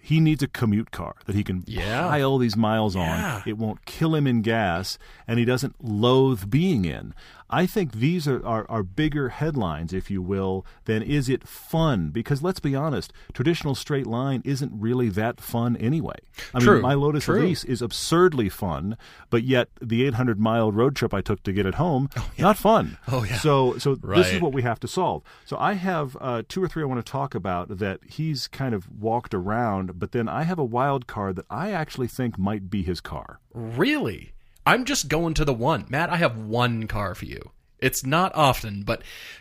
He 0.00 0.20
needs 0.20 0.44
a 0.44 0.48
commute 0.48 0.92
car 0.92 1.16
that 1.26 1.34
he 1.34 1.42
can 1.42 1.64
Yeah. 1.66 2.02
pile 2.08 2.38
these 2.38 2.56
miles 2.56 2.94
Yeah. 2.94 3.34
on. 3.38 3.42
It 3.46 3.58
won't 3.58 3.84
kill 3.84 4.14
him 4.14 4.28
in 4.28 4.42
gas, 4.42 4.96
and 5.26 5.40
he 5.40 5.44
doesn't 5.44 5.74
loathe 5.84 6.48
being 6.48 6.84
in. 6.84 7.14
I 7.50 7.66
think 7.66 7.92
these 7.92 8.28
are, 8.28 8.44
are, 8.44 8.66
are 8.68 8.82
bigger 8.82 9.30
headlines, 9.30 9.92
if 9.92 10.10
you 10.10 10.20
will, 10.20 10.66
than 10.84 11.02
is 11.02 11.28
it 11.28 11.46
fun? 11.48 12.10
Because 12.10 12.42
let's 12.42 12.60
be 12.60 12.74
honest, 12.74 13.12
traditional 13.32 13.74
straight 13.74 14.06
line 14.06 14.42
isn't 14.44 14.72
really 14.74 15.08
that 15.10 15.40
fun 15.40 15.76
anyway. 15.76 16.16
I 16.54 16.58
True, 16.60 16.74
mean, 16.74 16.82
my 16.82 16.94
Lotus 16.94 17.24
true. 17.24 17.40
Elise 17.40 17.64
is 17.64 17.80
absurdly 17.80 18.48
fun, 18.48 18.96
but 19.30 19.44
yet 19.44 19.68
the 19.80 20.04
800 20.04 20.38
mile 20.38 20.70
road 20.72 20.94
trip 20.94 21.14
I 21.14 21.20
took 21.20 21.42
to 21.44 21.52
get 21.52 21.66
it 21.66 21.74
home, 21.76 22.10
not 22.38 22.56
fun. 22.56 22.98
Oh, 23.10 23.24
yeah. 23.24 23.38
So, 23.38 23.78
so 23.78 23.94
this 23.94 24.32
is 24.32 24.40
what 24.42 24.52
we 24.52 24.62
have 24.62 24.78
to 24.80 24.88
solve. 24.88 25.22
So 25.46 25.56
I 25.56 25.72
have 25.72 26.16
uh, 26.20 26.42
two 26.48 26.62
or 26.62 26.68
three 26.68 26.82
I 26.82 26.86
want 26.86 27.04
to 27.04 27.10
talk 27.10 27.34
about 27.34 27.78
that 27.78 28.00
he's 28.06 28.46
kind 28.48 28.74
of 28.74 28.86
walked 28.90 29.32
around, 29.34 29.98
but 29.98 30.12
then 30.12 30.28
I 30.28 30.42
have 30.42 30.58
a 30.58 30.64
wild 30.64 31.06
card 31.06 31.36
that 31.36 31.46
I 31.48 31.72
actually 31.72 32.06
think 32.08 32.38
might 32.38 32.68
be 32.70 32.82
his 32.82 33.00
car. 33.00 33.40
really, 33.54 34.32
I'm 34.68 34.84
just 34.84 35.08
going 35.08 35.32
to 35.32 35.46
the 35.46 35.54
one. 35.54 35.86
Matt, 35.88 36.10
I 36.10 36.16
have 36.16 36.36
one 36.36 36.88
car 36.88 37.14
for 37.14 37.24
you. 37.24 37.52
It's 37.78 38.04
not 38.04 38.34
often, 38.34 38.82
but 38.82 39.00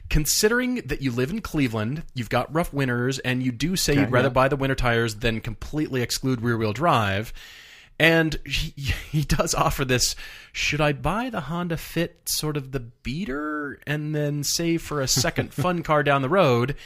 considering 0.10 0.76
that 0.86 1.02
you 1.02 1.12
live 1.12 1.32
in 1.32 1.42
Cleveland, 1.42 2.04
you've 2.14 2.30
got 2.30 2.54
rough 2.56 2.72
winters, 2.72 3.20
and 3.20 3.44
you 3.44 3.52
do 3.52 3.76
say 3.76 3.94
you'd 3.94 4.10
rather 4.10 4.30
yeah. 4.30 4.34
buy 4.34 4.48
the 4.48 4.56
winter 4.56 4.74
tires 4.74 5.16
than 5.16 5.42
completely 5.42 6.02
exclude 6.02 6.40
rear 6.40 6.58
wheel 6.58 6.72
drive. 6.72 7.34
And 8.00 8.40
he, 8.46 8.72
he 9.12 9.24
does 9.24 9.54
offer 9.54 9.84
this 9.84 10.16
should 10.54 10.80
I 10.80 10.94
buy 10.94 11.30
the 11.30 11.42
Honda 11.42 11.76
Fit, 11.76 12.22
sort 12.30 12.56
of 12.56 12.72
the 12.72 12.80
beater, 12.80 13.82
and 13.86 14.16
then 14.16 14.46
save 14.46 14.82
for 14.82 15.02
a 15.02 15.10
second 15.10 15.54
fun 15.54 15.84
car 15.84 16.04
down 16.04 16.22
the 16.22 16.30
road? 16.30 16.78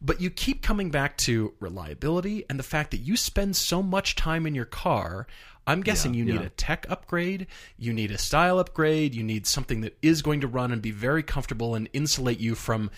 But 0.00 0.20
you 0.20 0.30
keep 0.30 0.62
coming 0.62 0.90
back 0.90 1.16
to 1.18 1.54
reliability 1.58 2.44
and 2.48 2.56
the 2.56 2.62
fact 2.62 2.92
that 2.92 2.98
you 2.98 3.16
spend 3.16 3.56
so 3.56 3.82
much 3.82 4.14
time 4.14 4.46
in 4.46 4.54
your 4.54 4.64
car. 4.64 5.26
I'm 5.66 5.82
guessing 5.82 6.14
you 6.14 6.24
need 6.24 6.40
yeah. 6.40 6.46
a 6.46 6.50
tech 6.50 6.86
upgrade, 6.88 7.46
you 7.76 7.92
need 7.92 8.10
a 8.10 8.18
style 8.18 8.58
upgrade, 8.58 9.14
you 9.14 9.22
need 9.22 9.46
something 9.46 9.82
that 9.82 9.96
is 10.02 10.22
going 10.22 10.40
to 10.40 10.48
run 10.48 10.72
and 10.72 10.82
be 10.82 10.90
very 10.90 11.22
comfortable 11.22 11.74
and 11.74 11.88
insulate 11.92 12.40
you 12.40 12.54
from 12.54 12.90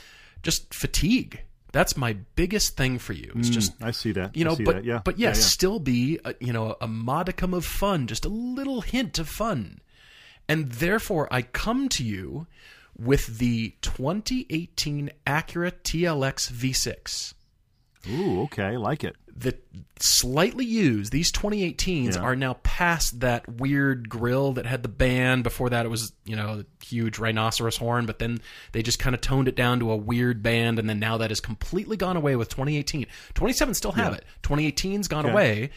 just 0.43 0.73
fatigue. 0.73 1.43
That's 1.73 1.97
my 1.97 2.15
biggest 2.37 2.77
thing 2.77 2.99
for 2.99 3.15
you. 3.15 3.33
It's 3.35 3.49
mm, 3.49 3.53
just 3.53 3.73
I 3.83 3.91
see 3.91 4.13
that. 4.13 4.37
you 4.37 4.45
know, 4.45 4.57
but 4.57 4.77
that. 4.77 4.85
Yeah. 4.85 5.01
but 5.05 5.19
Yeah, 5.19 5.29
yes, 5.29 5.39
yeah. 5.39 5.45
still 5.45 5.81
be 5.81 6.19
a, 6.25 6.35
you 6.39 6.53
know 6.53 6.77
a 6.81 6.87
modicum 6.87 7.55
of 7.55 7.65
fun, 7.65 8.07
just 8.07 8.25
a 8.25 8.29
little 8.29 8.83
hint 8.83 9.19
of 9.19 9.29
fun, 9.29 9.81
and 10.49 10.71
therefore 10.71 11.29
I 11.31 11.43
come 11.43 11.89
to 11.91 12.05
you 12.05 12.47
with 12.99 13.39
the 13.39 13.75
2018 13.81 15.11
Acura 15.27 15.73
TLX 15.73 16.53
V6. 16.53 17.35
Ooh, 18.11 18.43
okay, 18.43 18.77
like 18.77 19.03
it. 19.05 19.17
The 19.35 19.57
slightly 19.99 20.65
used, 20.67 21.11
these 21.11 21.33
2018s 21.33 22.17
Yeah. 22.17 22.23
are 22.23 22.37
now 22.37 22.55
past 22.63 23.21
that 23.21 23.49
weird 23.49 24.09
grill 24.09 24.53
that 24.53 24.67
had 24.67 24.83
the 24.83 24.89
band. 24.91 25.43
Before 25.43 25.71
that, 25.71 25.87
it 25.87 25.89
was 25.89 26.13
you 26.25 26.37
know 26.37 26.65
huge 26.85 27.19
rhinoceros 27.19 27.79
horn, 27.79 28.05
but 28.05 28.19
then 28.19 28.41
they 28.73 28.83
just 28.83 28.99
kind 28.99 29.15
of 29.15 29.21
toned 29.23 29.49
it 29.49 29.57
down 29.57 29.79
to 29.81 29.91
a 29.91 29.97
weird 29.97 30.43
band, 30.43 30.79
and 30.79 30.89
then 30.89 30.99
now 30.99 31.17
that 31.17 31.31
has 31.31 31.41
completely 31.41 31.97
gone 31.97 32.17
away 32.17 32.37
with 32.37 32.51
2018. 32.51 33.07
27 33.35 33.75
still 33.75 33.93
have 33.93 34.13
it. 34.13 34.25
2018's 34.43 35.09
gone 35.09 35.25
Okay. 35.25 35.33
away, 35.33 35.71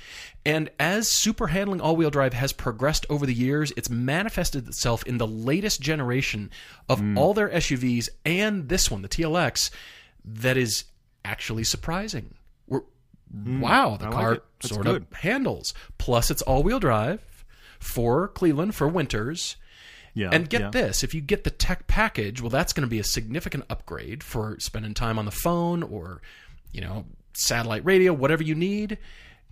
and 0.45 0.69
as 0.77 1.09
super 1.09 1.47
handling 1.47 1.79
all-wheel 1.79 2.09
drive 2.11 2.33
has 2.33 2.51
progressed 2.51 3.05
over 3.09 3.25
the 3.25 3.33
years, 3.33 3.71
it's 3.77 3.89
manifested 3.89 4.67
itself 4.67 5.03
in 5.05 5.17
the 5.17 5.27
latest 5.27 5.79
generation 5.79 6.49
of 6.89 6.99
Mm. 6.99 7.17
all 7.17 7.33
their 7.33 7.49
SUVs 7.53 8.09
and 8.25 8.67
this 8.67 8.91
one, 8.91 9.01
the 9.01 9.07
TLX, 9.07 9.69
that 10.25 10.57
is 10.57 10.83
actually 11.23 11.63
surprising. 11.63 12.33
We're, 13.45 13.59
wow, 13.59 13.97
the 13.97 14.05
Mm. 14.05 14.09
I 14.09 14.11
car. 14.11 14.31
That's 14.61 14.73
sort 14.73 14.85
good. 14.85 15.01
of 15.11 15.17
handles. 15.19 15.73
Plus, 15.97 16.31
it's 16.31 16.41
all-wheel 16.43 16.79
drive 16.79 17.21
for 17.79 18.27
Cleveland 18.29 18.75
for 18.75 18.87
winters. 18.87 19.57
Yeah. 20.13 20.29
And 20.31 20.49
get 20.49 20.61
yeah. 20.61 20.69
this, 20.71 21.03
if 21.03 21.13
you 21.13 21.19
get 21.19 21.43
the 21.43 21.49
tech 21.49 21.87
package, 21.87 22.41
well, 22.41 22.49
that's 22.49 22.71
going 22.71 22.87
to 22.87 22.89
be 22.89 22.99
a 22.99 23.03
significant 23.03 23.65
upgrade 23.69 24.23
for 24.23 24.55
spending 24.59 24.93
time 24.93 25.19
on 25.19 25.25
the 25.25 25.31
phone 25.31 25.83
or, 25.83 26.21
you 26.71 26.79
know, 26.79 27.05
satellite 27.33 27.83
radio, 27.83 28.13
whatever 28.13 28.41
you 28.41 28.55
need, 28.55 28.97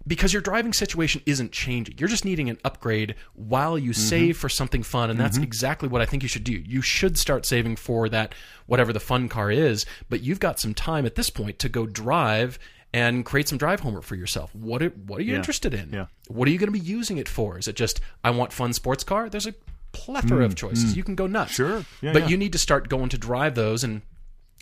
because 0.07 0.31
your 0.31 0.41
driving 0.41 0.71
situation 0.71 1.21
isn't 1.25 1.51
changing. 1.51 1.97
You're 1.97 2.07
just 2.07 2.23
needing 2.23 2.49
an 2.49 2.59
upgrade 2.63 3.15
while 3.33 3.77
you 3.77 3.91
Mm-hmm. 3.91 4.01
save 4.01 4.37
for 4.37 4.47
something 4.47 4.83
fun. 4.83 5.09
And 5.09 5.19
that's 5.19 5.37
exactly 5.37 5.89
what 5.89 6.01
I 6.01 6.05
think 6.05 6.23
you 6.23 6.29
should 6.29 6.45
do. 6.45 6.53
You 6.53 6.81
should 6.81 7.17
start 7.17 7.45
saving 7.45 7.75
for 7.75 8.07
that, 8.07 8.33
whatever 8.65 8.93
the 8.93 9.01
fun 9.01 9.27
car 9.27 9.51
is, 9.51 9.85
but 10.09 10.21
you've 10.21 10.39
got 10.39 10.61
some 10.61 10.73
time 10.73 11.05
at 11.05 11.15
this 11.15 11.29
point 11.29 11.59
to 11.59 11.67
go 11.67 11.85
drive 11.85 12.57
and 12.93 13.25
create 13.25 13.47
some 13.47 13.58
drive 13.58 13.79
homework 13.79 14.03
for 14.03 14.15
yourself. 14.15 14.53
What 14.53 14.84
are, 14.84 14.89
what 14.89 15.19
are 15.19 15.23
you 15.23 15.32
Yeah. 15.32 15.38
interested 15.38 15.73
in? 15.73 15.91
Yeah. 15.91 16.06
What 16.27 16.47
are 16.47 16.51
you 16.51 16.60
going 16.60 16.71
to 16.71 16.79
be 16.79 16.86
using 16.86 17.17
it 17.17 17.27
for? 17.27 17.58
Is 17.58 17.67
it 17.67 17.75
just 17.75 17.99
I 18.23 18.29
want 18.29 18.53
fun 18.53 18.73
sports 18.73 19.03
car? 19.03 19.29
There's 19.29 19.47
a 19.47 19.56
plethora 19.93 20.45
of 20.45 20.53
mm, 20.53 20.58
choices. 20.58 20.93
Mm. 20.93 20.97
You 20.97 21.03
can 21.03 21.15
go 21.15 21.27
nuts. 21.27 21.53
Mm, 21.53 21.56
Sure. 21.56 21.86
Yeah, 22.01 22.13
but 22.13 22.29
you 22.29 22.38
need 22.38 22.51
to 22.51 22.58
start 22.58 22.89
going 22.89 23.10
to 23.10 23.17
drive 23.17 23.56
those 23.56 23.84
and 23.84 24.01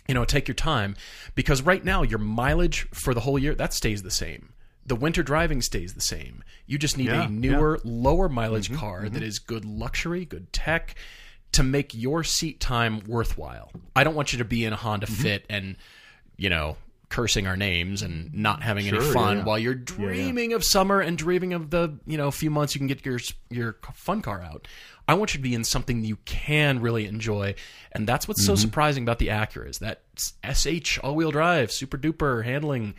you 0.08 0.14
know 0.14 0.24
take 0.24 0.48
your 0.48 0.54
time 0.54 0.96
because 1.34 1.62
right 1.62 1.84
now 1.84 2.02
your 2.02 2.18
mileage 2.18 2.88
for 2.92 3.14
the 3.14 3.20
whole 3.20 3.38
year 3.38 3.54
that 3.54 3.72
stays 3.72 4.02
the 4.02 4.10
same. 4.10 4.52
The 4.84 4.96
winter 4.96 5.22
driving 5.22 5.62
stays 5.62 5.94
the 5.94 6.00
same. 6.00 6.42
You 6.66 6.76
just 6.76 6.98
need 6.98 7.08
a 7.08 7.28
newer, 7.28 7.78
lower 7.84 8.28
mileage 8.28 8.68
mm-hmm, 8.68 8.80
car 8.80 9.02
mm-hmm. 9.02 9.14
that 9.14 9.22
is 9.22 9.38
good 9.38 9.64
luxury, 9.64 10.24
good 10.24 10.52
tech 10.52 10.96
to 11.52 11.62
make 11.62 11.94
your 11.94 12.24
seat 12.24 12.58
time 12.58 13.00
worthwhile. 13.06 13.70
I 13.94 14.02
don't 14.02 14.16
want 14.16 14.32
you 14.32 14.40
to 14.40 14.44
be 14.44 14.64
in 14.64 14.72
a 14.72 14.76
Honda 14.76 15.06
mm-hmm. 15.06 15.22
Fit 15.22 15.46
and 15.48 15.76
you 16.36 16.50
know 16.50 16.76
cursing 17.12 17.46
our 17.46 17.56
names 17.56 18.02
and 18.02 18.32
not 18.34 18.62
having 18.62 18.88
any 18.88 18.96
Sure, 18.98 19.06
yeah, 19.06 19.12
fun 19.12 19.36
yeah. 19.38 19.44
while 19.44 19.58
you're 19.58 19.74
dreaming 19.74 20.52
of 20.54 20.64
summer 20.64 21.00
and 21.00 21.16
dreaming 21.18 21.52
of 21.52 21.70
the 21.70 21.96
you 22.06 22.16
know 22.16 22.30
few 22.30 22.50
months 22.50 22.74
you 22.74 22.78
can 22.80 22.88
get 22.88 23.04
your 23.06 23.20
your 23.50 23.76
fun 23.94 24.22
car 24.22 24.40
out. 24.42 24.66
I 25.06 25.14
want 25.14 25.34
you 25.34 25.38
to 25.38 25.42
be 25.42 25.54
in 25.54 25.64
something 25.64 26.04
you 26.04 26.16
can 26.24 26.80
really 26.80 27.06
enjoy, 27.06 27.54
and 27.92 28.06
that's 28.08 28.26
what's 28.26 28.42
Mm-hmm. 28.42 28.54
so 28.56 28.60
surprising 28.60 29.02
about 29.02 29.18
the 29.18 29.28
Acura 29.28 29.68
is 29.68 29.78
that 29.78 30.02
SH 30.50 30.98
all-wheel 31.02 31.30
drive, 31.32 31.70
super 31.70 31.98
duper 31.98 32.44
handling. 32.44 32.94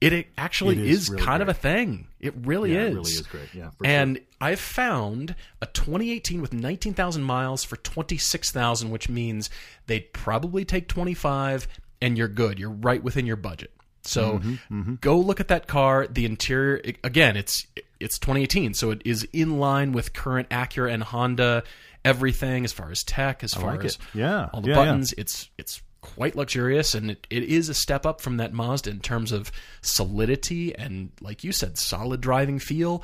It, 0.00 0.14
it 0.14 0.28
actually 0.38 0.78
It 0.78 0.86
is, 0.86 1.02
is 1.02 1.10
really 1.10 1.22
kind 1.22 1.42
of 1.42 1.48
a 1.50 1.54
thing. 1.54 2.06
It 2.20 2.32
really 2.46 2.72
Yeah, 2.74 2.84
is. 2.84 2.88
it 2.90 2.94
really 2.94 3.10
is 3.12 3.26
great. 3.26 3.54
Yeah, 3.54 3.70
and 3.84 4.18
I've 4.40 4.58
found 4.60 5.34
a 5.60 5.66
2018 5.66 6.40
with 6.40 6.54
19,000 6.54 7.22
miles 7.22 7.64
for 7.64 7.76
26,000, 7.76 8.90
which 8.90 9.10
means 9.10 9.50
they'd 9.86 10.10
probably 10.14 10.64
take 10.64 10.88
25, 10.88 11.68
and 12.02 12.16
you're 12.18 12.28
good. 12.28 12.58
You're 12.58 12.70
right 12.70 13.02
within 13.02 13.26
your 13.26 13.36
budget. 13.36 13.72
So 14.02 14.38
Mm-hmm, 14.38 14.94
go 15.00 15.18
look 15.18 15.40
at 15.40 15.48
that 15.48 15.66
car. 15.66 16.06
The 16.08 16.24
interior, 16.24 16.80
i- 16.86 16.94
again, 17.04 17.36
it's 17.36 17.66
it's 18.00 18.18
2018, 18.18 18.72
so 18.74 18.90
it 18.92 19.02
is 19.04 19.24
in 19.32 19.58
line 19.58 19.92
with 19.92 20.12
current 20.14 20.48
Acura 20.48 20.92
and 20.92 21.02
Honda. 21.02 21.62
Everything 22.02 22.64
as 22.64 22.72
far 22.72 22.90
as 22.90 23.02
tech, 23.04 23.44
as 23.44 23.52
far 23.52 23.72
like 23.76 23.84
as 23.84 23.96
it. 23.96 23.98
Yeah. 24.14 24.48
all 24.54 24.62
the 24.62 24.70
Yeah, 24.70 24.76
yeah. 24.76 24.84
buttons. 24.86 25.12
It's 25.18 25.50
it's 25.58 25.82
quite 26.00 26.34
luxurious, 26.34 26.94
and 26.94 27.10
it, 27.10 27.26
it 27.28 27.42
is 27.42 27.68
a 27.68 27.74
step 27.74 28.06
up 28.06 28.22
from 28.22 28.38
that 28.38 28.54
Mazda 28.54 28.88
in 28.88 29.00
terms 29.00 29.32
of 29.32 29.52
solidity 29.82 30.74
and, 30.74 31.10
like 31.20 31.44
you 31.44 31.52
said, 31.52 31.76
solid 31.76 32.22
driving 32.22 32.58
feel. 32.58 33.02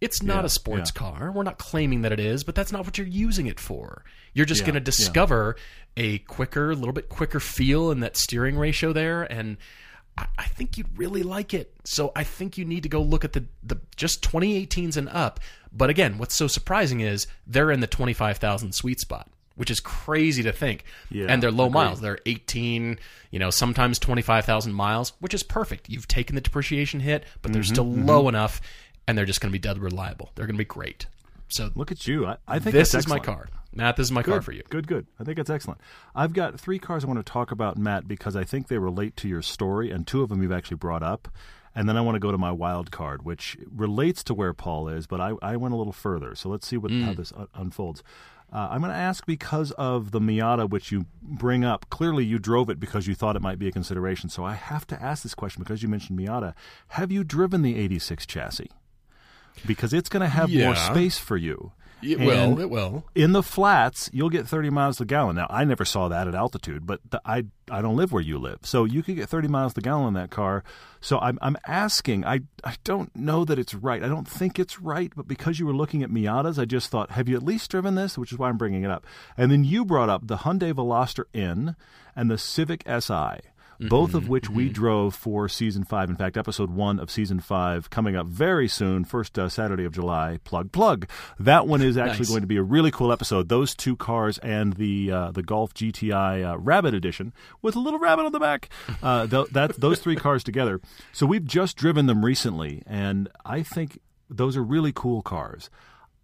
It's 0.00 0.22
not 0.22 0.40
Yeah, 0.40 0.44
a 0.46 0.48
sports 0.48 0.92
yeah. 0.94 1.00
car. 1.00 1.32
We're 1.32 1.42
not 1.42 1.58
claiming 1.58 2.02
that 2.02 2.12
it 2.12 2.20
is, 2.20 2.44
but 2.44 2.54
that's 2.54 2.70
not 2.72 2.84
what 2.84 2.98
you're 2.98 3.06
using 3.06 3.46
it 3.46 3.58
for. 3.58 4.04
You're 4.32 4.46
just 4.46 4.60
Yeah, 4.60 4.66
going 4.68 4.74
to 4.74 4.80
discover 4.80 5.56
a 5.96 6.18
quicker, 6.18 6.70
a 6.70 6.74
little 6.74 6.92
bit 6.92 7.08
quicker 7.08 7.40
feel 7.40 7.90
in 7.90 8.00
that 8.00 8.16
steering 8.16 8.56
ratio 8.56 8.92
there, 8.92 9.24
and 9.24 9.56
I, 10.16 10.26
I 10.38 10.44
think 10.44 10.78
you'd 10.78 10.96
really 10.96 11.22
like 11.24 11.52
it. 11.52 11.74
So 11.84 12.12
I 12.14 12.22
think 12.22 12.56
you 12.56 12.64
need 12.64 12.84
to 12.84 12.88
go 12.88 13.02
look 13.02 13.24
at 13.24 13.32
the 13.32 13.46
the 13.62 13.78
just 13.96 14.22
2018s 14.22 14.96
and 14.96 15.08
up. 15.08 15.40
But 15.72 15.90
again, 15.90 16.16
what's 16.18 16.36
so 16.36 16.46
surprising 16.46 17.00
is 17.00 17.26
they're 17.46 17.70
in 17.72 17.80
the 17.80 17.86
25,000 17.86 18.72
sweet 18.74 19.00
spot, 19.00 19.28
which 19.56 19.70
is 19.70 19.80
crazy 19.80 20.42
to 20.44 20.52
think. 20.52 20.84
Yeah, 21.10 21.26
and 21.28 21.42
they're 21.42 21.50
low 21.50 21.66
agreed. 21.66 21.74
miles. 21.74 22.00
They're 22.00 22.18
18, 22.24 22.98
you 23.32 23.38
know, 23.38 23.50
sometimes 23.50 23.98
25,000 23.98 24.72
miles, 24.72 25.12
which 25.20 25.34
is 25.34 25.42
perfect. 25.42 25.88
You've 25.90 26.08
taken 26.08 26.36
the 26.36 26.40
depreciation 26.40 27.00
hit, 27.00 27.24
but 27.42 27.48
Mm-hmm, 27.48 27.52
they're 27.54 27.62
still 27.64 27.90
low 27.92 28.28
enough, 28.28 28.60
and 29.08 29.16
they're 29.18 29.24
just 29.24 29.40
going 29.40 29.50
to 29.50 29.52
be 29.52 29.58
dead 29.58 29.78
reliable. 29.78 30.30
They're 30.34 30.46
going 30.46 30.54
to 30.54 30.58
be 30.58 30.64
great. 30.64 31.06
So 31.48 31.70
Look 31.74 31.90
at 31.90 32.06
you. 32.06 32.26
I, 32.26 32.36
I 32.46 32.58
think 32.58 32.74
this 32.74 32.94
is 32.94 33.08
my 33.08 33.18
car, 33.18 33.48
Matt. 33.72 33.96
This 33.96 34.04
is 34.06 34.12
my 34.12 34.22
car 34.22 34.42
for 34.42 34.52
you. 34.52 34.62
Good, 34.68 34.86
good. 34.86 35.06
I 35.18 35.24
think 35.24 35.38
it's 35.38 35.48
excellent. 35.48 35.80
I've 36.14 36.34
got 36.34 36.60
three 36.60 36.78
cars 36.78 37.04
I 37.04 37.06
want 37.08 37.24
to 37.24 37.32
talk 37.32 37.50
about, 37.50 37.78
Matt, 37.78 38.06
because 38.06 38.36
I 38.36 38.44
think 38.44 38.68
they 38.68 38.76
relate 38.76 39.16
to 39.16 39.28
your 39.28 39.40
story, 39.40 39.90
and 39.90 40.06
two 40.06 40.22
of 40.22 40.28
them 40.28 40.42
you've 40.42 40.52
actually 40.52 40.76
brought 40.76 41.02
up. 41.02 41.26
And 41.74 41.88
then 41.88 41.96
I 41.96 42.00
want 42.02 42.16
to 42.16 42.20
go 42.20 42.32
to 42.32 42.38
my 42.38 42.50
wild 42.50 42.90
card, 42.90 43.24
which 43.24 43.56
relates 43.74 44.22
to 44.24 44.34
where 44.34 44.52
Paul 44.52 44.88
is, 44.88 45.06
but 45.06 45.20
I, 45.20 45.34
I 45.40 45.56
went 45.56 45.72
a 45.72 45.76
little 45.76 45.92
further. 45.92 46.34
So 46.34 46.48
let's 46.48 46.66
see 46.66 46.76
what 46.76 46.90
how 46.90 47.14
this 47.14 47.32
un- 47.34 47.48
unfolds. 47.54 48.02
Uh, 48.52 48.68
I'm 48.70 48.80
going 48.80 48.90
to 48.92 48.98
ask 48.98 49.24
because 49.26 49.72
of 49.72 50.10
the 50.10 50.20
Miata, 50.20 50.68
which 50.68 50.90
you 50.90 51.06
bring 51.22 51.64
up. 51.64 51.88
Clearly, 51.90 52.24
you 52.24 52.38
drove 52.38 52.68
it 52.70 52.80
because 52.80 53.06
you 53.06 53.14
thought 53.14 53.36
it 53.36 53.42
might 53.42 53.58
be 53.58 53.68
a 53.68 53.72
consideration. 53.72 54.28
So 54.30 54.42
I 54.44 54.54
have 54.54 54.86
to 54.88 55.02
ask 55.02 55.22
this 55.22 55.34
question 55.34 55.62
because 55.62 55.82
you 55.82 55.88
mentioned 55.88 56.18
Miata. 56.18 56.54
Have 56.88 57.12
you 57.12 57.24
driven 57.24 57.62
the 57.62 57.76
86 57.78 58.26
chassis? 58.26 58.70
Because 59.66 59.92
it's 59.92 60.08
going 60.08 60.22
to 60.22 60.28
have 60.28 60.50
more 60.52 60.74
space 60.76 61.18
for 61.18 61.36
you. 61.36 61.72
It 62.00 62.18
And- 62.18 62.26
will. 62.28 62.60
It 62.60 62.70
will. 62.70 63.04
in 63.16 63.32
the 63.32 63.42
flats, 63.42 64.08
you'll 64.12 64.30
get 64.30 64.46
30 64.46 64.70
miles 64.70 64.98
to 64.98 65.02
the 65.02 65.06
gallon. 65.08 65.34
Now, 65.34 65.48
I 65.50 65.64
never 65.64 65.84
saw 65.84 66.06
that 66.06 66.28
at 66.28 66.34
altitude, 66.36 66.86
but 66.86 67.00
the, 67.10 67.20
I 67.24 67.46
I 67.68 67.82
don't 67.82 67.96
live 67.96 68.12
where 68.12 68.22
you 68.22 68.38
live, 68.38 68.60
so 68.62 68.84
you 68.84 69.02
could 69.02 69.16
get 69.16 69.28
30 69.28 69.48
miles 69.48 69.72
to 69.72 69.80
the 69.80 69.84
gallon 69.84 70.06
in 70.08 70.14
that 70.14 70.30
car. 70.30 70.62
So 71.00 71.18
I'm 71.18 71.40
I'm 71.42 71.56
asking. 71.66 72.24
I 72.24 72.42
I 72.62 72.76
don't 72.84 73.14
know 73.16 73.44
that 73.44 73.58
it's 73.58 73.74
right. 73.74 74.04
I 74.04 74.06
don't 74.06 74.28
think 74.28 74.60
it's 74.60 74.78
right, 74.80 75.12
but 75.16 75.26
because 75.26 75.58
you 75.58 75.66
were 75.66 75.74
looking 75.74 76.04
at 76.04 76.10
Miatas, 76.10 76.56
I 76.56 76.66
just 76.66 76.88
thought, 76.88 77.10
have 77.10 77.28
you 77.28 77.34
at 77.36 77.42
least 77.42 77.68
driven 77.68 77.96
this? 77.96 78.16
Which 78.16 78.30
is 78.30 78.38
why 78.38 78.48
I'm 78.48 78.58
bringing 78.58 78.84
it 78.84 78.92
up. 78.92 79.04
And 79.36 79.50
then 79.50 79.64
you 79.64 79.84
brought 79.84 80.08
up 80.08 80.28
the 80.28 80.36
Hyundai 80.38 80.72
Veloster 80.72 81.24
N 81.34 81.74
and 82.14 82.30
the 82.30 82.38
Civic 82.38 82.84
Si. 83.00 83.40
Both 83.80 84.14
of 84.14 84.28
which 84.28 84.50
we 84.50 84.68
drove 84.68 85.14
for 85.14 85.48
season 85.48 85.84
five. 85.84 86.10
In 86.10 86.16
fact, 86.16 86.36
episode 86.36 86.70
one 86.70 86.98
of 86.98 87.10
season 87.10 87.38
five 87.38 87.90
coming 87.90 88.16
up 88.16 88.26
very 88.26 88.66
soon, 88.66 89.04
first 89.04 89.38
uh, 89.38 89.48
Saturday 89.48 89.84
of 89.84 89.92
July. 89.92 90.40
Plug, 90.42 90.72
plug. 90.72 91.08
That 91.38 91.68
one 91.68 91.80
is 91.80 91.96
actually 91.96 92.18
Nice. 92.24 92.28
going 92.30 92.40
to 92.40 92.46
be 92.48 92.56
a 92.56 92.62
really 92.62 92.90
cool 92.90 93.12
episode. 93.12 93.48
Those 93.48 93.74
two 93.76 93.94
cars 93.96 94.38
and 94.38 94.72
the 94.72 95.12
uh, 95.12 95.30
the 95.30 95.42
Golf 95.44 95.74
GTI 95.74 96.44
uh, 96.54 96.58
Rabbit 96.58 96.92
Edition 96.94 97.32
with 97.62 97.76
a 97.76 97.80
little 97.80 98.00
rabbit 98.00 98.24
on 98.26 98.32
the 98.32 98.40
back. 98.40 98.68
Uh, 99.00 99.26
th- 99.28 99.48
that 99.50 99.80
those 99.80 100.00
three 100.00 100.16
cars 100.16 100.42
together. 100.42 100.80
So 101.12 101.24
we've 101.24 101.44
just 101.44 101.76
driven 101.76 102.06
them 102.06 102.24
recently, 102.24 102.82
and 102.84 103.28
I 103.44 103.62
think 103.62 104.00
those 104.28 104.56
are 104.56 104.62
really 104.64 104.92
cool 104.92 105.22
cars. 105.22 105.70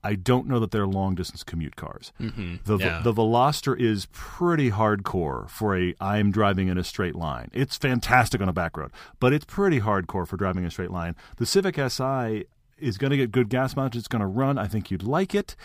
I 0.05 0.15
don't 0.15 0.47
know 0.47 0.61
that 0.61 0.71
they're 0.71 0.87
long 0.87 1.15
distance 1.15 1.43
commute 1.43 1.75
cars. 1.77 2.13
Mm-hmm. 2.21 2.57
The 2.65 2.77
Yeah. 2.79 3.01
the 3.03 3.13
Veloster 3.13 3.79
is 3.79 4.07
pretty 4.13 4.71
hardcore 4.71 5.49
for 5.49 5.77
a 5.77 5.95
I'm 6.01 6.31
driving 6.31 6.69
in 6.69 6.79
a 6.79 6.85
straight 6.85 7.17
line. 7.17 7.51
It's 7.53 7.77
fantastic 7.77 8.41
on 8.41 8.49
a 8.49 8.53
back 8.53 8.77
road, 8.77 8.93
but 9.19 9.33
it's 9.33 9.45
pretty 9.47 9.81
hardcore 9.81 10.29
for 10.29 10.37
driving 10.37 10.65
a 10.65 10.71
straight 10.71 10.91
line. 10.91 11.17
The 11.39 11.47
Civic 11.47 11.77
Si 11.91 12.45
is 12.79 12.99
going 12.99 13.11
to 13.11 13.17
get 13.17 13.33
good 13.33 13.49
gas 13.49 13.75
mileage. 13.75 13.97
It's 13.97 14.09
going 14.09 14.21
to 14.21 14.27
run. 14.27 14.59
I 14.59 14.67
think 14.67 14.91
you'd 14.91 15.03
like 15.03 15.35
it 15.35 15.57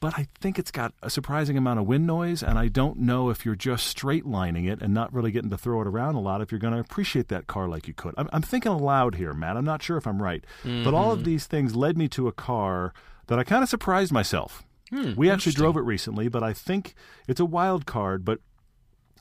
but 0.00 0.18
I 0.18 0.26
think 0.38 0.58
it's 0.58 0.70
got 0.70 0.92
a 1.02 1.08
surprising 1.08 1.56
amount 1.56 1.80
of 1.80 1.86
wind 1.86 2.06
noise, 2.06 2.42
and 2.42 2.58
I 2.58 2.68
don't 2.68 2.98
know 2.98 3.30
if 3.30 3.46
you're 3.46 3.54
just 3.54 3.86
straight 3.86 4.26
lining 4.26 4.66
it 4.66 4.82
and 4.82 4.92
not 4.92 5.10
really 5.14 5.30
getting 5.30 5.48
to 5.48 5.56
throw 5.56 5.80
it 5.80 5.86
around 5.86 6.14
a 6.14 6.20
lot 6.20 6.42
if 6.42 6.52
you're 6.52 6.58
going 6.58 6.74
to 6.74 6.80
appreciate 6.80 7.28
that 7.28 7.46
car 7.46 7.68
like 7.68 7.88
you 7.88 7.94
could. 7.94 8.12
I'm, 8.18 8.28
I'm 8.30 8.42
thinking 8.42 8.70
aloud 8.72 9.14
here, 9.14 9.32
Matt. 9.32 9.56
I'm 9.56 9.64
not 9.64 9.82
sure 9.82 9.96
if 9.96 10.06
I'm 10.06 10.22
right, 10.22 10.44
but 10.62 10.92
all 10.92 11.10
of 11.12 11.24
these 11.24 11.46
things 11.46 11.74
led 11.74 11.96
me 11.96 12.06
to 12.08 12.28
a 12.28 12.32
car 12.32 12.92
that 13.26 13.38
I 13.38 13.44
kind 13.44 13.62
of 13.62 13.68
surprised 13.68 14.12
myself. 14.12 14.62
Hmm, 14.90 15.14
we 15.16 15.30
actually 15.30 15.52
drove 15.52 15.76
it 15.76 15.80
recently, 15.82 16.28
but 16.28 16.42
I 16.42 16.52
think 16.52 16.94
it's 17.26 17.40
a 17.40 17.44
wild 17.44 17.86
card. 17.86 18.24
But 18.24 18.40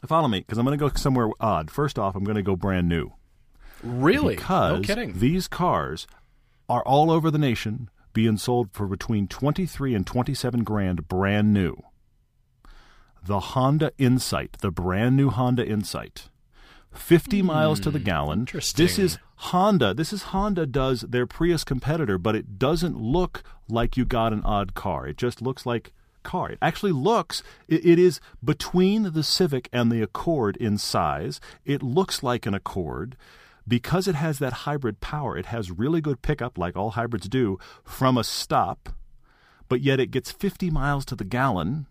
follow 0.05 0.27
me 0.27 0.39
because 0.39 0.57
I'm 0.57 0.65
going 0.65 0.77
to 0.77 0.89
go 0.89 0.93
somewhere 0.95 1.29
odd. 1.39 1.71
First 1.71 1.97
off, 1.97 2.15
I'm 2.15 2.23
going 2.23 2.35
to 2.35 2.43
go 2.43 2.55
brand 2.55 2.89
new 2.89 3.13
Really? 3.81 4.35
because 4.35 4.79
no 4.81 4.81
kidding. 4.81 5.19
these 5.19 5.47
cars 5.47 6.07
are 6.69 6.83
all 6.83 7.11
over 7.11 7.29
the 7.31 7.37
nation 7.37 7.89
being 8.13 8.37
sold 8.37 8.69
for 8.73 8.87
between 8.87 9.27
23 9.27 9.95
and 9.95 10.05
27 10.05 10.63
grand 10.63 11.07
brand 11.07 11.53
new. 11.53 11.75
The 13.25 13.39
Honda 13.39 13.91
Insight, 13.97 14.57
the 14.59 14.71
brand 14.71 15.15
new 15.15 15.29
Honda 15.29 15.65
Insight. 15.65 16.29
50 16.93 17.41
miles 17.41 17.79
to 17.79 17.89
the 17.89 17.97
hmm, 17.99 18.05
gallon. 18.05 18.39
interesting. 18.41 18.83
This 18.85 18.99
is 18.99 19.17
Honda. 19.47 19.93
This 19.93 20.13
is 20.13 20.23
Honda 20.23 20.65
does 20.65 21.01
their 21.01 21.27
Prius 21.27 21.65
competitor, 21.65 22.17
but 22.17 22.33
it 22.33 22.57
doesn't 22.57 22.97
look 22.97 23.43
like 23.67 23.97
you 23.97 24.05
got 24.05 24.31
an 24.31 24.41
odd 24.43 24.73
car. 24.73 25.05
It 25.05 25.17
just 25.17 25.41
looks 25.41 25.65
like 25.65 25.91
car. 26.23 26.51
It 26.51 26.59
actually 26.61 26.93
looks 26.93 27.43
it, 27.67 27.85
it 27.85 27.99
is 27.99 28.21
between 28.41 29.11
the 29.11 29.21
Civic 29.21 29.67
and 29.73 29.91
the 29.91 30.01
Accord 30.01 30.55
in 30.57 30.77
size. 30.77 31.41
It 31.65 31.83
looks 31.83 32.23
like 32.23 32.45
an 32.45 32.53
Accord 32.53 33.17
because 33.67 34.07
it 34.07 34.15
has 34.15 34.39
that 34.39 34.63
hybrid 34.63 35.01
power. 35.01 35.37
It 35.37 35.47
has 35.47 35.71
really 35.71 35.99
good 35.99 36.21
pickup 36.21 36.57
like 36.57 36.77
all 36.77 36.91
hybrids 36.91 37.27
do 37.27 37.59
from 37.83 38.17
a 38.17 38.23
stop, 38.23 38.89
but 39.67 39.81
yet 39.81 39.99
it 39.99 40.11
gets 40.11 40.31
50 40.31 40.69
miles 40.69 41.03
to 41.05 41.15
the 41.17 41.25
gallon 41.25 41.87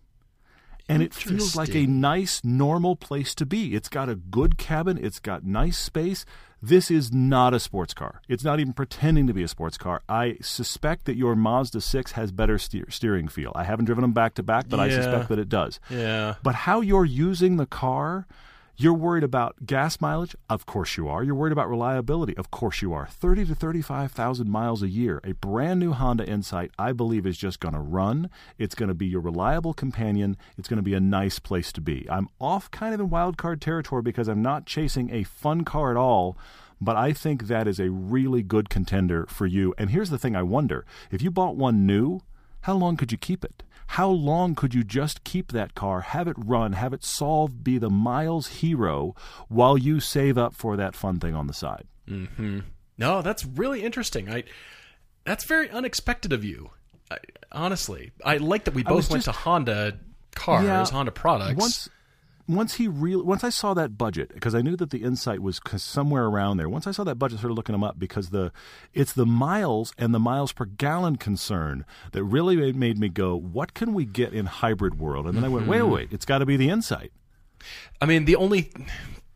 and 0.89 1.03
it 1.03 1.15
feels 1.15 1.57
like 1.57 1.75
a 1.75 1.87
nice, 1.87 2.43
normal 2.45 2.97
place 2.97 3.35
to 3.37 3.47
be. 3.47 3.75
It's 3.75 3.89
got 3.89 4.09
a 4.09 4.15
good 4.15 4.59
cabin, 4.59 4.99
it's 5.03 5.19
got 5.21 5.45
nice 5.45 5.79
space. 5.79 6.25
This 6.65 6.93
is 6.93 7.13
not 7.13 7.55
a 7.55 7.59
sports 7.59 7.93
car. 7.93 8.23
It's 8.29 8.45
not 8.45 8.61
even 8.61 8.73
pretending 8.73 9.27
to 9.27 9.33
be 9.35 9.43
a 9.43 9.49
sports 9.49 9.77
car. 9.77 10.03
I 10.09 10.37
suspect 10.41 11.07
that 11.07 11.17
your 11.17 11.35
Mazda 11.35 11.81
6 11.81 12.13
has 12.13 12.31
better 12.31 12.57
steer- 12.57 12.89
steering 12.89 13.27
feel. 13.27 13.51
I 13.57 13.65
haven't 13.65 13.87
driven 13.87 14.03
them 14.03 14.13
back 14.13 14.35
to 14.35 14.45
back, 14.45 14.69
but 14.69 14.79
I 14.79 14.89
suspect 14.89 15.29
that 15.31 15.41
it 15.41 15.49
does. 15.49 15.81
yeah. 15.91 16.37
But 16.45 16.55
how 16.55 16.81
you're 16.81 17.05
using 17.05 17.57
the 17.57 17.67
car, 17.67 18.29
you're 18.77 18.95
worried 18.95 19.23
about 19.23 19.67
gas 19.67 20.01
mileage? 20.01 20.35
Of 20.49 20.65
course 20.65 20.97
you 20.97 21.09
are. 21.09 21.23
You're 21.23 21.35
worried 21.35 21.53
about 21.53 21.69
reliability? 21.69 22.37
Of 22.37 22.51
course 22.51 22.81
you 22.81 22.93
are. 22.95 23.07
30 23.07 23.47
to 23.47 23.55
35,000 23.55 24.49
miles 24.49 24.83
a 24.83 24.89
year. 24.89 25.21
A 25.25 25.35
brand 25.35 25.79
new 25.79 25.93
Honda 25.93 26.27
Insight, 26.27 26.71
I 26.79 26.93
believe, 26.93 27.27
is 27.27 27.37
just 27.37 27.61
going 27.61 27.75
to 27.75 27.81
run. 27.81 28.31
It's 28.59 28.75
going 28.75 28.89
to 28.89 28.95
be 28.95 29.07
your 29.07 29.21
reliable 29.21 29.75
companion. 29.75 30.37
It's 30.57 30.69
going 30.69 30.79
to 30.79 30.83
be 30.83 30.95
a 30.95 31.01
nice 31.01 31.39
place 31.39 31.71
to 31.73 31.81
be. 31.81 32.07
I'm 32.11 32.29
off 32.41 32.71
kind 32.71 32.95
of 32.95 33.01
in 33.01 33.11
wild 33.11 33.37
card 33.37 33.61
territory 33.61 34.03
because 34.03 34.27
I'm 34.27 34.43
not 34.43 34.67
chasing 34.67 35.11
a 35.11 35.23
fun 35.23 35.65
car 35.65 35.91
at 35.91 35.97
all. 35.97 36.39
But 36.81 36.97
I 36.97 37.13
think 37.13 37.47
that 37.47 37.69
is 37.69 37.79
a 37.79 37.91
really 37.91 38.43
good 38.43 38.69
contender 38.69 39.27
for 39.29 39.47
you. 39.47 39.75
And 39.79 39.91
here's 39.91 40.11
the 40.11 40.19
thing 40.19 40.35
I 40.35 40.43
wonder 40.43 40.85
if 41.11 41.23
you 41.23 41.31
bought 41.31 41.57
one 41.57 41.87
new, 41.87 42.21
how 42.63 42.75
long 42.75 42.97
could 42.97 43.13
you 43.13 43.19
keep 43.19 43.45
it? 43.45 43.63
How 43.93 44.09
long 44.09 44.55
could 44.55 44.73
you 44.75 44.85
just 44.85 45.23
keep 45.23 45.53
that 45.53 45.75
car, 45.75 46.01
have 46.01 46.27
it 46.27 46.37
run, 46.39 46.73
have 46.73 46.95
it 46.95 47.05
solve, 47.05 47.63
be 47.63 47.77
the 47.77 47.91
miles 47.91 48.47
hero 48.47 49.15
while 49.49 49.77
you 49.77 50.01
save 50.01 50.39
up 50.39 50.55
for 50.55 50.79
that 50.79 50.95
fun 50.97 51.21
thing 51.21 51.35
on 51.35 51.47
the 51.47 51.53
side? 51.53 51.85
Mm-hmm. 52.09 52.61
No, 52.97 53.21
that's 53.21 53.45
really 53.45 53.83
interesting. 53.83 54.31
I 54.31 54.45
that's 55.25 55.45
very 55.45 55.69
unexpected 55.69 56.33
of 56.33 56.43
you. 56.43 56.71
I, 57.11 57.19
honestly, 57.53 58.13
I 58.25 58.39
like 58.39 58.65
that 58.65 58.73
we 58.73 58.83
both 58.83 59.11
went 59.11 59.25
just- 59.25 59.27
to 59.27 59.33
Honda 59.33 59.99
cars, 60.35 60.65
Yeah, 60.65 60.87
Honda 60.87 61.13
products. 61.13 61.61
Once, 61.61 61.91
once 62.49 62.75
he 62.75 62.89
real, 62.89 63.23
once 63.23 63.45
I 63.45 63.51
saw 63.51 63.75
that 63.75 63.97
budget, 63.97 64.33
because 64.35 64.55
I 64.55 64.63
knew 64.63 64.77
that 64.77 64.91
the 64.91 65.03
Insight 65.03 65.41
was 65.41 65.61
somewhere 65.77 66.27
around 66.27 66.57
there. 66.57 66.69
Once 66.69 66.87
I 66.87 66.91
saw 66.91 67.05
that 67.05 67.17
budget, 67.17 67.39
I 67.39 67.41
started 67.41 67.55
looking 67.55 67.73
them 67.73 67.85
up 67.85 67.99
because 67.99 68.31
the 68.31 68.53
it's 68.93 69.13
the 69.13 69.27
miles 69.27 69.93
and 69.99 70.15
the 70.15 70.19
miles 70.19 70.53
per 70.53 70.65
gallon 70.65 71.17
concern 71.17 71.85
that 72.13 72.25
really 72.25 72.57
made, 72.57 72.77
made 72.77 72.99
me 72.99 73.09
go, 73.09 73.37
"What 73.37 73.75
can 73.75 73.95
we 73.95 74.05
get 74.05 74.33
in 74.33 74.47
hybrid 74.47 74.99
world?" 74.99 75.27
And 75.27 75.37
then 75.37 75.45
I 75.45 75.49
went, 75.49 75.67
"Wait, 75.67 75.79
wait, 75.79 75.85
mm-hmm. 75.85 75.95
wait! 75.95 76.13
It's 76.13 76.25
got 76.25 76.39
to 76.39 76.47
be 76.47 76.57
the 76.57 76.69
Insight." 76.69 77.13
I 78.01 78.07
mean, 78.07 78.25
the 78.25 78.37
only 78.37 78.73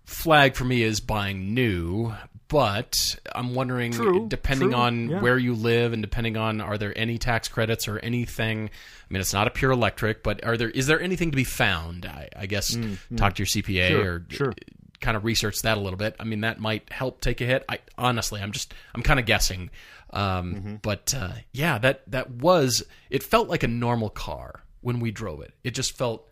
flag 0.04 0.54
for 0.54 0.64
me 0.64 0.82
is 0.82 1.00
buying 1.00 1.54
new, 1.54 2.12
but 2.48 2.94
I'm 3.34 3.54
wondering, 3.54 3.92
True, 3.92 4.28
depending 4.28 4.68
true, 4.70 4.76
on 4.78 5.08
yeah. 5.10 5.20
where 5.20 5.36
you 5.38 5.54
live 5.54 5.92
and 5.92 6.02
depending 6.02 6.36
on 6.36 6.60
are 6.60 6.78
there 6.78 6.96
any 6.96 7.18
tax 7.18 7.48
credits 7.48 7.88
or 7.88 7.98
anything. 7.98 8.68
I 8.68 9.12
mean, 9.12 9.20
it's 9.20 9.32
not 9.32 9.46
a 9.46 9.50
pure 9.50 9.70
electric, 9.72 10.22
but 10.22 10.44
are 10.44 10.56
there 10.56 10.70
is 10.70 10.86
there 10.86 11.00
anything 11.00 11.30
to 11.32 11.36
be 11.36 11.44
found? 11.44 12.06
I, 12.06 12.28
I 12.36 12.46
guess 12.46 12.76
talk 13.16 13.34
to 13.34 13.42
your 13.42 13.46
CPA 13.46 13.86
Mm, 13.86 13.88
Sure, 13.88 14.12
or 14.14 14.24
sure. 14.28 14.52
kind 15.00 15.16
of 15.16 15.24
research 15.24 15.56
that 15.62 15.76
a 15.76 15.80
little 15.80 15.96
bit. 15.98 16.16
I 16.20 16.24
mean, 16.24 16.40
that 16.42 16.58
might 16.60 16.92
help 16.92 17.20
take 17.20 17.40
a 17.40 17.44
hit. 17.44 17.64
I 17.68 17.78
honestly, 17.98 18.40
I'm 18.40 18.52
just 18.52 18.72
I'm 18.94 19.02
kind 19.02 19.18
of 19.20 19.26
guessing. 19.26 19.70
Um, 20.10 20.54
Mm-hmm. 20.54 20.74
But 20.82 21.14
uh, 21.16 21.32
yeah, 21.52 21.78
that 21.78 22.08
that 22.10 22.30
was 22.30 22.84
it 23.10 23.22
felt 23.24 23.48
like 23.48 23.62
a 23.64 23.68
normal 23.68 24.08
car 24.10 24.62
when 24.82 25.00
we 25.00 25.10
drove 25.10 25.40
it. 25.42 25.52
It 25.64 25.72
just 25.72 25.96
felt 25.96 26.28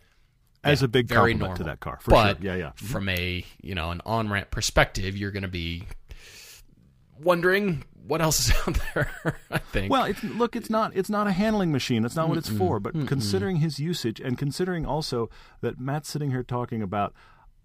As 0.62 0.82
a 0.82 0.88
big 0.88 1.08
very 1.08 1.32
compliment 1.32 1.40
normal 1.40 1.56
to 1.58 1.64
that 1.64 1.80
car, 1.80 1.98
for 2.00 2.12
but 2.12 2.36
sure. 2.38 2.46
Yeah, 2.46 2.54
yeah. 2.56 2.70
From 2.76 3.08
a 3.08 3.44
you 3.60 3.74
know 3.74 3.90
an 3.90 4.00
on 4.06 4.28
ramp 4.30 4.50
perspective, 4.52 5.16
you're 5.16 5.32
going 5.32 5.42
to 5.42 5.48
be 5.48 5.84
wondering 7.20 7.84
what 8.06 8.20
else 8.20 8.48
is 8.48 8.54
out 8.68 8.78
there. 8.94 9.38
I 9.50 9.58
think. 9.58 9.90
Well, 9.90 10.04
it's, 10.04 10.22
look, 10.24 10.56
it's 10.56 10.70
not 10.70 10.94
it's 10.96 11.08
not 11.10 11.26
a 11.26 11.32
handling 11.32 11.72
machine. 11.72 12.02
That's 12.02 12.16
not 12.16 12.28
what 12.28 12.38
it's 12.38 12.48
for. 12.48 12.80
But 12.80 13.06
considering 13.06 13.56
his 13.56 13.78
usage 13.78 14.20
and 14.20 14.36
considering 14.38 14.84
also 14.86 15.30
that 15.60 15.78
Matt's 15.80 16.08
sitting 16.08 16.30
here 16.30 16.42
talking 16.42 16.82
about, 16.82 17.14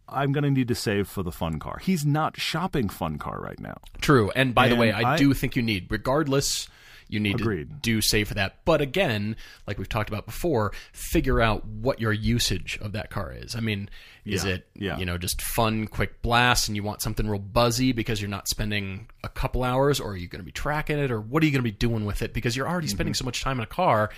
I'm 0.07 0.31
going 0.31 0.43
to 0.43 0.49
need 0.51 0.67
to 0.69 0.75
save 0.75 1.07
for 1.07 1.23
the 1.23 1.31
fun 1.31 1.59
car. 1.59 1.79
He's 1.81 2.05
not 2.05 2.39
shopping 2.39 2.89
fun 2.89 3.17
car 3.17 3.39
right 3.41 3.59
now. 3.59 3.77
True. 4.01 4.31
And 4.35 4.55
by 4.55 4.67
the 4.69 4.75
way, 4.75 4.91
I, 4.91 5.13
I- 5.13 5.17
do 5.17 5.33
think 5.33 5.55
you 5.55 5.61
need, 5.61 5.87
regardless, 5.89 6.67
you 7.09 7.19
need 7.19 7.37
to 7.39 7.43
do 7.65 8.01
save 8.01 8.27
for 8.27 8.35
that. 8.35 8.63
But 8.65 8.81
again, 8.81 9.35
like 9.67 9.77
we've 9.79 9.89
talked 9.89 10.09
about 10.09 10.25
before, 10.25 10.71
figure 10.93 11.41
out 11.41 11.65
what 11.65 11.99
your 11.99 12.13
usage 12.13 12.77
of 12.81 12.91
that 12.93 13.09
car 13.09 13.33
is. 13.33 13.55
I 13.55 13.59
mean, 13.61 13.89
is 14.25 14.45
Yeah, 14.45 14.51
it 14.53 14.67
yeah. 14.75 14.97
you 14.99 15.05
know 15.05 15.17
just 15.17 15.41
fun, 15.41 15.87
quick 15.87 16.21
blast, 16.21 16.67
and 16.67 16.75
you 16.77 16.83
want 16.83 17.01
something 17.01 17.27
real 17.27 17.39
buzzy 17.39 17.91
because 17.91 18.21
you're 18.21 18.29
not 18.29 18.47
spending 18.47 19.07
a 19.23 19.29
couple 19.29 19.63
hours, 19.63 19.99
or 19.99 20.11
are 20.11 20.15
you 20.17 20.27
going 20.27 20.39
to 20.41 20.45
be 20.45 20.51
tracking 20.51 20.99
it, 20.99 21.09
or 21.11 21.19
what 21.19 21.41
are 21.41 21.47
you 21.47 21.51
going 21.51 21.63
to 21.63 21.71
be 21.71 21.75
doing 21.75 22.05
with 22.05 22.21
it 22.21 22.33
because 22.33 22.55
you're 22.55 22.67
already 22.69 22.87
Mm-hmm. 22.87 22.95
spending 22.95 23.13
so 23.15 23.25
much 23.25 23.41
time 23.41 23.57
in 23.57 23.63
a 23.63 23.67
car? 23.67 24.11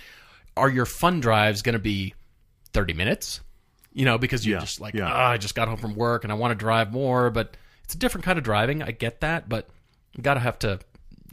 Are 0.56 0.68
your 0.68 0.84
fun 0.86 1.20
drives 1.20 1.62
going 1.62 1.72
to 1.72 1.78
be 1.78 2.14
thirty 2.74 2.92
minutes? 2.92 3.40
You 3.94 4.04
know, 4.04 4.18
because 4.18 4.46
you're 4.46 4.56
Yeah, 4.58 4.60
just 4.64 4.80
like. 4.80 4.94
"Ah, 5.00 5.30
I 5.30 5.38
just 5.38 5.54
got 5.54 5.68
home 5.68 5.78
from 5.78 5.94
work 5.94 6.24
and 6.24 6.32
I 6.32 6.36
want 6.36 6.50
to 6.52 6.54
drive 6.54 6.92
more, 6.92 7.30
but 7.30 7.56
it's 7.84 7.94
a 7.94 7.98
different 7.98 8.24
kind 8.26 8.38
of 8.38 8.44
driving. 8.44 8.82
I 8.82 8.90
get 8.90 9.20
that, 9.22 9.48
but 9.48 9.68
you 10.14 10.22
got 10.22 10.34
to 10.34 10.40
have 10.40 10.58
to, 10.60 10.78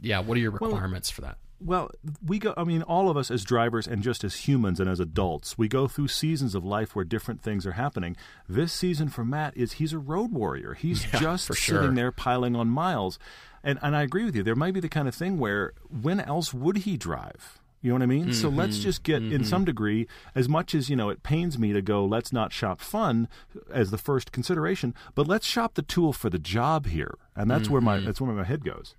yeah. 0.00 0.20
What 0.20 0.36
are 0.36 0.40
your 0.40 0.50
requirements 0.50 1.10
for 1.10 1.20
that? 1.22 1.36
Well, 1.62 1.90
we 2.24 2.38
go. 2.38 2.54
I 2.56 2.64
mean, 2.64 2.82
all 2.82 3.10
of 3.10 3.16
us 3.16 3.30
as 3.30 3.44
drivers 3.44 3.86
and 3.86 4.02
just 4.02 4.24
as 4.24 4.48
humans 4.48 4.80
and 4.80 4.88
as 4.88 4.98
adults, 4.98 5.58
we 5.58 5.68
go 5.68 5.86
through 5.86 6.08
seasons 6.08 6.54
of 6.54 6.64
life 6.64 6.96
where 6.96 7.04
different 7.04 7.42
things 7.42 7.66
are 7.66 7.72
happening. 7.72 8.16
This 8.48 8.72
season 8.72 9.08
for 9.10 9.24
Matt 9.24 9.56
is 9.56 9.72
he's 9.72 9.92
a 9.92 9.98
road 9.98 10.32
warrior. 10.32 10.74
He's 10.74 11.02
just 11.20 11.46
for 11.48 11.54
sitting 11.54 11.82
sure. 11.82 11.90
there 11.94 12.12
piling 12.12 12.56
on 12.56 12.68
miles, 12.68 13.18
and 13.62 13.78
and 13.82 13.94
I 13.94 14.02
agree 14.02 14.24
with 14.24 14.34
you. 14.34 14.42
There 14.42 14.56
might 14.56 14.72
be 14.74 14.80
the 14.80 14.88
kind 14.88 15.06
of 15.06 15.14
thing 15.14 15.38
where 15.38 15.72
when 15.90 16.18
else 16.20 16.54
would 16.54 16.78
he 16.78 16.96
drive? 16.96 17.58
You 17.82 17.88
know 17.90 17.94
what 17.94 18.02
I 18.02 18.06
mean? 18.06 18.34
So 18.34 18.50
let's 18.50 18.74
Mm-hmm. 18.76 18.82
just 18.82 19.02
get, 19.04 19.22
in 19.22 19.42
some 19.42 19.64
degree, 19.64 20.06
as 20.34 20.50
much 20.50 20.74
as 20.74 20.90
you 20.90 20.96
know, 20.96 21.08
it 21.08 21.22
pains 21.22 21.58
me 21.58 21.72
to 21.72 21.80
go. 21.80 22.04
Let's 22.04 22.30
not 22.30 22.52
shop 22.52 22.78
fun 22.82 23.26
as 23.72 23.90
the 23.90 23.96
first 23.96 24.32
consideration, 24.32 24.94
but 25.14 25.26
let's 25.26 25.46
shop 25.46 25.74
the 25.74 25.82
tool 25.82 26.12
for 26.12 26.28
the 26.28 26.38
job 26.38 26.84
here, 26.88 27.14
and 27.34 27.50
that's 27.50 27.70
where 27.70 27.80
Mm-hmm. 27.80 27.84
my 27.86 28.00
that's 28.00 28.20
where 28.20 28.32
my 28.34 28.44
head 28.44 28.64
goes. 28.66 28.94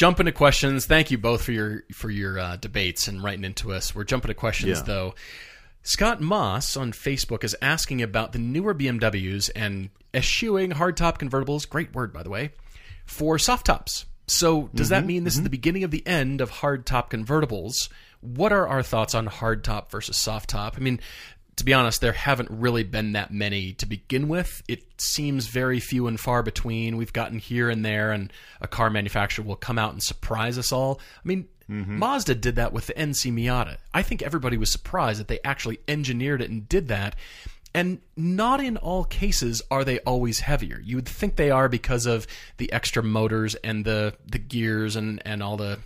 Jump 0.00 0.18
into 0.18 0.32
questions. 0.32 0.86
Thank 0.86 1.10
you 1.10 1.18
both 1.18 1.42
for 1.42 1.52
your 1.52 1.82
for 1.92 2.08
your 2.08 2.38
uh, 2.38 2.56
debates 2.56 3.06
and 3.06 3.22
writing 3.22 3.44
into 3.44 3.70
us. 3.70 3.94
We're 3.94 4.04
jumping 4.04 4.28
to 4.28 4.34
questions 4.34 4.78
Yeah. 4.78 4.84
though. 4.86 5.14
Scott 5.82 6.22
Moss 6.22 6.74
on 6.74 6.92
Facebook 6.92 7.44
is 7.44 7.54
asking 7.60 8.00
about 8.00 8.32
the 8.32 8.38
newer 8.38 8.74
BMWs 8.74 9.50
and 9.54 9.90
eschewing 10.14 10.70
hardtop 10.70 11.18
convertibles. 11.18 11.68
Great 11.68 11.94
word, 11.94 12.14
by 12.14 12.22
the 12.22 12.30
way, 12.30 12.52
for 13.04 13.38
soft 13.38 13.66
tops. 13.66 14.06
So, 14.26 14.70
does 14.74 14.88
that 14.88 15.04
mean 15.04 15.24
this 15.24 15.34
is 15.36 15.42
the 15.42 15.50
beginning 15.50 15.84
of 15.84 15.90
the 15.90 16.06
end 16.06 16.40
of 16.40 16.50
hardtop 16.50 17.10
convertibles? 17.10 17.90
What 18.22 18.52
are 18.52 18.66
our 18.66 18.82
thoughts 18.82 19.14
on 19.14 19.28
hardtop 19.28 19.90
versus 19.90 20.16
soft 20.16 20.48
top? 20.48 20.78
I 20.78 20.80
mean, 20.80 20.98
to 21.60 21.64
be 21.66 21.74
honest, 21.74 22.00
there 22.00 22.12
haven't 22.12 22.50
really 22.50 22.84
been 22.84 23.12
that 23.12 23.30
many 23.30 23.74
to 23.74 23.84
begin 23.84 24.28
with. 24.28 24.62
It 24.66 24.82
seems 24.98 25.46
very 25.46 25.78
few 25.78 26.06
and 26.06 26.18
far 26.18 26.42
between. 26.42 26.96
We've 26.96 27.12
gotten 27.12 27.38
here 27.38 27.68
and 27.68 27.84
there, 27.84 28.12
and 28.12 28.32
a 28.62 28.66
car 28.66 28.88
manufacturer 28.88 29.44
will 29.44 29.56
come 29.56 29.78
out 29.78 29.92
and 29.92 30.02
surprise 30.02 30.56
us 30.56 30.72
all. 30.72 31.00
I 31.22 31.28
mean, 31.28 31.48
mm-hmm. 31.70 31.98
Mazda 31.98 32.36
did 32.36 32.56
that 32.56 32.72
with 32.72 32.86
the 32.86 32.94
NC 32.94 33.30
Miata. 33.34 33.76
I 33.92 34.00
think 34.00 34.22
everybody 34.22 34.56
was 34.56 34.72
surprised 34.72 35.20
that 35.20 35.28
they 35.28 35.38
actually 35.44 35.80
engineered 35.86 36.40
it 36.40 36.48
and 36.48 36.66
did 36.66 36.88
that. 36.88 37.14
And 37.74 38.00
not 38.16 38.64
in 38.64 38.78
all 38.78 39.04
cases 39.04 39.60
are 39.70 39.84
they 39.84 39.98
always 40.00 40.40
heavier. 40.40 40.80
You 40.82 40.96
would 40.96 41.08
think 41.08 41.36
they 41.36 41.50
are 41.50 41.68
because 41.68 42.06
of 42.06 42.26
the 42.56 42.72
extra 42.72 43.02
motors 43.02 43.54
and 43.56 43.84
the 43.84 44.14
the 44.26 44.38
gears 44.38 44.96
and 44.96 45.20
and 45.26 45.42
all 45.42 45.58
the 45.58 45.78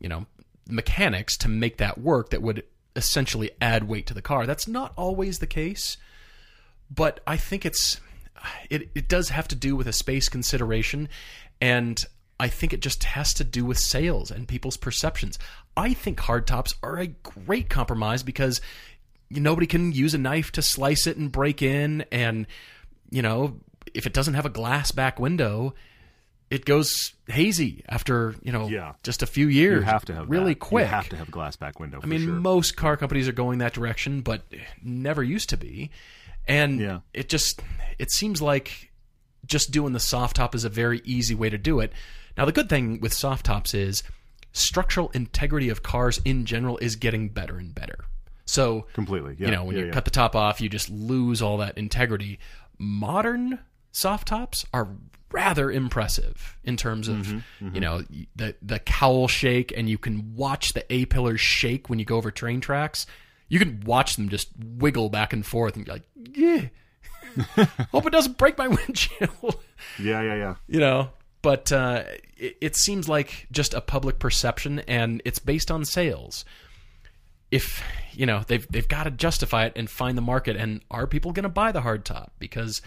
you 0.00 0.08
know 0.08 0.26
mechanics 0.70 1.36
to 1.38 1.48
make 1.48 1.78
that 1.78 1.98
work 1.98 2.30
that 2.30 2.40
would 2.40 2.62
essentially 2.98 3.50
add 3.60 3.88
weight 3.88 4.06
to 4.08 4.14
the 4.14 4.20
car. 4.20 4.44
That's 4.44 4.68
not 4.68 4.92
always 4.96 5.38
the 5.38 5.46
case, 5.46 5.96
but 6.90 7.20
I 7.26 7.36
think 7.38 7.64
it's 7.64 8.00
it 8.68 8.90
it 8.94 9.08
does 9.08 9.30
have 9.30 9.48
to 9.48 9.54
do 9.54 9.74
with 9.74 9.88
a 9.88 9.92
space 9.92 10.28
consideration 10.28 11.08
and 11.60 12.04
I 12.40 12.48
think 12.48 12.72
it 12.72 12.80
just 12.80 13.02
has 13.04 13.32
to 13.34 13.44
do 13.44 13.64
with 13.64 13.78
sales 13.78 14.30
and 14.30 14.46
people's 14.46 14.76
perceptions. 14.76 15.38
I 15.76 15.92
think 15.92 16.18
hardtops 16.18 16.74
are 16.82 16.98
a 16.98 17.08
great 17.08 17.68
compromise 17.68 18.22
because 18.22 18.60
nobody 19.30 19.66
can 19.66 19.92
use 19.92 20.14
a 20.14 20.18
knife 20.18 20.52
to 20.52 20.62
slice 20.62 21.06
it 21.06 21.16
and 21.16 21.32
break 21.32 21.62
in 21.62 22.04
and 22.12 22.46
you 23.10 23.22
know 23.22 23.56
if 23.94 24.06
it 24.06 24.12
doesn't 24.12 24.34
have 24.34 24.46
a 24.46 24.50
glass 24.50 24.90
back 24.90 25.18
window 25.18 25.74
it 26.50 26.64
goes 26.64 27.12
hazy 27.26 27.84
after 27.88 28.34
you 28.42 28.52
know 28.52 28.68
Yeah. 28.68 28.94
just 29.02 29.22
a 29.22 29.26
few 29.26 29.48
years 29.48 29.80
You 29.80 29.82
have 29.86 30.04
to 30.06 30.14
have 30.14 30.30
really 30.30 30.54
that. 30.54 30.60
quick 30.60 30.84
You 30.86 30.90
have 30.90 31.08
to 31.10 31.16
have 31.16 31.30
glass 31.30 31.56
back 31.56 31.78
window. 31.78 32.00
I 32.02 32.06
mean, 32.06 32.38
most 32.38 32.76
car 32.76 32.96
companies 32.96 33.28
are 33.28 33.32
going 33.32 33.58
that 33.58 33.72
direction, 33.74 34.22
but 34.22 34.42
never 34.82 35.22
used 35.22 35.48
to 35.50 35.56
be. 35.56 35.90
And 36.46 36.80
Yeah. 36.80 37.00
it 37.12 37.28
just 37.28 37.60
it 37.98 38.10
seems 38.12 38.40
like 38.40 38.90
just 39.46 39.70
doing 39.70 39.92
the 39.92 40.00
soft 40.00 40.36
top 40.36 40.54
is 40.54 40.64
a 40.64 40.68
very 40.68 41.00
easy 41.04 41.34
way 41.34 41.50
to 41.50 41.58
do 41.58 41.80
it. 41.80 41.92
Now, 42.36 42.44
the 42.44 42.52
good 42.52 42.68
thing 42.68 43.00
with 43.00 43.12
soft 43.12 43.46
tops 43.46 43.74
is 43.74 44.02
structural 44.52 45.10
integrity 45.10 45.68
of 45.68 45.82
cars 45.82 46.20
in 46.24 46.44
general 46.46 46.78
is 46.78 46.96
getting 46.96 47.28
better 47.28 47.56
and 47.58 47.74
better. 47.74 48.04
So 48.46 48.86
completely. 48.94 49.36
Yeah, 49.38 49.46
you 49.48 49.52
know, 49.54 49.64
when 49.64 49.76
yeah, 49.76 49.84
you 49.84 49.90
cut 49.92 50.04
the 50.06 50.10
top 50.10 50.34
off, 50.36 50.60
you 50.60 50.68
just 50.68 50.88
lose 50.88 51.42
all 51.42 51.58
that 51.58 51.76
integrity. 51.76 52.38
Modern 52.78 53.58
soft 53.92 54.28
tops 54.28 54.64
are 54.72 54.88
rather 55.30 55.70
impressive 55.70 56.56
in 56.64 56.76
terms 56.76 57.08
of 57.08 57.16
Mm-hmm, 57.16 57.74
you 57.74 57.80
know 57.80 58.02
the 58.36 58.54
the 58.62 58.78
cowl 58.78 59.28
shake, 59.28 59.72
and 59.76 59.88
you 59.88 59.98
can 59.98 60.34
watch 60.34 60.72
the 60.72 60.90
A 60.92 61.04
pillars 61.06 61.40
shake 61.40 61.88
when 61.88 61.98
you 61.98 62.04
go 62.04 62.16
over 62.16 62.30
train 62.30 62.60
tracks. 62.60 63.06
You 63.48 63.58
can 63.58 63.80
watch 63.86 64.16
them 64.16 64.28
just 64.28 64.48
wiggle 64.58 65.08
back 65.08 65.32
and 65.32 65.44
forth, 65.44 65.76
and 65.76 65.86
you're 65.86 65.94
like, 65.96 66.04
yeah. 66.34 66.68
Hope 67.92 68.06
it 68.06 68.10
doesn't 68.10 68.38
break 68.38 68.58
my 68.58 68.68
windshield. 68.68 69.56
yeah, 69.98 70.22
yeah, 70.22 70.34
yeah. 70.34 70.54
you 70.66 70.80
know 70.80 71.10
but 71.40 71.70
uh, 71.70 72.02
it, 72.36 72.56
it 72.60 72.76
seems 72.76 73.08
like 73.08 73.46
just 73.52 73.72
a 73.74 73.80
public 73.80 74.18
perception 74.18 74.80
and 74.88 75.22
it's 75.24 75.38
based 75.38 75.70
on 75.70 75.84
sales 75.84 76.44
if 77.50 77.82
you 78.12 78.26
know 78.26 78.42
they've 78.46 78.66
they've 78.70 78.88
got 78.88 79.04
to 79.04 79.10
justify 79.10 79.64
it 79.66 79.72
and 79.76 79.88
find 79.88 80.18
the 80.18 80.22
market 80.22 80.56
and 80.56 80.82
are 80.90 81.06
people 81.06 81.32
going 81.32 81.44
to 81.44 81.48
buy 81.48 81.72
the 81.72 81.80
hard 81.80 82.04
top? 82.04 82.32
Because 82.38 82.82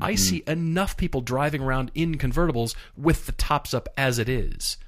i 0.00 0.14
see 0.14 0.42
enough 0.46 0.96
people 0.96 1.20
driving 1.20 1.62
around 1.62 1.90
in 1.94 2.16
convertibles 2.16 2.74
with 2.96 3.26
the 3.26 3.32
tops 3.32 3.74
up 3.74 3.88
as 3.96 4.18
it 4.18 4.28
is. 4.28 4.78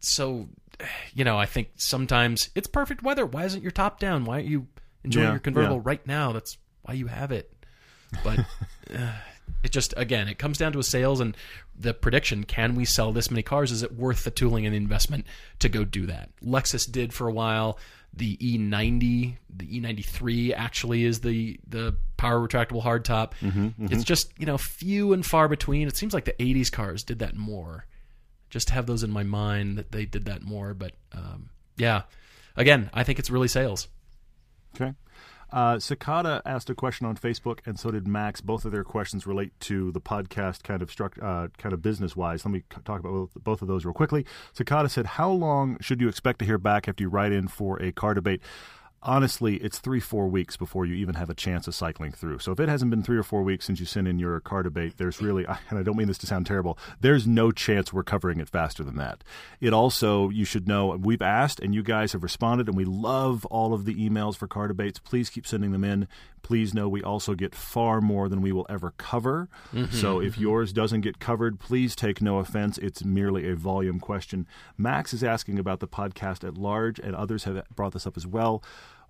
So 0.00 0.48
you 1.14 1.22
know 1.24 1.38
i 1.38 1.46
think 1.46 1.68
sometimes 1.76 2.50
it's 2.54 2.66
perfect 2.66 3.02
weather. 3.02 3.26
Why 3.26 3.44
isn't 3.44 3.62
your 3.62 3.72
top 3.72 4.00
down? 4.00 4.24
Why 4.24 4.36
aren't 4.36 4.46
you 4.48 4.66
enjoying 5.04 5.26
Yeah, 5.26 5.32
your 5.32 5.40
convertible 5.40 5.76
yeah. 5.76 5.82
right 5.84 6.06
now? 6.06 6.32
That's 6.32 6.56
why 6.82 6.94
you 6.94 7.06
have 7.08 7.30
it. 7.30 7.52
But 8.24 8.40
uh, 8.94 9.12
it 9.62 9.70
just 9.70 9.92
again 9.96 10.28
it 10.28 10.38
comes 10.38 10.56
down 10.58 10.72
to 10.72 10.78
a 10.78 10.82
sales 10.82 11.20
and 11.20 11.36
the 11.78 11.94
prediction 11.94 12.44
can 12.44 12.74
we 12.74 12.84
sell 12.84 13.12
this 13.12 13.30
many 13.30 13.42
cars? 13.42 13.70
Is 13.70 13.82
it 13.82 13.94
worth 13.94 14.24
the 14.24 14.30
tooling 14.30 14.64
and 14.66 14.72
the 14.72 14.78
investment 14.78 15.26
to 15.58 15.68
go 15.68 15.84
do 15.84 16.06
that? 16.06 16.30
Lexus 16.42 16.90
did 16.90 17.12
for 17.12 17.28
a 17.28 17.32
while 17.32 17.78
the 18.14 18.36
e90 18.36 19.36
the 19.54 19.80
e93 19.80 20.52
actually 20.54 21.04
is 21.04 21.20
the 21.20 21.58
the 21.66 21.96
power 22.16 22.46
retractable 22.46 22.82
hardtop. 22.82 23.32
It's 23.92 24.04
just 24.04 24.32
you 24.38 24.46
know 24.46 24.58
few 24.58 25.12
and 25.12 25.24
far 25.24 25.48
between. 25.48 25.88
It 25.88 25.96
seems 25.96 26.12
like 26.14 26.24
the 26.26 26.34
80s 26.34 26.70
cars 26.70 27.04
did 27.04 27.20
that 27.20 27.36
more. 27.36 27.86
Just 28.50 28.70
have 28.70 28.86
those 28.86 29.02
in 29.02 29.10
my 29.10 29.22
mind 29.22 29.78
that 29.78 29.92
they 29.92 30.04
did 30.04 30.26
that 30.26 30.42
more 30.42 30.74
but 30.74 30.92
um, 31.12 31.50
yeah. 31.76 32.02
Again 32.56 32.90
i 32.92 33.02
think 33.02 33.18
it's 33.18 33.30
really 33.30 33.48
sales. 33.48 33.88
Okay. 34.74 34.92
Uh, 35.52 35.78
Cicada 35.78 36.40
asked 36.46 36.70
a 36.70 36.74
question 36.74 37.06
on 37.06 37.16
Facebook, 37.16 37.58
and 37.66 37.78
so 37.78 37.90
did 37.90 38.08
Max. 38.08 38.40
Both 38.40 38.64
of 38.64 38.72
their 38.72 38.84
questions 38.84 39.26
relate 39.26 39.52
to 39.60 39.92
the 39.92 40.00
podcast, 40.00 40.62
kind 40.62 40.80
of 40.80 40.90
struct, 40.90 41.22
uh, 41.22 41.48
kind 41.58 41.74
of 41.74 41.82
business 41.82 42.16
wise. 42.16 42.44
Let 42.44 42.52
me 42.52 42.62
talk 42.84 43.00
about 43.00 43.30
both, 43.36 43.60
of 43.62 43.68
those 43.68 43.84
real 43.84 43.92
quickly. 43.92 44.24
Cicada 44.54 44.88
said, 44.88 45.06
"How 45.06 45.30
long 45.30 45.76
should 45.80 46.00
you 46.00 46.08
expect 46.08 46.38
to 46.38 46.44
hear 46.46 46.58
back 46.58 46.88
after 46.88 47.04
you 47.04 47.10
write 47.10 47.32
in 47.32 47.48
for 47.48 47.80
a 47.82 47.92
car 47.92 48.14
debate?" 48.14 48.40
Honestly, 49.02 49.56
it's 49.56 49.78
three, 49.78 50.00
four 50.00 50.28
weeks 50.28 50.56
before 50.56 50.86
you 50.86 50.94
even 50.94 51.14
have 51.14 51.30
a 51.30 51.34
chance 51.34 51.66
of 51.66 51.74
cycling 51.74 52.12
through. 52.12 52.38
So 52.38 52.52
if 52.52 52.60
it 52.60 52.68
hasn't 52.68 52.90
been 52.90 53.02
three 53.02 53.16
or 53.16 53.22
four 53.22 53.42
weeks 53.42 53.66
since 53.66 53.80
you 53.80 53.86
sent 53.86 54.08
in 54.08 54.18
your 54.18 54.38
car 54.40 54.62
debate, 54.62 54.94
there's 54.96 55.20
really, 55.20 55.44
and 55.70 55.78
I 55.78 55.82
don't 55.82 55.96
mean 55.96 56.08
this 56.08 56.18
to 56.18 56.26
sound 56.26 56.46
terrible, 56.46 56.78
there's 57.00 57.26
no 57.26 57.50
chance 57.50 57.92
we're 57.92 58.02
covering 58.02 58.40
it 58.40 58.48
faster 58.48 58.84
than 58.84 58.96
that. 58.96 59.24
It 59.60 59.72
also, 59.72 60.28
you 60.30 60.44
should 60.44 60.68
know, 60.68 60.96
we've 60.96 61.22
asked 61.22 61.60
and 61.60 61.74
you 61.74 61.82
guys 61.82 62.12
have 62.12 62.22
responded, 62.22 62.68
and 62.68 62.76
we 62.76 62.84
love 62.84 63.44
all 63.46 63.74
of 63.74 63.84
the 63.84 63.94
emails 63.94 64.36
for 64.36 64.46
car 64.46 64.68
debates. 64.68 64.98
Please 64.98 65.30
keep 65.30 65.46
sending 65.46 65.72
them 65.72 65.84
in. 65.84 66.08
Please 66.42 66.74
know 66.74 66.88
we 66.88 67.02
also 67.02 67.34
get 67.34 67.54
far 67.54 68.00
more 68.00 68.28
than 68.28 68.42
we 68.42 68.52
will 68.52 68.66
ever 68.68 68.92
cover. 68.96 69.48
Mm-hmm, 69.72 69.94
so 69.94 70.20
if 70.20 70.34
mm-hmm. 70.34 70.42
yours 70.42 70.72
doesn't 70.72 71.02
get 71.02 71.18
covered, 71.18 71.60
please 71.60 71.94
take 71.94 72.20
no 72.20 72.38
offense. 72.38 72.78
It's 72.78 73.04
merely 73.04 73.48
a 73.48 73.56
volume 73.56 74.00
question. 74.00 74.46
Max 74.76 75.14
is 75.14 75.22
asking 75.24 75.58
about 75.58 75.80
the 75.80 75.88
podcast 75.88 76.46
at 76.46 76.58
large, 76.58 76.98
and 76.98 77.14
others 77.14 77.44
have 77.44 77.62
brought 77.74 77.92
this 77.92 78.06
up 78.06 78.16
as 78.16 78.26
well. 78.26 78.62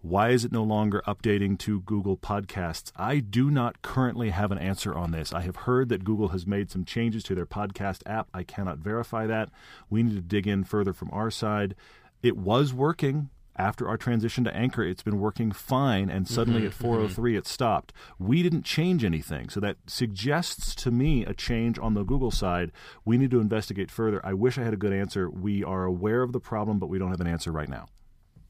Why 0.03 0.31
is 0.31 0.45
it 0.45 0.51
no 0.51 0.65
longer 0.65 1.01
updating 1.07 1.57
to 1.61 1.81
Google 1.83 2.17
Podcasts? 2.17 2.91
I 2.97 3.21
do 3.21 3.53
not 3.53 3.83
currently 3.83 4.31
have 4.31 4.51
an 4.51 4.59
answer 4.59 4.93
on 4.93 5.13
this. 5.13 5.33
I 5.33 5.43
have 5.43 5.55
heard 5.55 5.91
that 5.91 6.03
Google 6.03 6.29
has 6.29 6.45
made 6.45 6.73
some 6.73 6.85
changes 6.85 7.23
to 7.25 7.37
their 7.37 7.47
podcast 7.47 8.03
app. 8.05 8.29
I 8.35 8.43
cannot 8.43 8.79
verify 8.79 9.29
that. 9.29 9.51
We 9.89 10.03
need 10.03 10.17
to 10.17 10.21
dig 10.21 10.49
in 10.49 10.65
further 10.65 10.93
from 10.93 11.09
our 11.13 11.31
side. 11.31 11.77
It 12.21 12.37
was 12.37 12.75
working 12.75 13.31
after 13.57 13.89
our 13.89 13.97
transition 13.97 14.45
to 14.45 14.57
Anchor, 14.57 14.83
it's 14.83 15.03
been 15.03 15.19
working 15.19 15.53
fine, 15.53 16.09
and 16.09 16.27
suddenly 16.27 16.61
mm-hmm, 16.61 16.69
at 16.69 16.75
403 16.75 17.31
mm-hmm. 17.33 17.39
it 17.39 17.47
stopped. 17.47 17.93
We 18.19 18.43
didn't 18.43 18.65
change 18.65 19.05
anything, 19.05 19.49
so 19.51 19.61
that 19.61 19.77
suggests 19.87 20.75
to 20.77 20.91
me 20.91 21.25
a 21.25 21.35
change 21.35 21.79
on 21.79 21.95
the 21.95 22.03
Google 22.03 22.31
side. 22.31 22.73
We 23.05 23.19
need 23.19 23.31
to 23.33 23.41
investigate 23.41 23.91
further. 23.91 24.25
I 24.25 24.33
wish 24.33 24.59
I 24.59 24.63
had 24.63 24.73
a 24.73 24.79
good 24.79 24.93
answer. 24.93 25.29
We 25.29 25.63
are 25.63 25.85
aware 25.85 26.23
of 26.23 26.33
the 26.33 26.41
problem, 26.41 26.79
but 26.79 26.89
we 26.89 26.99
don't 26.99 27.11
have 27.11 27.21
an 27.21 27.27
answer 27.27 27.53
right 27.53 27.69
now. 27.69 27.89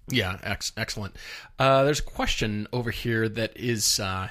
Yeah, 0.09 0.38
ex- 0.42 0.72
excellent. 0.76 1.16
Uh, 1.59 1.84
there's 1.84 2.00
a 2.00 2.05
question 2.05 2.68
over 2.72 2.90
here 2.90 3.28
that 3.28 3.57
is 3.57 3.98
uh, 4.00 4.28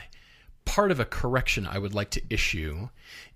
part 0.66 0.92
of 0.92 1.00
a 1.00 1.06
correction 1.06 1.68
I 1.68 1.80
would 1.80 1.94
like 1.94 2.12
to 2.12 2.22
issue. 2.30 2.90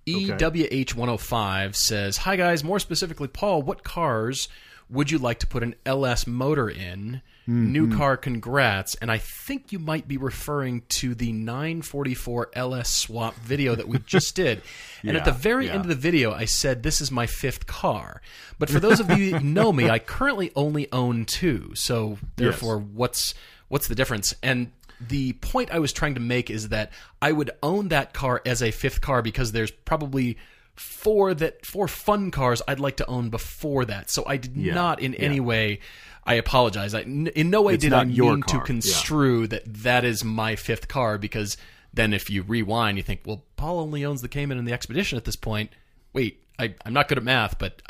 Okay. 0.07 0.27
EWH105 0.27 1.75
says, 1.75 2.17
Hi 2.17 2.35
guys, 2.35 2.63
more 2.63 2.79
specifically, 2.79 3.27
Paul, 3.27 3.63
what 3.63 3.83
cars 3.83 4.47
would 4.89 5.11
you 5.11 5.17
like 5.17 5.39
to 5.39 5.47
put 5.47 5.63
an 5.63 5.75
LS 5.85 6.27
motor 6.27 6.69
in? 6.69 7.21
Mm-hmm. 7.47 7.71
New 7.71 7.95
car, 7.95 8.17
congrats. 8.17 8.95
And 8.95 9.11
I 9.11 9.19
think 9.19 9.71
you 9.71 9.77
might 9.77 10.07
be 10.07 10.17
referring 10.17 10.81
to 10.89 11.13
the 11.13 11.31
944 11.31 12.49
LS 12.53 12.89
swap 12.89 13.35
video 13.35 13.75
that 13.75 13.87
we 13.87 13.99
just 13.99 14.35
did. 14.35 14.61
and 15.03 15.13
yeah, 15.13 15.19
at 15.19 15.25
the 15.25 15.31
very 15.31 15.67
yeah. 15.67 15.73
end 15.73 15.81
of 15.81 15.87
the 15.87 15.95
video, 15.95 16.33
I 16.33 16.45
said, 16.45 16.81
This 16.81 17.01
is 17.01 17.11
my 17.11 17.27
fifth 17.27 17.67
car. 17.67 18.21
But 18.57 18.69
for 18.69 18.79
those 18.79 18.99
of 18.99 19.09
you 19.11 19.37
who 19.37 19.45
know 19.45 19.71
me, 19.71 19.89
I 19.89 19.99
currently 19.99 20.51
only 20.55 20.91
own 20.91 21.25
two. 21.25 21.71
So 21.75 22.17
therefore, 22.35 22.77
yes. 22.77 22.87
what's 22.93 23.33
what's 23.67 23.87
the 23.87 23.95
difference? 23.95 24.33
And 24.41 24.71
the 24.99 25.33
point 25.33 25.71
I 25.71 25.79
was 25.79 25.93
trying 25.93 26.15
to 26.15 26.21
make 26.21 26.49
is 26.49 26.69
that 26.69 26.91
I 27.21 27.31
would 27.31 27.51
own 27.61 27.89
that 27.89 28.13
car 28.13 28.41
as 28.45 28.63
a 28.63 28.71
fifth 28.71 29.01
car 29.01 29.21
because 29.21 29.51
there's 29.51 29.71
probably 29.71 30.37
four 30.75 31.33
that 31.33 31.65
four 31.65 31.87
fun 31.87 32.31
cars 32.31 32.61
I'd 32.67 32.79
like 32.79 32.97
to 32.97 33.05
own 33.07 33.29
before 33.29 33.85
that. 33.85 34.09
So 34.09 34.23
I 34.25 34.37
did 34.37 34.55
yeah, 34.55 34.73
not 34.73 34.99
in 34.99 35.13
yeah. 35.13 35.19
any 35.19 35.39
way. 35.39 35.79
I 36.27 36.35
apologize. 36.35 36.95
I, 36.95 37.01
in 37.01 37.49
no 37.51 37.61
way 37.61 37.75
it's 37.75 37.83
did 37.83 37.93
I 37.93 38.03
mean 38.03 38.41
to 38.43 38.59
construe 38.61 39.41
yeah. 39.41 39.47
that 39.47 39.73
that 39.83 40.03
is 40.03 40.23
my 40.23 40.55
fifth 40.55 40.87
car 40.87 41.17
because 41.17 41.55
then 41.93 42.13
if 42.13 42.29
you 42.29 42.41
rewind, 42.41 42.97
you 42.97 43.03
think, 43.03 43.21
well, 43.25 43.43
Paul 43.55 43.79
only 43.79 44.03
owns 44.03 44.21
the 44.21 44.27
Cayman 44.27 44.57
and 44.57 44.67
the 44.67 44.73
Expedition 44.73 45.17
at 45.17 45.25
this 45.25 45.35
point. 45.35 45.71
Wait, 46.13 46.43
I, 46.59 46.73
am 46.85 46.93
not 46.93 47.07
good 47.07 47.17
at 47.17 47.23
math, 47.23 47.59
but 47.59 47.81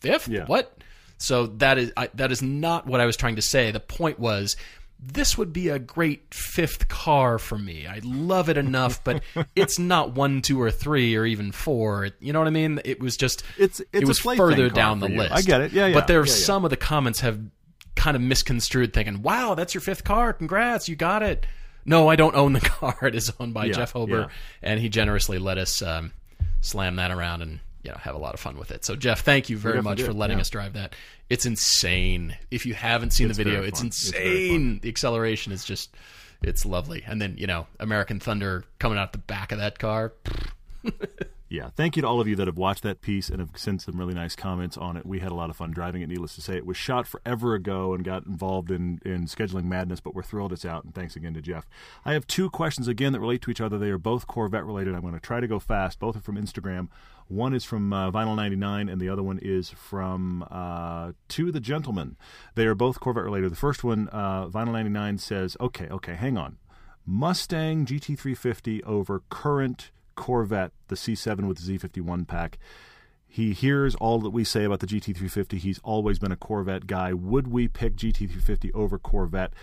fifth? 0.00 0.28
What? 0.46 0.76
So 1.18 1.46
that 1.46 1.78
is 1.78 1.92
I, 1.96 2.08
that 2.14 2.32
is 2.32 2.42
not 2.42 2.86
what 2.86 3.00
I 3.00 3.06
was 3.06 3.16
trying 3.16 3.36
to 3.36 3.42
say. 3.42 3.70
The 3.70 3.78
point 3.78 4.18
was 4.18 4.56
this 5.04 5.36
would 5.36 5.52
be 5.52 5.68
a 5.68 5.78
great 5.80 6.32
fifth 6.32 6.88
car 6.88 7.38
for 7.38 7.58
me. 7.58 7.86
I 7.86 8.00
love 8.04 8.48
it 8.48 8.56
enough, 8.56 9.02
but 9.02 9.22
it's 9.56 9.78
not 9.78 10.14
one, 10.14 10.42
two, 10.42 10.60
or 10.60 10.70
three, 10.70 11.16
or 11.16 11.26
even 11.26 11.50
four. 11.50 12.10
You 12.20 12.32
know 12.32 12.38
what 12.38 12.46
I 12.46 12.52
mean? 12.52 12.80
It 12.84 13.00
was 13.00 13.16
just 13.16 13.42
it's, 13.58 13.80
it's 13.80 13.88
it 13.92 14.06
was 14.06 14.20
further 14.20 14.70
down 14.70 15.00
the 15.00 15.08
list. 15.08 15.32
I 15.32 15.42
get 15.42 15.60
it. 15.60 15.72
Yeah, 15.72 15.86
yeah. 15.86 15.94
But 15.94 16.06
there 16.06 16.20
are 16.20 16.26
yeah, 16.26 16.32
yeah. 16.32 16.44
some 16.44 16.64
of 16.64 16.70
the 16.70 16.76
comments 16.76 17.20
have 17.20 17.40
kind 17.96 18.16
of 18.16 18.22
misconstrued, 18.22 18.92
thinking, 18.92 19.22
"Wow, 19.22 19.54
that's 19.54 19.74
your 19.74 19.80
fifth 19.80 20.04
car. 20.04 20.32
Congrats, 20.32 20.88
you 20.88 20.94
got 20.94 21.22
it." 21.22 21.46
No, 21.84 22.08
I 22.08 22.14
don't 22.14 22.36
own 22.36 22.52
the 22.52 22.60
car. 22.60 22.96
It 23.02 23.16
is 23.16 23.32
owned 23.40 23.54
by 23.54 23.66
yeah, 23.66 23.72
Jeff 23.72 23.94
Hober, 23.94 24.28
and 24.62 24.78
he 24.78 24.88
generously 24.88 25.38
let 25.38 25.58
us 25.58 25.82
um, 25.82 26.12
slam 26.60 26.96
that 26.96 27.10
around 27.10 27.42
and 27.42 27.58
you 27.82 27.90
know 27.90 27.96
have 27.98 28.14
a 28.14 28.18
lot 28.18 28.34
of 28.34 28.40
fun 28.40 28.56
with 28.56 28.70
it. 28.70 28.84
So 28.84 28.94
Jeff, 28.94 29.22
thank 29.22 29.50
you 29.50 29.56
very 29.56 29.82
much 29.82 30.00
for 30.02 30.12
letting 30.12 30.38
us 30.38 30.48
drive 30.48 30.74
that. 30.74 30.94
It's 31.32 31.46
insane. 31.46 32.36
If 32.50 32.66
you 32.66 32.74
haven't 32.74 33.12
seen 33.14 33.28
it's 33.28 33.38
the 33.38 33.44
video, 33.44 33.62
it's 33.62 33.80
insane. 33.80 34.74
It's 34.74 34.82
the 34.82 34.88
acceleration 34.90 35.50
is 35.50 35.64
just 35.64 35.96
it's 36.42 36.66
lovely. 36.66 37.02
And 37.06 37.22
then, 37.22 37.36
you 37.38 37.46
know, 37.46 37.66
American 37.80 38.20
Thunder 38.20 38.64
coming 38.78 38.98
out 38.98 39.12
the 39.12 39.18
back 39.18 39.50
of 39.50 39.56
that 39.56 39.78
car. 39.78 40.12
yeah, 41.52 41.68
thank 41.68 41.96
you 41.96 42.02
to 42.02 42.08
all 42.08 42.18
of 42.18 42.26
you 42.26 42.34
that 42.36 42.46
have 42.46 42.56
watched 42.56 42.82
that 42.82 43.02
piece 43.02 43.28
and 43.28 43.38
have 43.38 43.50
sent 43.56 43.82
some 43.82 43.98
really 43.98 44.14
nice 44.14 44.34
comments 44.34 44.78
on 44.78 44.96
it. 44.96 45.04
We 45.04 45.18
had 45.18 45.30
a 45.30 45.34
lot 45.34 45.50
of 45.50 45.56
fun 45.56 45.70
driving 45.70 46.00
it. 46.00 46.08
Needless 46.08 46.34
to 46.36 46.40
say, 46.40 46.56
it 46.56 46.64
was 46.64 46.78
shot 46.78 47.06
forever 47.06 47.54
ago 47.54 47.92
and 47.92 48.02
got 48.02 48.24
involved 48.24 48.70
in 48.70 49.00
in 49.04 49.26
scheduling 49.26 49.64
madness, 49.64 50.00
but 50.00 50.14
we're 50.14 50.22
thrilled 50.22 50.54
it's 50.54 50.64
out. 50.64 50.84
And 50.84 50.94
thanks 50.94 51.14
again 51.14 51.34
to 51.34 51.42
Jeff. 51.42 51.66
I 52.06 52.14
have 52.14 52.26
two 52.26 52.48
questions 52.48 52.88
again 52.88 53.12
that 53.12 53.20
relate 53.20 53.42
to 53.42 53.50
each 53.50 53.60
other. 53.60 53.78
They 53.78 53.90
are 53.90 53.98
both 53.98 54.26
Corvette 54.26 54.64
related. 54.64 54.94
I'm 54.94 55.02
going 55.02 55.12
to 55.12 55.20
try 55.20 55.40
to 55.40 55.46
go 55.46 55.58
fast. 55.58 55.98
Both 55.98 56.16
are 56.16 56.20
from 56.20 56.36
Instagram. 56.36 56.88
One 57.28 57.52
is 57.52 57.64
from 57.64 57.92
uh, 57.92 58.10
Vinyl 58.10 58.34
99, 58.34 58.88
and 58.88 59.00
the 59.00 59.10
other 59.10 59.22
one 59.22 59.38
is 59.40 59.70
from 59.70 60.46
uh, 60.50 61.12
To 61.28 61.52
the 61.52 61.60
Gentleman. 61.60 62.16
They 62.54 62.64
are 62.64 62.74
both 62.74 62.98
Corvette 62.98 63.24
related. 63.24 63.52
The 63.52 63.56
first 63.56 63.84
one, 63.84 64.08
uh, 64.08 64.48
Vinyl 64.48 64.72
99, 64.72 65.18
says, 65.18 65.56
okay, 65.60 65.88
okay, 65.88 66.14
hang 66.14 66.36
on. 66.36 66.56
Mustang 67.06 67.84
GT350 67.84 68.84
over 68.84 69.22
current 69.28 69.90
Corvette, 70.14 70.72
the 70.88 70.94
C7 70.94 71.46
with 71.46 71.58
the 71.58 71.78
Z51 71.78 72.26
pack. 72.26 72.58
He 73.26 73.52
hears 73.52 73.94
all 73.94 74.18
that 74.20 74.30
we 74.30 74.44
say 74.44 74.64
about 74.64 74.80
the 74.80 74.86
GT350. 74.86 75.58
He's 75.58 75.80
always 75.82 76.18
been 76.18 76.32
a 76.32 76.36
Corvette 76.36 76.86
guy. 76.86 77.14
Would 77.14 77.48
we 77.48 77.66
pick 77.66 77.96
GT350 77.96 78.74
over 78.74 78.98
Corvette? 78.98 79.54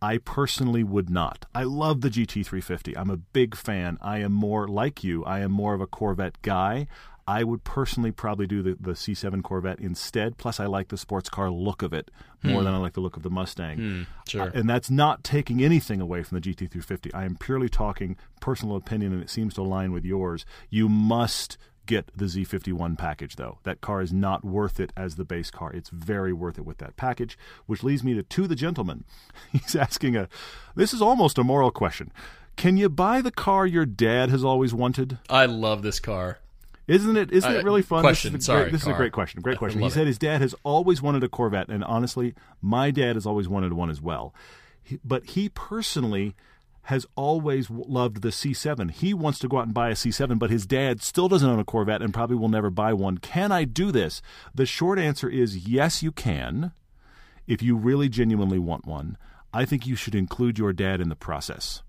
I 0.00 0.18
personally 0.18 0.82
would 0.82 1.10
not. 1.10 1.44
I 1.54 1.64
love 1.64 2.00
the 2.00 2.08
GT350. 2.08 2.96
I'm 2.96 3.10
a 3.10 3.16
big 3.16 3.54
fan. 3.54 3.98
I 4.00 4.18
am 4.18 4.32
more 4.32 4.66
like 4.68 5.04
you. 5.04 5.24
I 5.24 5.40
am 5.40 5.50
more 5.50 5.74
of 5.74 5.80
a 5.80 5.86
Corvette 5.86 6.40
guy. 6.40 6.86
I 7.28 7.44
would 7.44 7.62
personally 7.62 8.10
probably 8.10 8.46
do 8.46 8.62
the, 8.62 8.74
the 8.80 8.92
C7 8.92 9.42
Corvette 9.42 9.80
instead. 9.80 10.38
Plus, 10.38 10.58
I 10.58 10.64
like 10.64 10.88
the 10.88 10.96
sports 10.96 11.28
car 11.28 11.50
look 11.50 11.82
of 11.82 11.92
it 11.92 12.10
more 12.42 12.60
hmm. 12.60 12.64
than 12.64 12.74
I 12.74 12.78
like 12.78 12.94
the 12.94 13.02
look 13.02 13.18
of 13.18 13.22
the 13.22 13.28
Mustang. 13.28 13.76
Hmm, 13.76 14.02
sure. 14.26 14.42
Uh, 14.44 14.50
and 14.54 14.66
that's 14.66 14.88
not 14.88 15.24
taking 15.24 15.62
anything 15.62 16.00
away 16.00 16.22
from 16.22 16.40
the 16.40 16.54
GT350. 16.54 17.10
I 17.12 17.26
am 17.26 17.36
purely 17.36 17.68
talking 17.68 18.16
personal 18.40 18.76
opinion, 18.76 19.12
and 19.12 19.22
it 19.22 19.28
seems 19.28 19.52
to 19.54 19.60
align 19.60 19.92
with 19.92 20.06
yours. 20.06 20.46
You 20.70 20.88
must 20.88 21.58
get 21.84 22.10
the 22.16 22.24
Z51 22.24 22.96
package, 22.96 23.36
though. 23.36 23.58
That 23.62 23.82
car 23.82 24.00
is 24.00 24.10
not 24.12 24.42
worth 24.42 24.80
it 24.80 24.90
as 24.96 25.16
the 25.16 25.24
base 25.24 25.50
car. 25.50 25.70
It's 25.70 25.90
very 25.90 26.32
worth 26.32 26.56
it 26.56 26.64
with 26.64 26.78
that 26.78 26.96
package, 26.96 27.36
which 27.66 27.84
leads 27.84 28.02
me 28.02 28.14
to 28.14 28.22
To 28.22 28.46
the 28.46 28.56
Gentleman. 28.56 29.04
He's 29.52 29.76
asking 29.76 30.16
a, 30.16 30.30
this 30.74 30.94
is 30.94 31.02
almost 31.02 31.36
a 31.36 31.44
moral 31.44 31.72
question. 31.72 32.10
Can 32.56 32.78
you 32.78 32.88
buy 32.88 33.20
the 33.20 33.30
car 33.30 33.66
your 33.66 33.84
dad 33.84 34.30
has 34.30 34.42
always 34.42 34.72
wanted? 34.72 35.18
I 35.28 35.44
love 35.44 35.82
this 35.82 36.00
car. 36.00 36.38
Isn't 36.88 37.18
it? 37.18 37.30
Isn't 37.30 37.54
uh, 37.54 37.58
it 37.58 37.64
really 37.64 37.82
fun? 37.82 38.00
Question. 38.00 38.32
This 38.32 38.40
is, 38.40 38.46
Sorry, 38.46 38.64
great, 38.64 38.72
this 38.72 38.82
is 38.82 38.88
a 38.88 38.94
great 38.94 39.12
question. 39.12 39.42
Great 39.42 39.58
question. 39.58 39.80
He 39.80 39.90
said 39.90 40.02
it. 40.02 40.06
his 40.08 40.18
dad 40.18 40.40
has 40.40 40.54
always 40.64 41.02
wanted 41.02 41.22
a 41.22 41.28
Corvette, 41.28 41.68
and 41.68 41.84
honestly, 41.84 42.34
my 42.62 42.90
dad 42.90 43.14
has 43.14 43.26
always 43.26 43.48
wanted 43.48 43.74
one 43.74 43.90
as 43.90 44.00
well. 44.00 44.34
He, 44.82 44.98
but 45.04 45.26
he 45.26 45.50
personally 45.50 46.34
has 46.88 47.04
always 47.16 47.68
loved 47.68 48.22
the 48.22 48.30
C7. 48.30 48.90
He 48.90 49.12
wants 49.12 49.38
to 49.40 49.48
go 49.48 49.58
out 49.58 49.66
and 49.66 49.74
buy 49.74 49.90
a 49.90 49.94
C7, 49.94 50.38
but 50.38 50.48
his 50.48 50.64
dad 50.64 51.02
still 51.02 51.28
doesn't 51.28 51.48
own 51.48 51.58
a 51.58 51.64
Corvette 51.64 52.00
and 52.00 52.14
probably 52.14 52.36
will 52.36 52.48
never 52.48 52.70
buy 52.70 52.94
one. 52.94 53.18
Can 53.18 53.52
I 53.52 53.64
do 53.64 53.92
this? 53.92 54.22
The 54.54 54.64
short 54.64 54.98
answer 54.98 55.28
is 55.28 55.68
yes, 55.68 56.02
you 56.02 56.10
can. 56.10 56.72
If 57.46 57.62
you 57.62 57.76
really 57.76 58.08
genuinely 58.08 58.58
want 58.58 58.86
one, 58.86 59.18
I 59.52 59.66
think 59.66 59.86
you 59.86 59.96
should 59.96 60.14
include 60.14 60.58
your 60.58 60.72
dad 60.72 61.02
in 61.02 61.10
the 61.10 61.16
process. 61.16 61.82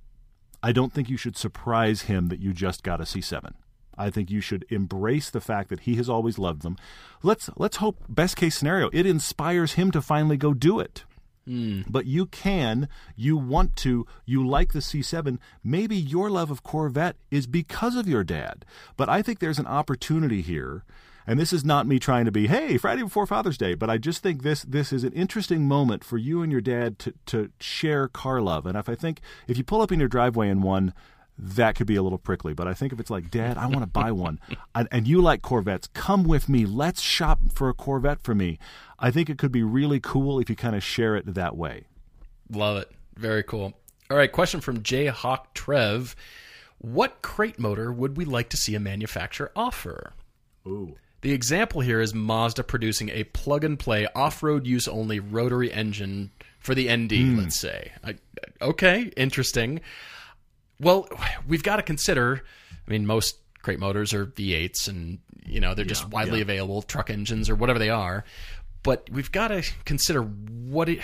I 0.62 0.74
don't 0.74 0.92
think 0.92 1.10
you 1.10 1.16
should 1.16 1.38
surprise 1.38 2.04
him 2.04 2.28
that 2.28 2.40
you 2.40 2.52
just 2.52 2.84
got 2.84 3.00
a 3.00 3.06
C7. 3.06 3.54
I 4.00 4.10
think 4.10 4.32
you 4.32 4.42
should 4.42 4.66
embrace 4.70 5.30
the 5.30 5.42
fact 5.42 5.70
that 5.70 5.82
he 5.82 5.96
has 5.96 6.10
always 6.10 6.40
loved 6.40 6.62
them. 6.62 6.78
Let's 7.22 7.50
let's 7.58 7.78
hope 7.78 7.98
best 8.08 8.36
case 8.38 8.58
scenario 8.58 8.90
it 8.94 9.06
inspires 9.06 9.74
him 9.74 9.92
to 9.92 10.02
finally 10.02 10.38
go 10.38 10.54
do 10.54 10.80
it. 10.80 11.04
Mm. 11.48 11.86
But 11.90 12.06
you 12.06 12.28
can, 12.28 12.88
you 13.16 13.36
want 13.36 13.76
to, 13.78 14.06
you 14.26 14.48
like 14.48 14.72
the 14.72 14.80
C7. 14.80 15.40
Maybe 15.64 15.96
your 15.96 16.30
love 16.30 16.52
of 16.52 16.62
Corvette 16.62 17.16
is 17.32 17.48
because 17.48 17.96
of 17.96 18.08
your 18.08 18.24
dad. 18.24 18.66
But 18.96 19.10
I 19.10 19.24
think 19.24 19.40
there's 19.40 19.58
an 19.58 19.66
opportunity 19.66 20.42
here. 20.42 20.84
And 21.26 21.40
this 21.40 21.54
is 21.54 21.66
not 21.66 21.88
me 21.88 22.00
trying 22.00 22.26
to 22.26 22.32
be, 22.32 22.48
hey, 22.48 22.78
Friday 22.78 23.04
before 23.04 23.28
Father's 23.28 23.58
Day, 23.58 23.76
but 23.76 23.90
I 23.90 24.00
just 24.00 24.24
think 24.24 24.42
this 24.42 24.64
this 24.64 24.92
is 24.92 25.04
an 25.04 25.14
interesting 25.14 25.68
moment 25.68 26.04
for 26.04 26.18
you 26.18 26.42
and 26.42 26.52
your 26.52 26.62
dad 26.62 26.98
to 27.00 27.14
to 27.28 27.52
share 27.60 28.08
car 28.08 28.42
love. 28.42 28.66
And 28.66 28.76
if 28.76 28.90
I 28.90 28.96
think 28.96 29.22
if 29.48 29.56
you 29.56 29.64
pull 29.64 29.82
up 29.82 29.92
in 29.92 30.00
your 30.00 30.10
driveway 30.10 30.50
in 30.50 30.64
one, 30.64 30.92
that 31.42 31.76
could 31.76 31.88
be 31.88 31.96
a 31.96 32.04
little 32.04 32.18
prickly. 32.18 32.54
But 32.54 32.68
I 32.68 32.74
think 32.74 32.92
if 32.92 33.00
it's 33.00 33.10
like, 33.10 33.32
Dad, 33.32 33.58
I 33.58 33.68
want 33.68 33.82
to 33.82 33.88
buy 33.88 34.12
one, 34.12 34.40
and, 34.76 34.88
and, 34.92 35.08
you 35.08 35.22
like 35.22 35.42
Corvettes, 35.42 35.88
come 35.94 36.24
with 36.24 36.50
me. 36.50 36.66
Let's 36.66 37.02
shop 37.02 37.40
for 37.54 37.70
a 37.70 37.74
Corvette 37.74 38.22
for 38.22 38.36
me. 38.36 38.60
I 39.00 39.10
think 39.10 39.30
it 39.30 39.38
could 39.38 39.52
be 39.52 39.64
really 39.64 40.00
cool 40.00 40.40
if 40.40 40.50
you 40.50 40.56
kind 40.56 40.76
of 40.76 40.84
share 40.84 41.16
it 41.16 41.34
that 41.34 41.56
way. 41.56 41.86
Love 42.52 42.78
it. 42.78 42.92
Very 43.16 43.44
cool. 43.44 43.74
All 44.12 44.18
right, 44.18 44.32
question 44.32 44.60
from 44.60 44.84
J 44.84 45.08
Hawk 45.08 45.54
Trev. 45.54 46.16
What 46.80 47.22
crate 47.22 47.60
motor 47.60 47.92
would 47.92 48.18
we 48.18 48.26
like 48.26 48.50
to 48.50 48.58
see 48.58 48.76
a 48.76 48.80
manufacturer 48.80 49.52
offer? 49.56 50.14
Ooh. 50.68 50.96
The 51.22 51.34
example 51.34 51.82
here 51.82 52.00
is 52.00 52.14
Mazda 52.14 52.64
producing 52.64 53.10
a 53.10 53.26
plug 53.26 53.64
and 53.66 53.78
play 53.78 54.08
off 54.16 54.42
road 54.42 54.66
use 54.66 54.88
only 54.88 55.20
rotary 55.20 55.72
engine 55.72 56.32
for 56.60 56.74
the 56.74 56.96
ND, 56.96 57.12
hmm. 57.12 57.40
let's 57.40 57.60
say. 57.60 57.92
I, 58.04 58.16
okay, 58.62 59.12
interesting. 59.18 59.82
Well, 60.80 61.08
we've 61.48 61.64
got 61.64 61.78
to 61.78 61.84
consider. 61.84 62.44
I 62.88 62.92
mean, 62.92 63.06
most 63.06 63.38
crate 63.62 63.80
motors 63.80 64.14
are 64.14 64.26
V8s, 64.26 64.88
and 64.88 65.20
you 65.46 65.60
know 65.60 65.74
they're 65.74 65.86
just 65.86 66.10
widely 66.10 66.38
yeah. 66.38 66.44
available 66.44 66.82
truck 66.82 67.10
engines 67.10 67.50
or 67.50 67.56
whatever 67.56 67.80
they 67.80 67.90
are. 67.90 68.24
But 68.84 69.10
we've 69.12 69.32
got 69.32 69.50
to 69.50 69.64
consider 69.86 70.22
what 70.22 70.90
it. 70.90 71.00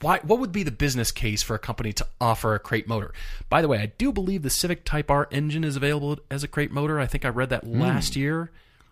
Why, 0.00 0.18
what 0.24 0.40
would 0.40 0.50
be 0.50 0.64
the 0.64 0.72
business 0.72 1.12
case 1.12 1.44
for 1.44 1.54
a 1.54 1.60
company 1.60 1.92
to 1.92 2.06
offer 2.20 2.56
a 2.56 2.58
crate 2.58 2.88
motor? 2.88 3.14
By 3.48 3.62
the 3.62 3.68
way, 3.68 3.78
I 3.78 3.86
do 3.86 4.10
believe 4.10 4.42
the 4.42 4.50
Civic 4.50 4.84
Type 4.84 5.12
R 5.12 5.28
engine 5.30 5.62
is 5.62 5.76
available 5.76 6.18
as 6.28 6.42
a 6.42 6.48
crate 6.48 6.72
motor. 6.72 6.98
I 6.98 7.06
think 7.06 7.24
I 7.24 7.28
read 7.28 7.50
that 7.50 7.62
hmm. 7.62 7.80
last 7.80 8.16
year. 8.16 8.50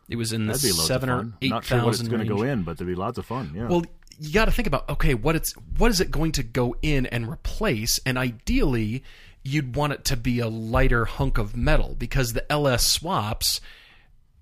It 0.09 0.17
was 0.17 0.33
in 0.33 0.47
the 0.47 0.55
That'd 0.55 0.71
be 0.71 0.71
seven 0.71 1.11
or 1.11 1.33
eight 1.43 1.51
Not 1.51 1.65
sure 1.65 1.85
what 1.85 1.95
it's 1.95 2.09
going 2.09 2.21
to 2.21 2.27
go 2.27 2.43
in, 2.43 2.63
but 2.63 2.79
there'd 2.79 2.89
be 2.89 2.95
lots 2.95 3.19
of 3.19 3.27
fun. 3.27 3.53
Yeah. 3.55 3.67
Well, 3.67 3.85
you 4.21 4.33
got 4.33 4.45
to 4.45 4.51
think 4.53 4.69
about 4.69 4.89
okay, 4.89 5.15
what 5.15 5.35
it's 5.35 5.53
what 5.79 5.91
is 5.91 6.01
it 6.01 6.11
going 6.11 6.33
to 6.33 6.43
go 6.43 6.77
in 6.83 7.07
and 7.07 7.29
replace? 7.29 7.99
And 8.05 8.19
ideally, 8.19 9.03
you'd 9.43 9.75
want 9.77 9.93
it 9.93 10.05
to 10.07 10.17
be 10.17 10.39
a 10.41 10.49
lighter 10.49 11.05
hunk 11.05 11.39
of 11.39 11.57
metal 11.57 11.95
because 11.99 12.33
the 12.33 12.51
LS 12.53 12.87
swaps, 12.87 13.61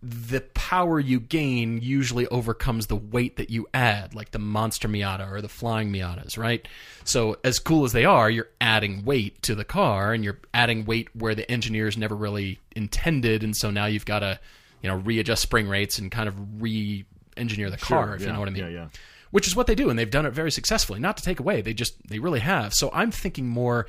the 0.03 0.40
power 0.55 1.01
you 1.01 1.18
gain 1.20 1.80
usually 1.82 2.26
overcomes 2.28 2.86
the 2.86 2.96
weight 2.96 3.36
that 3.36 3.51
you 3.51 3.66
add, 3.74 4.14
like 4.14 4.30
the 4.30 4.38
Monster 4.38 4.88
Miata 4.88 5.30
or 5.30 5.40
the 5.40 5.49
Flying 5.49 5.92
Miatas, 5.92 6.38
right? 6.38 6.66
So 7.05 7.36
as 7.42 7.59
cool 7.59 7.84
as 7.84 7.92
they 7.92 8.05
are, 8.05 8.30
you're 8.30 8.49
adding 8.61 9.05
weight 9.05 9.42
to 9.42 9.55
the 9.55 9.64
car, 9.64 10.12
and 10.12 10.22
you're 10.24 10.38
adding 10.55 10.84
weight 10.84 11.09
where 11.14 11.34
the 11.34 11.51
engineers 11.51 11.96
never 11.96 12.14
really 12.14 12.61
intended, 12.76 13.42
and 13.42 13.57
so 13.57 13.70
now 13.70 13.86
you've 13.86 14.07
got 14.07 14.20
to, 14.20 14.38
you 14.82 14.88
know, 14.88 14.96
readjust 14.96 15.42
spring 15.42 15.68
rates 15.68 15.99
and 15.99 16.11
kind 16.12 16.28
of 16.28 16.62
re-engineer 16.62 17.70
the 17.70 17.76
car, 17.76 18.07
Sure, 18.07 18.14
if 18.14 18.20
yeah, 18.20 18.28
you 18.28 18.32
know 18.34 18.40
what 18.40 18.49
I 18.49 18.53
mean 18.53 18.64
Yeah, 18.64 18.70
yeah. 18.70 18.88
which 19.30 19.46
is 19.49 19.57
what 19.57 19.66
they 19.66 19.74
do 19.74 19.90
and 19.90 19.99
they've 19.99 20.11
done 20.11 20.26
it 20.26 20.32
very 20.32 20.51
successfully 20.53 21.01
not 21.01 21.16
to 21.18 21.22
take 21.22 21.40
away 21.40 21.61
they 21.61 21.74
just 21.74 21.94
they 22.09 22.18
really 22.18 22.40
have 22.40 22.72
so 22.72 22.90
i'm 22.92 23.11
thinking 23.11 23.46
more 23.49 23.86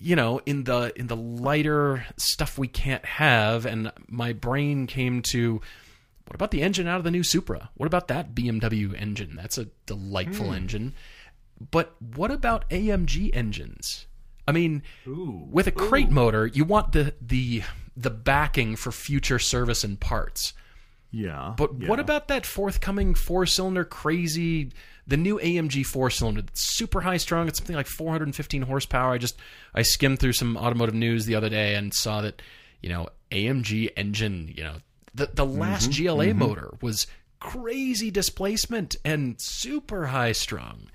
you 0.00 0.16
know 0.16 0.40
in 0.46 0.64
the 0.64 0.92
in 0.98 1.06
the 1.06 1.16
lighter 1.16 2.04
stuff 2.16 2.58
we 2.58 2.66
can't 2.66 3.04
have 3.04 3.66
and 3.66 3.92
my 4.08 4.32
brain 4.32 4.86
came 4.86 5.22
to 5.22 5.60
what 6.26 6.34
about 6.34 6.50
the 6.52 6.62
engine 6.62 6.86
out 6.86 6.98
of 6.98 7.04
the 7.04 7.10
new 7.10 7.24
supra? 7.24 7.70
What 7.74 7.86
about 7.86 8.08
that 8.08 8.34
bmw 8.34 9.00
engine? 9.00 9.36
That's 9.36 9.58
a 9.58 9.66
delightful 9.86 10.46
hmm. 10.46 10.54
engine. 10.54 10.94
But 11.70 11.94
what 12.00 12.30
about 12.30 12.68
amg 12.70 13.30
engines? 13.34 14.06
I 14.48 14.52
mean 14.52 14.82
with 15.06 15.66
a 15.66 15.72
crate 15.72 16.10
motor 16.10 16.46
you 16.46 16.64
want 16.64 16.92
the 16.92 17.14
the 17.20 17.62
the 17.96 18.10
backing 18.10 18.76
for 18.76 18.90
future 18.90 19.38
service 19.38 19.84
and 19.84 20.00
parts. 20.00 20.54
Yeah. 21.12 21.54
but 21.56 21.72
yeah. 21.76 21.88
what 21.88 21.98
about 21.98 22.28
that 22.28 22.46
forthcoming 22.46 23.16
four 23.16 23.44
cylinder 23.44 23.84
crazy 23.84 24.70
the 25.10 25.16
new 25.16 25.38
AMG 25.40 25.84
four 25.84 26.08
cylinder 26.08 26.40
that's 26.40 26.76
super 26.76 27.00
high 27.00 27.16
strung, 27.16 27.48
it's 27.48 27.58
something 27.58 27.74
like 27.74 27.88
415 27.88 28.62
horsepower. 28.62 29.12
I 29.12 29.18
just 29.18 29.36
I 29.74 29.82
skimmed 29.82 30.20
through 30.20 30.34
some 30.34 30.56
automotive 30.56 30.94
news 30.94 31.26
the 31.26 31.34
other 31.34 31.48
day 31.48 31.74
and 31.74 31.92
saw 31.92 32.22
that, 32.22 32.40
you 32.80 32.88
know, 32.88 33.08
AMG 33.32 33.90
engine, 33.96 34.54
you 34.56 34.62
know, 34.62 34.76
the 35.12 35.28
the 35.34 35.44
last 35.44 35.90
Mm-hmm, 35.90 36.06
GLA 36.06 36.34
motor 36.34 36.74
was 36.80 37.08
crazy 37.40 38.10
displacement 38.10 38.96
and 39.04 39.40
super 39.40 40.06
high 40.06 40.32
strung. 40.32 40.88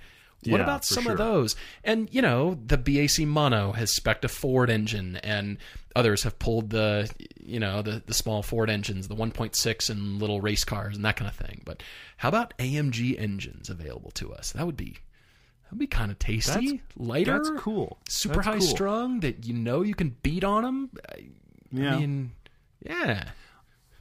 What 0.48 0.58
Yeah, 0.58 0.64
about 0.64 0.86
some 0.86 1.08
of 1.08 1.18
those? 1.18 1.56
And 1.84 2.08
you 2.14 2.22
know, 2.22 2.58
the 2.66 2.78
BAC 2.78 3.26
Mono 3.28 3.72
has 3.74 3.94
spec'd 3.96 4.24
a 4.26 4.28
Ford 4.28 4.70
engine, 4.70 5.18
and 5.18 5.58
others 5.96 6.24
have 6.24 6.38
pulled 6.40 6.70
the 6.70 7.10
you 7.40 7.60
know 7.60 7.82
the 7.82 8.04
the 8.06 8.14
small 8.14 8.44
Ford 8.44 8.70
engines, 8.70 9.08
the 9.08 9.16
1.6 9.16 9.90
and 9.90 10.20
little 10.20 10.42
race 10.42 10.64
cars 10.64 10.96
and 10.96 11.04
that 11.06 11.16
kind 11.16 11.30
of 11.30 11.36
thing. 11.36 11.62
But 11.66 11.82
how 12.18 12.30
about 12.30 12.54
AMG 12.60 13.20
engines 13.20 13.70
available 13.70 14.12
to 14.12 14.34
us? 14.34 14.52
That 14.52 14.66
would 14.66 14.78
be 14.78 14.98
that 15.64 15.72
would 15.72 15.80
be 15.80 15.88
kind 15.88 16.12
of 16.12 16.20
tasty, 16.20 16.52
That's- 16.68 16.82
lighter, 16.96 17.38
That's 17.44 17.62
cool. 17.62 17.98
super 18.08 18.36
That's 18.36 18.46
high 18.48 18.60
cool. 18.60 18.68
strung 18.68 19.20
that 19.22 19.46
you 19.48 19.54
know 19.56 19.82
you 19.82 19.96
can 19.96 20.16
beat 20.22 20.44
on 20.44 20.62
them. 20.64 20.90
I, 21.12 21.26
Yeah. 21.72 21.96
I 21.96 22.00
mean, 22.00 22.32
yeah. 22.86 23.30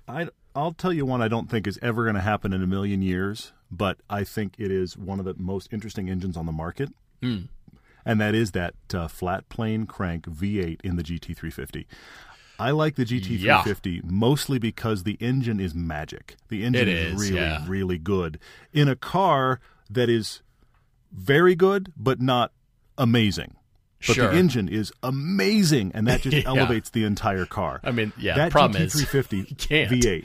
I, 0.07 0.29
I'll 0.55 0.73
tell 0.75 0.93
you 0.93 1.07
one 1.07 1.23
I 1.23 1.29
don't 1.29 1.49
think 1.51 1.67
is 1.67 1.79
ever 1.81 2.03
going 2.05 2.17
to 2.17 2.21
happen 2.21 2.53
in 2.53 2.63
a 2.63 2.67
million 2.67 3.01
years, 3.01 3.53
but 3.71 3.99
I 4.09 4.25
think 4.25 4.55
it 4.59 4.71
is 4.71 4.97
one 4.97 5.19
of 5.19 5.25
the 5.25 5.35
most 5.37 5.73
interesting 5.73 6.09
engines 6.09 6.37
on 6.37 6.47
the 6.47 6.53
market. 6.53 6.91
Hmm. 7.23 7.43
And 8.07 8.21
that 8.21 8.35
is 8.35 8.51
that 8.53 8.75
uh, 8.93 9.09
flat 9.09 9.49
plane 9.49 9.87
crank 9.87 10.27
V8 10.27 10.81
in 10.85 10.97
the 10.97 11.03
GT350. 11.03 11.87
I 12.59 12.71
like 12.71 12.95
the 12.97 13.05
GT350 13.05 14.05
mostly 14.05 14.59
because 14.59 15.03
the 15.03 15.17
engine 15.21 15.59
is 15.59 15.75
magic. 15.75 16.37
The 16.49 16.65
engine 16.65 16.89
is, 16.89 17.15
is, 17.21 17.31
really, 17.31 17.41
yeah. 17.43 17.65
really 17.67 17.99
good 17.99 18.39
in 18.73 18.89
a 18.89 18.95
car 18.97 19.59
that 19.91 20.09
is 20.09 20.43
very 21.13 21.55
good, 21.55 21.93
but 21.97 22.21
not 22.21 22.53
amazing. 22.99 23.57
But 24.07 24.17
Sure. 24.17 24.29
the 24.31 24.37
engine 24.37 24.69
is 24.69 24.93
amazing, 25.03 25.93
and 25.95 26.07
that 26.07 26.21
just 26.21 26.37
Yeah. 26.43 26.43
elevates 26.47 26.91
the 26.91 27.05
entire 27.05 27.47
car. 27.47 27.81
I 27.83 27.91
mean, 27.91 28.13
yeah, 28.19 28.37
that 28.37 28.53
problem 28.53 28.83
is, 28.83 28.95
GT350 28.95 29.33
you 29.51 29.57
can't. 29.57 29.91
V8. 29.91 30.25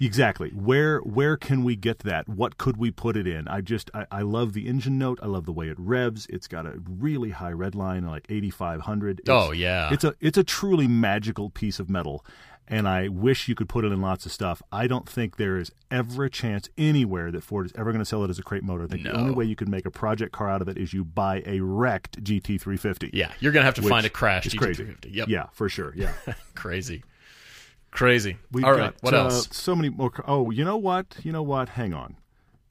Exactly. 0.00 0.50
Where 0.50 1.00
where 1.00 1.36
can 1.36 1.62
we 1.62 1.76
get 1.76 2.00
that? 2.00 2.28
What 2.28 2.56
could 2.58 2.76
we 2.78 2.90
put 2.90 3.16
it 3.16 3.26
in? 3.26 3.46
I 3.48 3.60
just 3.60 3.90
I, 3.94 4.06
I 4.10 4.22
love 4.22 4.54
the 4.54 4.66
engine 4.66 4.98
note. 4.98 5.18
I 5.22 5.26
love 5.26 5.44
the 5.44 5.52
way 5.52 5.68
it 5.68 5.76
revs. 5.78 6.26
It's 6.30 6.48
got 6.48 6.64
a 6.66 6.80
really 6.88 7.30
high 7.30 7.52
red 7.52 7.74
line, 7.74 8.06
like 8.06 8.26
eighty 8.30 8.50
five 8.50 8.80
hundred. 8.82 9.20
Oh, 9.28 9.52
yeah. 9.52 9.92
It's 9.92 10.04
a 10.04 10.14
it's 10.20 10.38
a 10.38 10.44
truly 10.44 10.88
magical 10.88 11.50
piece 11.50 11.78
of 11.78 11.90
metal. 11.90 12.24
And 12.72 12.86
I 12.86 13.08
wish 13.08 13.48
you 13.48 13.56
could 13.56 13.68
put 13.68 13.84
it 13.84 13.90
in 13.90 14.00
lots 14.00 14.26
of 14.26 14.32
stuff. 14.32 14.62
I 14.70 14.86
don't 14.86 15.08
think 15.08 15.38
there 15.38 15.56
is 15.58 15.72
ever 15.90 16.24
a 16.26 16.30
chance 16.30 16.68
anywhere 16.78 17.32
that 17.32 17.42
Ford 17.42 17.66
is 17.66 17.72
ever 17.74 17.90
going 17.90 17.98
to 17.98 18.04
sell 18.04 18.22
it 18.22 18.30
as 18.30 18.38
a 18.38 18.44
crate 18.44 18.62
motor. 18.62 18.84
I 18.84 18.86
think 18.86 19.02
the 19.02 19.08
No. 19.12 19.18
only 19.18 19.32
way 19.34 19.44
you 19.44 19.56
could 19.56 19.68
make 19.68 19.86
a 19.86 19.90
project 19.90 20.30
car 20.30 20.48
out 20.48 20.62
of 20.62 20.68
it 20.68 20.78
is 20.78 20.92
you 20.92 21.04
buy 21.04 21.42
a 21.46 21.58
wrecked 21.58 22.22
GT350. 22.22 23.10
Yeah, 23.12 23.32
you're 23.40 23.50
gonna 23.50 23.64
have 23.64 23.74
to 23.74 23.82
find 23.82 24.06
a 24.06 24.10
crash. 24.10 24.46
GT350. 24.46 25.12
Yep. 25.12 25.26
Yeah, 25.28 25.46
for 25.52 25.68
sure. 25.68 25.92
Yeah. 25.96 26.12
crazy, 26.54 27.02
crazy. 27.90 28.36
We've 28.52 28.64
All 28.64 28.74
got 28.74 28.80
right, 28.80 28.94
what 29.02 29.14
uh, 29.14 29.24
else? 29.24 29.48
So 29.52 29.74
many 29.74 29.88
more. 29.88 30.12
Oh, 30.26 30.50
you 30.50 30.64
know 30.64 30.76
what? 30.76 31.16
You 31.22 31.32
know 31.32 31.42
what? 31.42 31.70
Hang 31.70 31.92
on. 31.94 32.16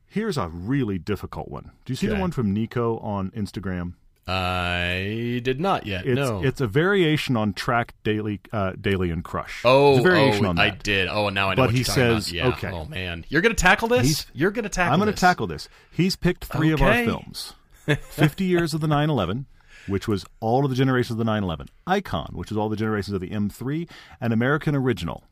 Here's 0.08 0.38
a 0.38 0.48
really 0.48 0.98
difficult 0.98 1.50
one. 1.50 1.72
Do 1.86 1.92
you 1.94 1.96
see 1.96 2.08
Okay. 2.08 2.16
the 2.16 2.22
one 2.22 2.32
from 2.32 2.52
Nico 2.54 2.98
on 3.00 3.30
Instagram? 3.32 3.94
I 4.28 5.42
did 5.44 5.60
not 5.60 5.86
yet. 5.88 6.06
It's 6.06 6.16
no. 6.16 6.44
it's 6.44 6.62
a 6.62 6.68
variation 6.68 7.36
on 7.36 7.54
track 7.54 7.96
daily 8.04 8.40
uh, 8.54 8.74
daily 8.80 9.10
and 9.10 9.24
crush. 9.24 9.62
oh, 9.66 9.92
it's 9.98 10.00
a 10.06 10.10
variation 10.10 10.46
oh, 10.46 10.50
on 10.50 10.56
that. 10.58 10.62
I 10.62 10.70
did. 10.72 11.08
Oh, 11.08 11.30
now 11.30 11.50
I 11.50 11.54
know 11.54 11.56
But 11.58 11.62
what 11.68 11.72
he 11.72 11.78
you're 11.78 11.86
talking 11.86 12.04
about. 12.04 12.24
says, 12.24 12.32
Yeah. 12.34 12.48
okay. 12.50 12.72
Oh 12.72 12.86
man, 12.86 13.26
you're 13.30 13.42
gonna 13.42 13.56
tackle 13.56 13.88
this. 13.88 14.06
He's- 14.06 14.26
you're 14.34 14.52
gonna 14.52 14.70
tackle. 14.70 14.94
I'm 14.94 15.00
going 15.00 15.08
to 15.08 15.14
this. 15.14 15.20
tackle 15.20 15.48
this. 15.48 15.68
He's 15.92 16.16
picked 16.16 16.46
three 16.46 16.72
of 16.72 16.82
our 16.82 16.94
films: 17.06 17.54
50 17.88 18.44
years 18.46 18.74
of 18.76 18.82
the 18.82 18.88
911, 18.88 19.48
which 19.90 20.08
was 20.08 20.26
all 20.40 20.64
of 20.64 20.70
the 20.70 20.76
generations 20.76 21.12
of 21.12 21.18
the 21.18 21.24
911; 21.24 21.68
Icon, 21.88 22.32
which 22.34 22.52
is 22.52 22.58
all 22.58 22.70
the 22.70 22.76
generations 22.76 23.14
of 23.14 23.22
the 23.22 23.30
M3; 23.30 23.90
and 24.22 24.32
American 24.32 24.76
Original. 24.76 25.24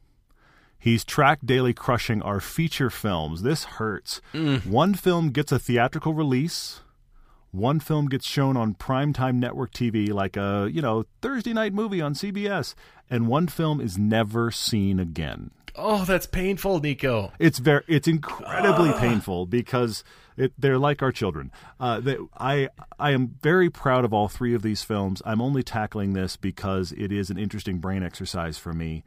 He's 0.79 1.03
track 1.03 1.39
daily 1.43 1.73
crushing 1.73 2.21
our 2.21 2.39
feature 2.39 2.89
films. 2.89 3.41
This 3.41 3.63
hurts. 3.63 4.21
Mm. 4.33 4.65
One 4.67 4.93
film 4.93 5.31
gets 5.31 5.51
a 5.51 5.59
theatrical 5.59 6.13
release. 6.13 6.81
One 7.51 7.79
film 7.79 8.07
gets 8.07 8.27
shown 8.27 8.55
on 8.55 8.75
primetime 8.75 9.35
network 9.35 9.71
TV 9.71 10.11
like 10.13 10.37
a, 10.37 10.69
you 10.71 10.81
know, 10.81 11.05
Thursday 11.21 11.53
night 11.53 11.73
movie 11.73 12.01
on 12.01 12.13
CBS, 12.13 12.75
and 13.09 13.27
one 13.27 13.47
film 13.47 13.81
is 13.81 13.97
never 13.97 14.51
seen 14.51 14.99
again. 14.99 15.51
Oh, 15.77 16.03
that's 16.05 16.25
painful, 16.25 16.79
Nico. 16.79 17.31
It's 17.39 17.59
very, 17.59 17.83
it's 17.87 18.07
incredibly 18.07 18.91
painful 18.93 19.45
because 19.45 20.03
it, 20.35 20.53
they're 20.57 20.77
like 20.79 21.01
our 21.01 21.11
children. 21.11 21.51
Uh, 21.79 21.99
they, 21.99 22.17
I, 22.37 22.69
I 22.99 23.11
am 23.11 23.35
very 23.41 23.69
proud 23.69 24.03
of 24.05 24.13
all 24.13 24.27
three 24.27 24.53
of 24.53 24.61
these 24.61 24.83
films. 24.83 25.21
I'm 25.25 25.41
only 25.41 25.63
tackling 25.63 26.13
this 26.13 26.35
because 26.35 26.91
it 26.93 27.11
is 27.11 27.29
an 27.29 27.37
interesting 27.37 27.77
brain 27.79 28.03
exercise 28.03 28.57
for 28.57 28.73
me. 28.73 29.03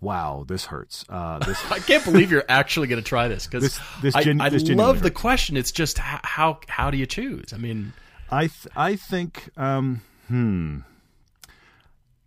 Wow, 0.00 0.44
this 0.46 0.66
hurts. 0.66 1.04
Uh, 1.08 1.38
this 1.40 1.58
I 1.70 1.78
can't 1.78 2.04
believe 2.04 2.30
you're 2.30 2.44
actually 2.48 2.88
going 2.88 3.02
to 3.02 3.08
try 3.08 3.28
this 3.28 3.46
because 3.46 3.62
This- 3.64 3.80
this 4.00 4.16
I, 4.16 4.34
I 4.40 4.48
this 4.48 4.68
love 4.68 5.02
the 5.02 5.10
question. 5.10 5.56
It's 5.56 5.72
just 5.72 5.98
how, 5.98 6.20
how 6.22 6.60
how 6.68 6.90
do 6.90 6.96
you 6.98 7.06
choose? 7.06 7.52
I 7.52 7.58
mean, 7.58 7.92
I, 8.30 8.46
th- 8.46 8.68
I 8.74 8.96
think, 8.96 9.50
um, 9.56 10.00
hmm. 10.28 10.78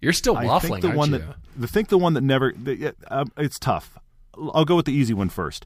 You're 0.06 0.14
still 0.14 0.38
I 0.38 0.46
waffling, 0.46 0.62
think 0.62 0.82
the 0.82 0.92
one 0.92 1.12
you? 1.12 1.18
that 1.18 1.36
the 1.58 1.68
think 1.68 1.90
the 1.90 1.98
one 1.98 2.14
that 2.14 2.22
never 2.22 2.54
the, 2.56 2.94
um, 3.08 3.32
it's 3.38 3.58
tough. 3.58 3.98
I'll 4.54 4.66
go 4.66 4.76
with 4.76 4.86
the 4.86 4.94
easy 4.94 5.16
one 5.16 5.30
first. 5.30 5.66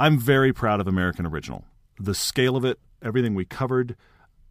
I'm 0.00 0.18
very 0.18 0.52
proud 0.52 0.80
of 0.80 0.88
American 0.88 1.24
Original. 1.24 1.64
The 2.00 2.14
scale 2.14 2.56
of 2.56 2.64
it, 2.64 2.80
everything 3.00 3.36
we 3.36 3.44
covered, 3.44 3.94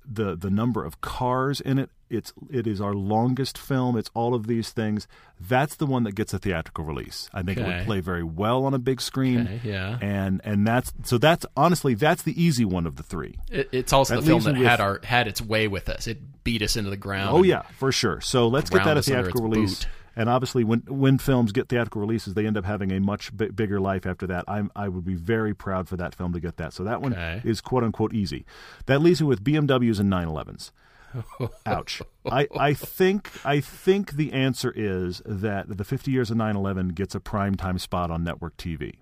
the 0.08 0.36
the 0.36 0.49
number 0.49 0.84
of 0.84 1.01
cars 1.01 1.62
in 1.62 1.80
it. 1.80 1.89
It's 2.08 2.32
it 2.51 2.68
is 2.68 2.80
our 2.80 2.93
longest 2.93 3.58
film. 3.58 3.97
It's 3.97 4.12
all 4.14 4.36
of 4.36 4.45
these 4.45 4.70
things. 4.70 5.08
That's 5.39 5.76
the 5.76 5.88
one 5.88 6.03
that 6.03 6.14
gets 6.14 6.34
a 6.36 6.39
theatrical 6.39 6.86
release. 6.86 7.30
I 7.34 7.41
think 7.41 7.58
it 7.58 7.66
would 7.66 7.86
play 7.86 7.99
very 7.99 8.24
well 8.24 8.64
on 8.66 8.76
a 8.76 8.80
big 8.80 9.01
screen. 9.01 9.41
Okay, 9.41 9.60
yeah. 9.64 9.97
And 10.01 10.39
and 10.43 10.68
that's 10.68 10.93
so 11.03 11.18
that's 11.18 11.47
honestly 11.58 11.95
that's 11.95 12.22
the 12.22 12.39
easy 12.41 12.64
one 12.64 12.86
of 12.86 12.95
the 12.97 13.03
three. 13.03 13.39
It, 13.49 13.70
it's 13.72 13.91
also 13.91 14.18
the 14.22 14.22
film 14.28 14.43
that 14.43 14.53
with- 14.58 14.68
had 14.68 14.80
our 14.80 14.99
had 15.03 15.28
its 15.28 15.41
way 15.41 15.68
with 15.68 15.89
us. 15.89 16.06
It 16.08 16.43
beat 16.43 16.62
us 16.62 16.76
into 16.78 16.91
the 16.91 16.97
ground. 16.97 17.36
Oh 17.36 17.41
yeah, 17.43 17.64
for 17.80 17.91
sure. 17.91 18.22
So 18.22 18.47
let's 18.47 18.70
get 18.70 18.84
that 18.86 18.97
a 18.97 19.01
theatrical 19.01 19.41
release. 19.41 19.80
boot. 19.86 19.88
And 20.16 20.30
obviously, 20.30 20.63
when 20.63 20.80
when 20.88 21.18
films 21.18 21.51
get 21.51 21.68
theatrical 21.70 21.99
releases, 22.01 22.34
they 22.36 22.45
end 22.47 22.55
up 22.57 22.63
having 22.66 22.91
a 22.91 22.99
much 22.99 23.36
bi- 23.36 23.49
bigger 23.49 23.80
life 23.82 24.05
after 24.05 24.26
that. 24.28 24.45
I'm 24.47 24.72
I 24.76 24.88
would 24.88 25.03
be 25.05 25.16
very 25.16 25.53
proud 25.53 25.88
for 25.89 25.97
that 25.97 26.16
film 26.16 26.32
to 26.34 26.39
get 26.39 26.57
that. 26.57 26.72
So 26.74 26.84
that 26.86 27.01
one 27.01 27.13
Okay. 27.13 27.41
is 27.43 27.59
quote 27.61 27.84
unquote 27.84 28.13
easy. 28.13 28.45
That 28.86 29.01
leaves 29.01 29.20
me 29.22 29.28
with 29.28 29.43
BMWs 29.43 29.99
and 29.99 30.11
911s. 30.11 30.72
Ouch. 31.66 32.01
I, 32.30 32.47
I 32.59 32.74
think 32.74 33.30
I 33.45 33.59
think 33.61 34.13
the 34.13 34.34
answer 34.34 34.74
is 34.76 35.22
that 35.26 35.78
the 35.78 35.84
50 35.86 36.11
years 36.11 36.30
of 36.32 36.38
911 36.38 36.89
gets 36.89 37.16
a 37.16 37.20
prime 37.20 37.55
time 37.55 37.78
spot 37.80 38.11
on 38.11 38.24
network 38.24 38.57
TV, 38.57 38.95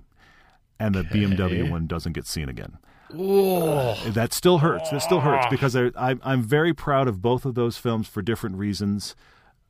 and 0.80 0.94
the 0.96 1.04
BMW 1.04 1.70
one 1.70 1.88
doesn't 1.88 2.14
get 2.14 2.28
seen 2.28 2.50
again. 2.50 2.78
That 3.10 4.30
still 4.34 4.60
hurts. 4.60 4.90
That 4.90 5.02
still 5.02 5.20
hurts 5.22 5.46
because 5.50 5.76
I, 5.76 5.92
I'm 5.96 6.20
I'm 6.24 6.42
very 6.42 6.74
proud 6.74 7.08
of 7.08 7.22
both 7.22 7.46
of 7.46 7.54
those 7.56 7.78
films 7.78 8.08
for 8.08 8.22
different 8.22 8.58
reasons. 8.58 9.16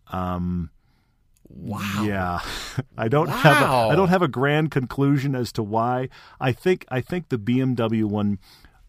Um, 0.08 0.70
Wow. 1.56 2.04
yeah, 2.04 2.40
I 2.98 3.08
don't 3.08 3.30
have 3.30 3.62
a, 3.62 3.66
I 3.66 3.96
don't 3.96 4.10
have 4.10 4.22
a 4.22 4.28
grand 4.28 4.72
conclusion 4.72 5.36
as 5.36 5.52
to 5.54 5.64
why. 5.64 6.10
I 6.40 6.52
think 6.52 6.86
I 6.90 7.00
think 7.02 7.30
the 7.30 7.38
BMW 7.38 8.04
one 8.06 8.40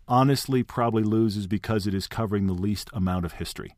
honestly 0.09 0.63
probably 0.63 1.03
loses 1.03 1.47
because 1.47 1.87
it 1.87 1.95
is 1.95 2.07
covering 2.07 2.47
the 2.47 2.55
least 2.55 2.91
amount 2.93 3.25
of 3.25 3.35
history. 3.35 3.75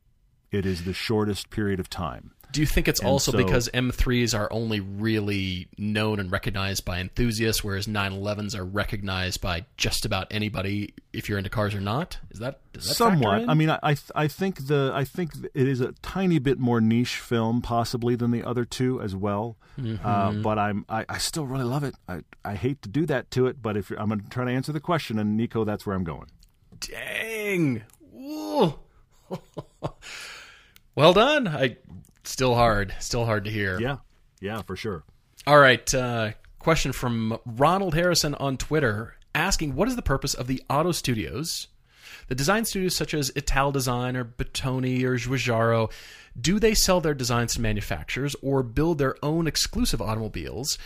It 0.51 0.65
is 0.65 0.85
the 0.85 0.93
shortest 0.93 1.49
period 1.49 1.79
of 1.79 1.89
time. 1.89 2.31
Do 2.49 2.61
you 2.61 2.65
think 2.65 2.87
it's 2.87 3.01
also 3.01 3.33
so- 3.33 3.37
because 3.37 3.69
M3s 3.73 4.33
are 4.33 4.47
only 4.51 4.79
really 4.79 5.67
known 5.77 6.17
and 6.19 6.31
recognized 6.31 6.85
by 6.85 6.99
enthusiasts, 7.01 7.61
whereas 7.61 7.87
911s 7.87 8.55
are 8.55 8.63
recognized 8.63 9.41
by 9.41 9.65
just 9.75 10.05
about 10.05 10.27
anybody 10.31 10.93
if 11.11 11.27
you're 11.27 11.37
into 11.37 11.49
cars 11.49 11.75
or 11.75 11.81
not? 11.81 12.19
Is 12.31 12.39
that 12.39 12.61
does 12.71 12.87
that 12.87 12.95
Somewhat. 12.95 13.49
I 13.49 13.53
mean, 13.53 13.69
I 13.69 13.79
I, 13.83 13.93
th- 13.95 14.11
I 14.15 14.27
think 14.29 14.67
the 14.67 14.91
I 14.93 15.03
think 15.03 15.31
it 15.53 15.67
is 15.67 15.81
a 15.81 15.91
tiny 16.01 16.39
bit 16.39 16.57
more 16.57 16.79
niche 16.79 17.17
film 17.17 17.61
possibly 17.61 18.15
than 18.15 18.31
the 18.31 18.43
other 18.43 18.63
two 18.63 19.01
as 19.01 19.13
well. 19.13 19.57
Mm-hmm. 19.77 20.05
Uh, 20.05 20.31
but 20.41 20.57
I'm 20.57 20.85
I, 20.87 21.05
I 21.09 21.17
still 21.17 21.45
really 21.45 21.65
love 21.65 21.83
it. 21.83 21.95
I 22.07 22.21
I 22.45 22.55
hate 22.55 22.81
to 22.83 22.89
do 22.89 23.05
that 23.07 23.29
to 23.31 23.47
it, 23.47 23.61
but 23.61 23.75
if 23.75 23.89
you're, 23.89 23.99
I'm 23.99 24.07
going 24.07 24.21
to 24.21 24.29
try 24.29 24.45
to 24.45 24.51
answer 24.51 24.71
the 24.71 24.79
question, 24.79 25.19
and 25.19 25.35
Nico, 25.35 25.65
that's 25.65 25.85
where 25.85 25.95
I'm 25.97 26.05
going. 26.05 26.27
Dang. 26.79 27.83
Ooh. 28.15 28.79
well 30.97 31.13
done. 31.13 31.47
I 31.47 31.77
still 32.23 32.55
hard, 32.55 32.93
still 32.99 33.25
hard 33.25 33.45
to 33.45 33.51
hear. 33.51 33.79
Yeah, 33.79 33.97
yeah, 34.41 34.61
for 34.63 34.75
sure. 34.75 35.03
All 35.45 35.59
right. 35.59 35.93
Uh, 35.93 36.31
question 36.59 36.91
from 36.91 37.39
Ronald 37.45 37.93
Harrison 37.93 38.35
on 38.35 38.57
Twitter 38.57 39.15
asking 39.33 39.75
What 39.75 39.87
is 39.87 39.95
the 39.95 40.01
purpose 40.01 40.33
of 40.33 40.47
the 40.47 40.61
auto 40.69 40.91
studios? 40.91 41.67
The 42.27 42.35
design 42.35 42.65
studios 42.65 42.95
such 42.95 43.13
as 43.13 43.31
Italdesign 43.31 44.17
or 44.17 44.25
Bertone 44.25 45.03
or 45.03 45.15
Giugiaro, 45.15 45.89
do 46.39 46.59
they 46.59 46.73
sell 46.73 46.99
their 46.99 47.13
designs 47.13 47.53
to 47.53 47.61
manufacturers 47.61 48.35
or 48.41 48.63
build 48.63 48.97
their 48.97 49.15
own 49.23 49.47
exclusive 49.47 50.01
automobiles? 50.01 50.77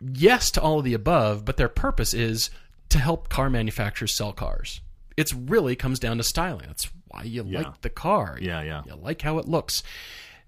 Yes 0.00 0.50
to 0.52 0.60
all 0.60 0.80
of 0.80 0.84
the 0.84 0.94
above, 0.94 1.44
but 1.44 1.56
their 1.56 1.68
purpose 1.68 2.12
is 2.12 2.50
to 2.88 2.98
help 2.98 3.28
car 3.28 3.48
manufacturers 3.48 4.16
sell 4.16 4.32
cars. 4.32 4.80
It's 5.16 5.32
really 5.32 5.76
comes 5.76 6.00
down 6.00 6.16
to 6.16 6.24
styling. 6.24 6.66
That's 6.66 6.90
why 7.14 7.22
you 7.24 7.42
like 7.42 7.80
the 7.82 7.90
car. 7.90 8.38
Yeah, 8.40 8.62
yeah. 8.62 8.82
You 8.86 8.94
like 8.96 9.22
how 9.22 9.38
it 9.38 9.48
looks. 9.48 9.82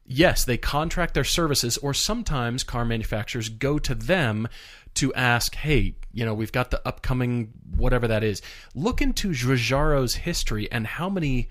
Yes, 0.04 0.44
they 0.44 0.56
contract 0.56 1.14
their 1.14 1.24
services, 1.24 1.76
or 1.78 1.92
sometimes 1.92 2.62
car 2.62 2.84
manufacturers 2.84 3.48
go 3.48 3.78
to 3.78 3.94
them 3.94 4.48
to 4.94 5.12
ask, 5.14 5.54
hey, 5.56 5.94
you 6.12 6.24
know, 6.24 6.34
we've 6.34 6.52
got 6.52 6.70
the 6.70 6.86
upcoming 6.86 7.52
whatever 7.76 8.08
that 8.08 8.24
is. 8.24 8.40
Look 8.74 9.02
into 9.02 9.30
Giugiaro's 9.32 10.14
history 10.14 10.70
and 10.70 10.86
how 10.86 11.08
many, 11.08 11.48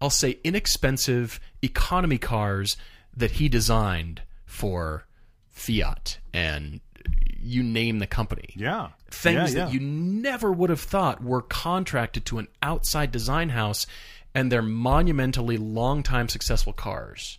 I'll 0.00 0.10
say, 0.10 0.38
inexpensive 0.44 1.40
economy 1.60 2.18
cars 2.18 2.76
that 3.16 3.32
he 3.32 3.48
designed 3.48 4.22
for 4.46 5.06
Fiat 5.50 6.18
and 6.32 6.80
you 7.40 7.62
name 7.62 7.98
the 7.98 8.06
company 8.06 8.50
Yeah, 8.54 8.88
things 9.10 9.54
yeah, 9.54 9.64
that 9.64 9.72
you 9.72 9.80
never 9.80 10.52
would 10.52 10.70
have 10.70 10.80
thought 10.80 11.22
were 11.22 11.42
contracted 11.42 12.24
to 12.26 12.38
an 12.38 12.48
outside 12.62 13.12
design 13.12 13.50
house 13.50 13.86
and 14.34 14.50
they're 14.52 14.62
monumentally 14.62 15.56
long 15.56 16.02
time 16.02 16.28
successful 16.28 16.72
cars. 16.72 17.38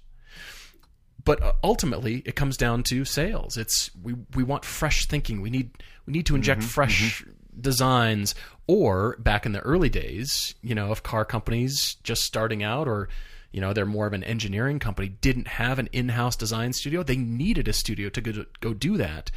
But 1.23 1.41
uh, 1.41 1.53
ultimately 1.63 2.23
it 2.25 2.35
comes 2.35 2.57
down 2.57 2.83
to 2.83 3.05
sales. 3.05 3.57
It's 3.57 3.91
we 4.01 4.15
we 4.35 4.43
want 4.43 4.65
fresh 4.65 5.05
thinking. 5.05 5.41
We 5.41 5.49
need 5.49 5.71
we 6.05 6.13
need 6.13 6.25
to 6.27 6.35
inject 6.35 6.61
Mm-hmm, 6.61 6.69
fresh 6.69 7.25
designs. 7.59 8.35
Or 8.67 9.17
back 9.19 9.45
in 9.45 9.51
the 9.51 9.59
early 9.61 9.89
days 9.89 10.55
you 10.61 10.75
know 10.75 10.91
of 10.91 11.03
car 11.03 11.25
companies 11.25 11.97
just 12.03 12.23
starting 12.23 12.63
out 12.63 12.87
or 12.87 13.09
you 13.51 13.61
know 13.61 13.73
they're 13.73 13.85
more 13.85 14.07
of 14.07 14.13
an 14.13 14.23
engineering 14.23 14.79
company 14.79 15.09
didn't 15.09 15.47
have 15.47 15.79
an 15.79 15.89
in-house 15.91 16.35
design 16.35 16.73
studio 16.73 17.01
they 17.03 17.15
needed 17.17 17.67
a 17.67 17.73
studio 17.73 18.09
to 18.09 18.21
go, 18.21 18.45
go 18.59 18.73
do 18.73 18.97
that 18.97 19.31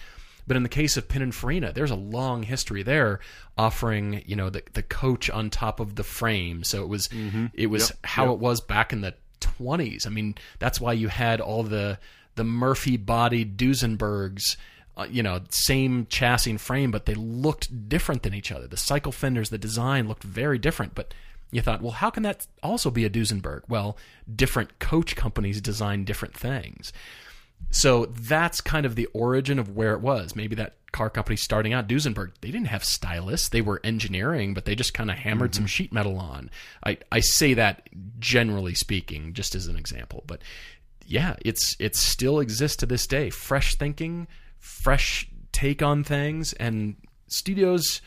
but 0.53 0.57
in 0.59 0.65
the 0.65 0.69
case 0.69 0.99
of 0.99 1.09
Pininfarina, 1.09 1.73
there's 1.73 1.91
a 1.91 1.97
long 1.97 2.43
history 2.43 2.83
there, 2.83 3.21
offering 3.57 4.23
you 4.27 4.37
know 4.37 4.51
the 4.51 4.63
the 4.75 4.83
coach 4.83 5.31
on 5.31 5.49
top 5.49 5.81
of 5.81 5.95
the 5.95 6.05
frame. 6.05 6.63
So 6.63 6.83
it 6.83 6.89
was 6.91 7.09
it 7.55 7.69
was 7.69 7.91
how 8.05 8.35
it 8.35 8.39
was 8.39 8.61
back 8.61 8.93
in 8.93 9.01
the 9.01 9.15
20s. 9.41 10.07
I 10.07 10.11
mean, 10.11 10.35
that's 10.59 10.79
why 10.79 10.93
you 10.93 11.09
had 11.09 11.41
all 11.41 11.63
the 11.63 11.99
the 12.35 12.45
Murphy 12.45 12.99
bodied 12.99 13.57
Duesenbergs. 13.57 14.59
Uh, 14.95 15.07
you 15.11 15.23
know, 15.23 15.41
same 15.49 16.07
chassis 16.11 16.51
and 16.51 16.61
frame, 16.61 16.91
but 16.91 17.07
they 17.07 17.15
looked 17.15 17.89
different 17.89 18.23
than 18.23 18.35
each 18.35 18.53
other. 18.53 18.67
The 18.67 18.77
cycle 18.77 19.11
fenders, 19.11 19.49
the 19.49 19.57
design 19.57 20.07
looked 20.07 20.23
very 20.23 20.59
different. 20.59 20.95
But 20.95 21.15
you 21.51 21.63
thought, 21.63 21.81
well, 21.81 21.93
how 21.93 22.11
can 22.11 22.25
that 22.25 22.47
also 22.63 22.91
be 22.91 23.07
a 23.07 23.09
Duesenberg? 23.09 23.63
Well, 23.71 23.97
different 24.37 24.81
coach 24.81 25.17
companies 25.17 25.63
design 25.63 26.05
different 26.05 26.35
things. 26.37 26.93
So 27.71 28.07
that's 28.07 28.61
kind 28.61 28.85
of 28.85 28.97
the 28.97 29.07
origin 29.07 29.59
of 29.59 29.75
where 29.75 29.95
it 29.95 30.01
was. 30.01 30.37
Maybe 30.37 30.55
that 30.57 30.77
car 30.93 31.09
company 31.09 31.37
starting 31.37 31.73
out, 31.73 31.89
Duesenberg, 31.89 32.33
they 32.41 32.51
didn't 32.51 32.67
have 32.67 32.85
stylists. 32.85 33.49
They 33.49 33.63
were 33.63 33.81
engineering, 33.83 34.53
but 34.53 34.67
they 34.67 34.75
just 34.75 34.95
kind 34.95 35.11
of 35.11 35.17
hammered 35.17 35.55
some 35.55 35.63
mm-hmm. 35.63 35.69
sheet 35.69 35.93
metal 35.93 36.19
on. 36.19 36.51
I, 36.85 36.99
I 37.11 37.21
say 37.21 37.55
that 37.55 37.89
generally 38.19 38.75
speaking, 38.75 39.33
just 39.33 39.55
as 39.55 39.67
an 39.67 39.77
example. 39.77 40.23
But 40.27 40.43
yeah, 41.07 41.37
it's 41.45 41.77
it 41.79 41.97
still 41.97 42.41
exists 42.41 42.77
to 42.79 42.87
this 42.87 43.07
day. 43.07 43.31
Fresh 43.31 43.77
thinking, 43.77 44.29
fresh 44.59 45.29
take 45.53 45.83
on 45.83 46.05
things, 46.05 46.53
and 46.55 46.97
studios 47.29 48.03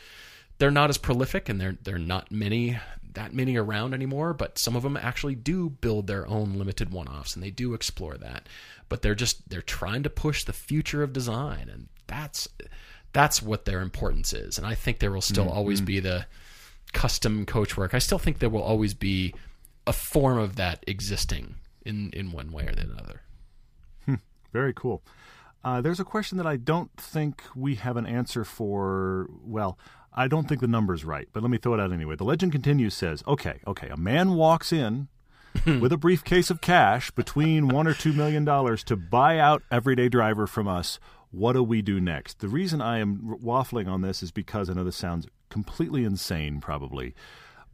they're 0.58 0.70
not 0.70 0.90
as 0.90 0.98
prolific 0.98 1.48
and 1.48 1.60
they're 1.60 1.76
they're 1.82 1.98
not 1.98 2.30
many 2.30 2.78
that 3.16 3.34
many 3.34 3.56
around 3.56 3.92
anymore 3.92 4.32
but 4.32 4.58
some 4.58 4.76
of 4.76 4.82
them 4.82 4.96
actually 4.96 5.34
do 5.34 5.68
build 5.68 6.06
their 6.06 6.26
own 6.28 6.54
limited 6.54 6.92
one-offs 6.92 7.34
and 7.34 7.42
they 7.42 7.50
do 7.50 7.74
explore 7.74 8.16
that. 8.16 8.46
But 8.88 9.02
they're 9.02 9.16
just 9.16 9.48
they're 9.50 9.62
trying 9.62 10.04
to 10.04 10.10
push 10.10 10.44
the 10.44 10.52
future 10.52 11.02
of 11.02 11.12
design 11.12 11.68
and 11.68 11.88
that's 12.06 12.48
that's 13.12 13.42
what 13.42 13.64
their 13.64 13.80
importance 13.80 14.32
is. 14.32 14.58
And 14.58 14.66
i 14.66 14.74
think 14.74 15.00
there 15.00 15.10
will 15.10 15.20
still 15.20 15.48
always 15.48 15.80
be 15.80 15.98
the 16.00 16.26
custom 16.92 17.44
coach 17.46 17.76
work. 17.76 17.94
I 17.94 17.98
still 17.98 18.18
think 18.18 18.38
there 18.38 18.48
will 18.48 18.62
always 18.62 18.94
be 18.94 19.34
a 19.86 19.92
form 19.92 20.38
of 20.38 20.56
that 20.56 20.84
existing 20.86 21.56
in 21.84 22.10
in 22.12 22.32
one 22.32 22.52
way 22.52 22.66
or 22.66 22.74
the 22.74 22.88
other. 22.98 23.22
Very 24.52 24.72
cool. 24.72 25.02
Uh, 25.62 25.80
there's 25.80 26.00
a 26.00 26.04
question 26.04 26.38
that 26.38 26.46
I 26.46 26.56
don't 26.56 26.90
think 26.96 27.42
we 27.54 27.74
have 27.74 27.96
an 27.96 28.06
answer 28.06 28.44
for. 28.44 29.28
Well, 29.42 29.78
I 30.16 30.28
don't 30.28 30.48
think 30.48 30.60
the 30.60 30.66
number's 30.66 31.04
right, 31.04 31.28
but 31.32 31.42
let 31.42 31.50
me 31.50 31.58
throw 31.58 31.74
it 31.74 31.80
out 31.80 31.92
anyway. 31.92 32.16
The 32.16 32.24
legend 32.24 32.52
continues 32.52 32.94
says, 32.94 33.22
okay, 33.28 33.60
okay, 33.66 33.88
a 33.88 33.96
man 33.96 34.34
walks 34.34 34.72
in 34.72 35.08
with 35.66 35.92
a 35.92 35.98
briefcase 35.98 36.50
of 36.50 36.60
cash 36.60 37.10
between 37.10 37.68
one 37.68 37.86
or 37.86 37.94
two 37.94 38.12
million 38.12 38.44
dollars 38.44 38.82
to 38.84 38.96
buy 38.96 39.38
out 39.38 39.62
Everyday 39.70 40.08
Driver 40.08 40.46
from 40.46 40.68
us. 40.68 40.98
What 41.30 41.52
do 41.52 41.62
we 41.62 41.82
do 41.82 42.00
next? 42.00 42.40
The 42.40 42.48
reason 42.48 42.80
I 42.80 42.98
am 42.98 43.36
waffling 43.42 43.88
on 43.88 44.00
this 44.00 44.22
is 44.22 44.30
because 44.30 44.70
I 44.70 44.72
know 44.72 44.84
this 44.84 44.96
sounds 44.96 45.26
completely 45.50 46.04
insane, 46.04 46.60
probably, 46.60 47.14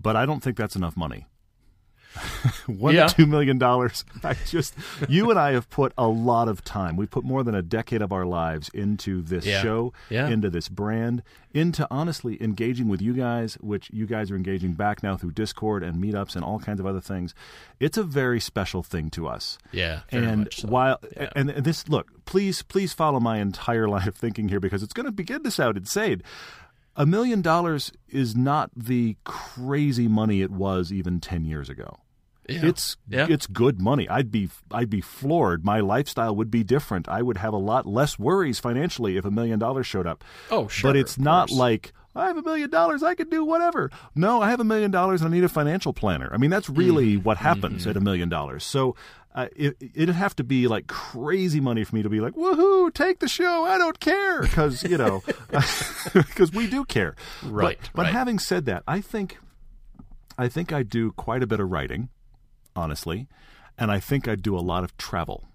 but 0.01 0.17
I 0.17 0.27
don't 0.27 0.43
think 0.43 0.57
that's 0.57 0.77
enough 0.77 0.97
money. 0.97 1.27
one 2.67 2.95
Yeah. 2.95 3.07
to 3.07 3.15
two 3.15 3.27
million 3.27 3.59
dollars. 3.59 4.05
I 4.25 4.35
just 4.47 4.75
you 5.09 5.31
and 5.31 5.39
I 5.39 5.53
have 5.53 5.69
put 5.71 5.93
a 5.97 6.07
lot 6.07 6.49
of 6.49 6.63
time. 6.65 6.97
We've 6.97 7.11
put 7.11 7.25
more 7.25 7.43
than 7.43 7.55
a 7.55 7.63
decade 7.63 8.03
of 8.03 8.13
our 8.13 8.27
lives 8.27 8.69
into 8.75 9.23
this 9.23 9.45
Yeah. 9.47 9.63
show, 9.63 9.93
Yeah. 10.11 10.29
into 10.29 10.51
this 10.51 10.69
brand, 10.69 11.23
into 11.55 11.87
honestly 11.91 12.43
engaging 12.43 12.89
with 12.89 13.01
you 13.03 13.13
guys, 13.15 13.55
which 13.61 13.91
you 13.93 14.07
guys 14.07 14.31
are 14.31 14.37
engaging 14.37 14.73
back 14.75 15.03
now 15.03 15.17
through 15.17 15.33
Discord 15.33 15.83
and 15.83 15.97
meetups 16.03 16.35
and 16.37 16.45
all 16.45 16.59
kinds 16.59 16.81
of 16.81 16.87
other 16.87 17.01
things. 17.01 17.35
It's 17.81 17.97
a 17.99 18.03
very 18.05 18.41
special 18.41 18.83
thing 18.83 19.11
to 19.11 19.27
us. 19.29 19.59
yeah 19.73 20.01
and 20.11 20.49
so. 20.53 20.69
while 20.69 20.99
and, 21.37 21.51
and 21.51 21.65
this 21.65 21.89
look, 21.89 22.09
please 22.25 22.63
please 22.63 22.93
follow 22.93 23.21
my 23.21 23.39
entire 23.39 23.89
line 23.95 24.09
of 24.09 24.15
thinking 24.15 24.49
here 24.49 24.61
because 24.61 24.83
it's 24.83 24.93
going 24.93 25.07
to 25.07 25.13
begin 25.13 25.43
to 25.43 25.51
sound 25.51 25.77
insane. 25.77 26.23
a 26.97 27.07
million 27.07 27.41
dollars 27.41 27.91
is 28.09 28.37
not 28.37 28.71
the 28.77 29.17
crazy 29.25 30.07
money 30.09 30.43
it 30.43 30.51
was 30.51 30.93
even 30.93 31.21
10 31.21 31.45
years 31.47 31.69
ago. 31.71 31.97
Yeah. 32.53 32.67
It's 32.69 32.97
Yeah. 33.09 33.27
it's 33.29 33.47
good 33.47 33.81
money. 33.81 34.09
I'd 34.09 34.31
be 34.31 34.49
I'd 34.71 34.91
be 34.91 35.01
floored. 35.01 35.65
My 35.65 35.81
lifestyle 35.81 36.35
would 36.37 36.51
be 36.51 36.63
different. 36.65 37.09
I 37.09 37.23
would 37.23 37.37
have 37.39 37.53
a 37.53 37.59
lot 37.59 37.87
less 37.87 38.19
worries 38.19 38.59
financially 38.59 39.17
if 39.17 39.25
a 39.25 39.31
million 39.31 39.59
dollars 39.59 39.87
showed 39.87 40.07
up. 40.07 40.25
Oh, 40.51 40.69
sure, 40.69 40.91
But 40.91 40.97
it's 40.97 41.19
not 41.19 41.49
course. 41.49 41.59
like 41.59 41.93
I 42.15 42.27
have 42.27 42.37
a 42.37 42.43
million 42.43 42.69
dollars, 42.69 43.03
I 43.03 43.15
can 43.15 43.31
do 43.31 43.43
whatever. 43.45 43.91
No, 44.15 44.43
I 44.43 44.51
have 44.51 44.61
a 44.61 44.65
million 44.65 44.91
dollars 44.91 45.23
and 45.23 45.33
I 45.33 45.35
need 45.37 45.45
a 45.45 45.49
financial 45.49 45.95
planner. 45.95 46.29
I 46.33 46.37
mean, 46.37 46.51
that's 46.51 46.69
really 46.69 47.15
Mm-hmm. 47.17 47.23
what 47.25 47.39
happens 47.39 47.87
at 47.87 47.97
a 47.97 48.01
million 48.01 48.29
dollars. 48.29 48.65
So 48.65 48.95
uh, 49.35 49.49
it, 49.57 49.79
it'd 49.95 50.15
have 50.15 50.37
to 50.37 50.45
be 50.45 50.69
like 50.69 50.89
crazy 50.89 51.59
money 51.59 51.85
for 51.85 51.97
me 51.97 52.03
to 52.03 52.11
be 52.11 52.21
like, 52.21 52.35
woohoo, 52.35 52.93
take 52.93 53.21
the 53.21 53.29
show. 53.29 53.65
I 53.65 53.79
don't 53.79 53.99
care. 53.99 54.43
Because, 54.43 54.83
you 54.83 54.99
know, 54.99 55.23
because 56.13 56.53
we 56.53 56.67
do 56.67 56.85
care. 56.85 57.15
Right, 57.43 57.79
But, 57.81 57.91
but 57.95 58.03
right. 58.03 58.13
having 58.13 58.39
said 58.39 58.67
that, 58.67 58.83
I 58.87 59.01
think, 59.01 59.39
I 60.37 60.49
think 60.49 60.71
I 60.71 60.83
do 60.83 61.13
quite 61.13 61.43
a 61.43 61.47
bit 61.47 61.61
of 61.61 61.71
writing, 61.71 62.11
honestly. 62.75 63.29
And 63.79 63.91
I 63.91 64.01
think 64.01 64.29
I'd 64.29 64.43
do 64.43 64.57
a 64.57 64.61
lot 64.61 64.85
of 64.85 64.97
travel. 64.97 65.49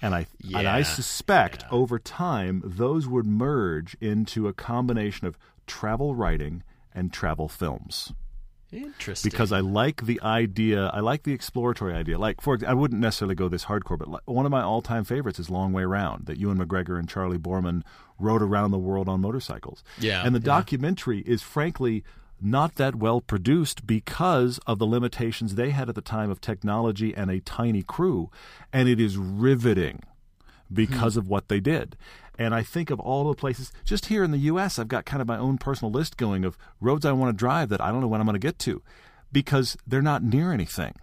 And 0.00 0.14
I 0.14 0.26
and 0.42 0.66
I 0.66 0.78
Yeah, 0.78 0.82
suspect 0.84 1.64
over 1.70 1.98
time 1.98 2.62
those 2.64 3.06
would 3.06 3.26
merge 3.26 3.96
into 4.00 4.48
a 4.48 4.52
combination 4.52 5.26
of 5.26 5.38
travel 5.66 6.14
writing 6.14 6.64
and 6.92 7.12
travel 7.12 7.48
films 7.48 8.12
Interesting. 8.72 9.30
because 9.30 9.52
I 9.52 9.60
like 9.60 10.06
the 10.06 10.20
idea. 10.22 10.86
I 10.88 11.00
like 11.00 11.22
the 11.22 11.32
exploratory 11.32 11.94
idea. 11.94 12.18
Like 12.18 12.40
for 12.40 12.58
I 12.66 12.74
wouldn't 12.74 13.00
necessarily 13.00 13.34
go 13.36 13.48
this 13.48 13.66
hardcore, 13.66 13.98
but 13.98 14.08
like, 14.08 14.22
one 14.24 14.44
of 14.46 14.50
my 14.50 14.62
all-time 14.62 15.04
favorites 15.04 15.38
is 15.38 15.50
Long 15.50 15.72
Way 15.72 15.84
Round 15.84 16.26
that 16.26 16.38
Ewan 16.38 16.58
McGregor 16.58 16.98
and 16.98 17.08
Charlie 17.08 17.38
Boorman 17.38 17.82
rode 18.18 18.42
around 18.42 18.70
the 18.72 18.78
world 18.78 19.08
on 19.08 19.20
motorcycles. 19.20 19.84
Yeah, 19.98 20.24
and 20.24 20.34
the 20.34 20.40
yeah. 20.40 20.46
documentary 20.46 21.20
is 21.20 21.42
frankly 21.42 22.02
not 22.42 22.76
that 22.76 22.96
well 22.96 23.20
produced 23.20 23.86
because 23.86 24.58
of 24.66 24.78
the 24.78 24.86
limitations 24.86 25.54
they 25.54 25.70
had 25.70 25.88
at 25.88 25.94
the 25.94 26.00
time 26.00 26.30
of 26.30 26.40
technology 26.40 27.14
and 27.14 27.30
a 27.30 27.40
tiny 27.40 27.82
crew, 27.82 28.30
and 28.72 28.88
it 28.88 29.00
is 29.00 29.16
riveting 29.16 30.02
because 30.72 31.14
hmm. 31.14 31.20
of 31.20 31.28
what 31.28 31.48
they 31.48 31.60
did. 31.60 31.96
And 32.38 32.54
I 32.54 32.62
think 32.62 32.90
of 32.90 32.98
all 32.98 33.28
the 33.28 33.34
places, 33.34 33.72
just 33.84 34.06
here 34.06 34.24
in 34.24 34.30
the 34.30 34.38
U.S., 34.38 34.78
I've 34.78 34.88
got 34.88 35.04
kind 35.04 35.20
of 35.20 35.28
my 35.28 35.36
own 35.36 35.58
personal 35.58 35.92
list 35.92 36.16
going 36.16 36.44
of 36.44 36.56
roads 36.80 37.04
I 37.04 37.12
want 37.12 37.36
to 37.36 37.38
drive 37.38 37.68
that 37.68 37.80
I 37.80 37.90
don't 37.90 38.00
know 38.00 38.08
when 38.08 38.20
I'm 38.20 38.26
going 38.26 38.34
to 38.34 38.40
get 38.40 38.58
to 38.60 38.82
because 39.30 39.76
they're 39.86 40.02
not 40.02 40.22
near 40.22 40.52
anything. 40.52 40.94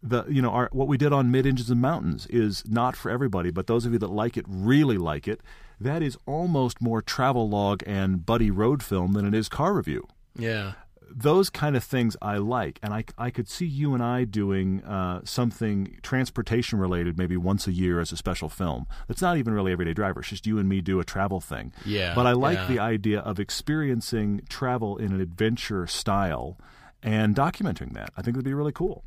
The 0.00 0.24
you 0.28 0.40
know 0.40 0.50
our, 0.50 0.68
what 0.70 0.86
we 0.86 0.96
did 0.96 1.12
on 1.12 1.32
mid 1.32 1.44
engines 1.44 1.70
and 1.70 1.80
mountains 1.80 2.26
is 2.26 2.62
not 2.68 2.94
for 2.94 3.10
everybody, 3.10 3.50
but 3.50 3.66
those 3.66 3.84
of 3.84 3.92
you 3.92 3.98
that 3.98 4.10
like 4.10 4.36
it 4.36 4.44
really 4.46 4.96
like 4.96 5.26
it. 5.26 5.40
That 5.80 6.02
is 6.02 6.16
almost 6.26 6.80
more 6.80 7.02
travel 7.02 7.48
log 7.48 7.82
and 7.84 8.24
buddy 8.24 8.50
road 8.50 8.82
film 8.82 9.12
than 9.12 9.24
it 9.26 9.34
is 9.34 9.48
car 9.48 9.72
review 9.72 10.06
yeah. 10.38 10.72
those 11.10 11.50
kind 11.50 11.76
of 11.76 11.82
things 11.84 12.16
I 12.22 12.36
like, 12.36 12.78
and 12.82 12.92
I, 12.94 13.04
I 13.16 13.30
could 13.30 13.48
see 13.48 13.66
you 13.66 13.94
and 13.94 14.02
I 14.02 14.24
doing 14.24 14.82
uh, 14.84 15.20
something 15.24 15.96
transportation 16.02 16.78
related 16.78 17.16
maybe 17.18 17.36
once 17.36 17.66
a 17.66 17.72
year 17.72 17.98
as 18.00 18.12
a 18.12 18.16
special 18.16 18.48
film. 18.48 18.86
That's 19.08 19.22
not 19.22 19.36
even 19.36 19.52
really 19.54 19.72
Everyday 19.72 19.94
Driver. 19.94 20.20
It's 20.20 20.28
just 20.28 20.46
you 20.46 20.58
and 20.58 20.68
me 20.68 20.80
do 20.80 21.00
a 21.00 21.04
travel 21.04 21.40
thing. 21.40 21.72
Yeah, 21.84 22.14
But 22.14 22.26
I 22.26 22.32
like 22.32 22.58
yeah. 22.58 22.66
the 22.66 22.78
idea 22.78 23.20
of 23.20 23.40
experiencing 23.40 24.42
travel 24.48 24.96
in 24.96 25.12
an 25.12 25.20
adventure 25.20 25.86
style 25.86 26.58
and 27.02 27.34
documenting 27.34 27.92
that. 27.94 28.10
I 28.16 28.22
think 28.22 28.36
it'd 28.36 28.44
be 28.44 28.54
really 28.54 28.72
cool. 28.72 29.04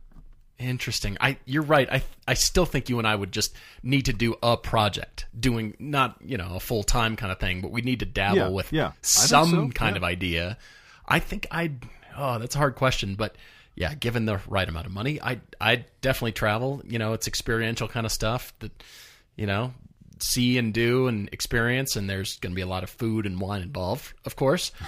Interesting. 0.57 1.17
I 1.19 1.37
you're 1.45 1.63
right. 1.63 1.91
I 1.91 2.03
I 2.27 2.35
still 2.35 2.67
think 2.67 2.87
you 2.87 2.99
and 2.99 3.07
I 3.07 3.15
would 3.15 3.31
just 3.31 3.55
need 3.81 4.05
to 4.05 4.13
do 4.13 4.35
a 4.43 4.55
project, 4.57 5.25
doing 5.37 5.75
not 5.79 6.17
you 6.23 6.37
know 6.37 6.51
a 6.55 6.59
full 6.59 6.83
time 6.83 7.15
kind 7.15 7.31
of 7.31 7.39
thing, 7.39 7.61
but 7.61 7.71
we 7.71 7.81
need 7.81 7.99
to 8.01 8.05
dabble 8.05 8.37
Yeah, 8.37 8.49
with 8.49 8.71
yeah. 8.71 8.91
Some 9.01 9.49
so, 9.49 9.69
kind 9.69 9.95
yeah. 9.95 9.97
of 9.97 10.03
idea. 10.03 10.57
I 11.11 11.19
think 11.19 11.47
I'd. 11.51 11.85
Oh, 12.17 12.39
that's 12.39 12.55
a 12.55 12.57
hard 12.57 12.75
question, 12.75 13.15
but 13.15 13.35
yeah, 13.75 13.93
given 13.93 14.25
the 14.25 14.39
right 14.47 14.67
amount 14.67 14.85
of 14.85 14.91
money, 14.93 15.21
I 15.21 15.39
I 15.59 15.85
definitely 16.01 16.33
travel. 16.33 16.81
You 16.85 16.99
know, 16.99 17.13
it's 17.13 17.27
experiential 17.27 17.87
kind 17.87 18.05
of 18.05 18.11
stuff 18.11 18.53
that 18.59 18.71
you 19.35 19.45
know 19.45 19.73
see 20.23 20.57
and 20.57 20.73
do 20.73 21.07
and 21.07 21.29
experience, 21.31 21.95
and 21.95 22.09
there's 22.09 22.37
going 22.37 22.51
to 22.51 22.55
be 22.55 22.61
a 22.61 22.67
lot 22.67 22.83
of 22.83 22.89
food 22.89 23.25
and 23.25 23.39
wine 23.39 23.61
involved, 23.61 24.13
of 24.25 24.35
course. 24.35 24.71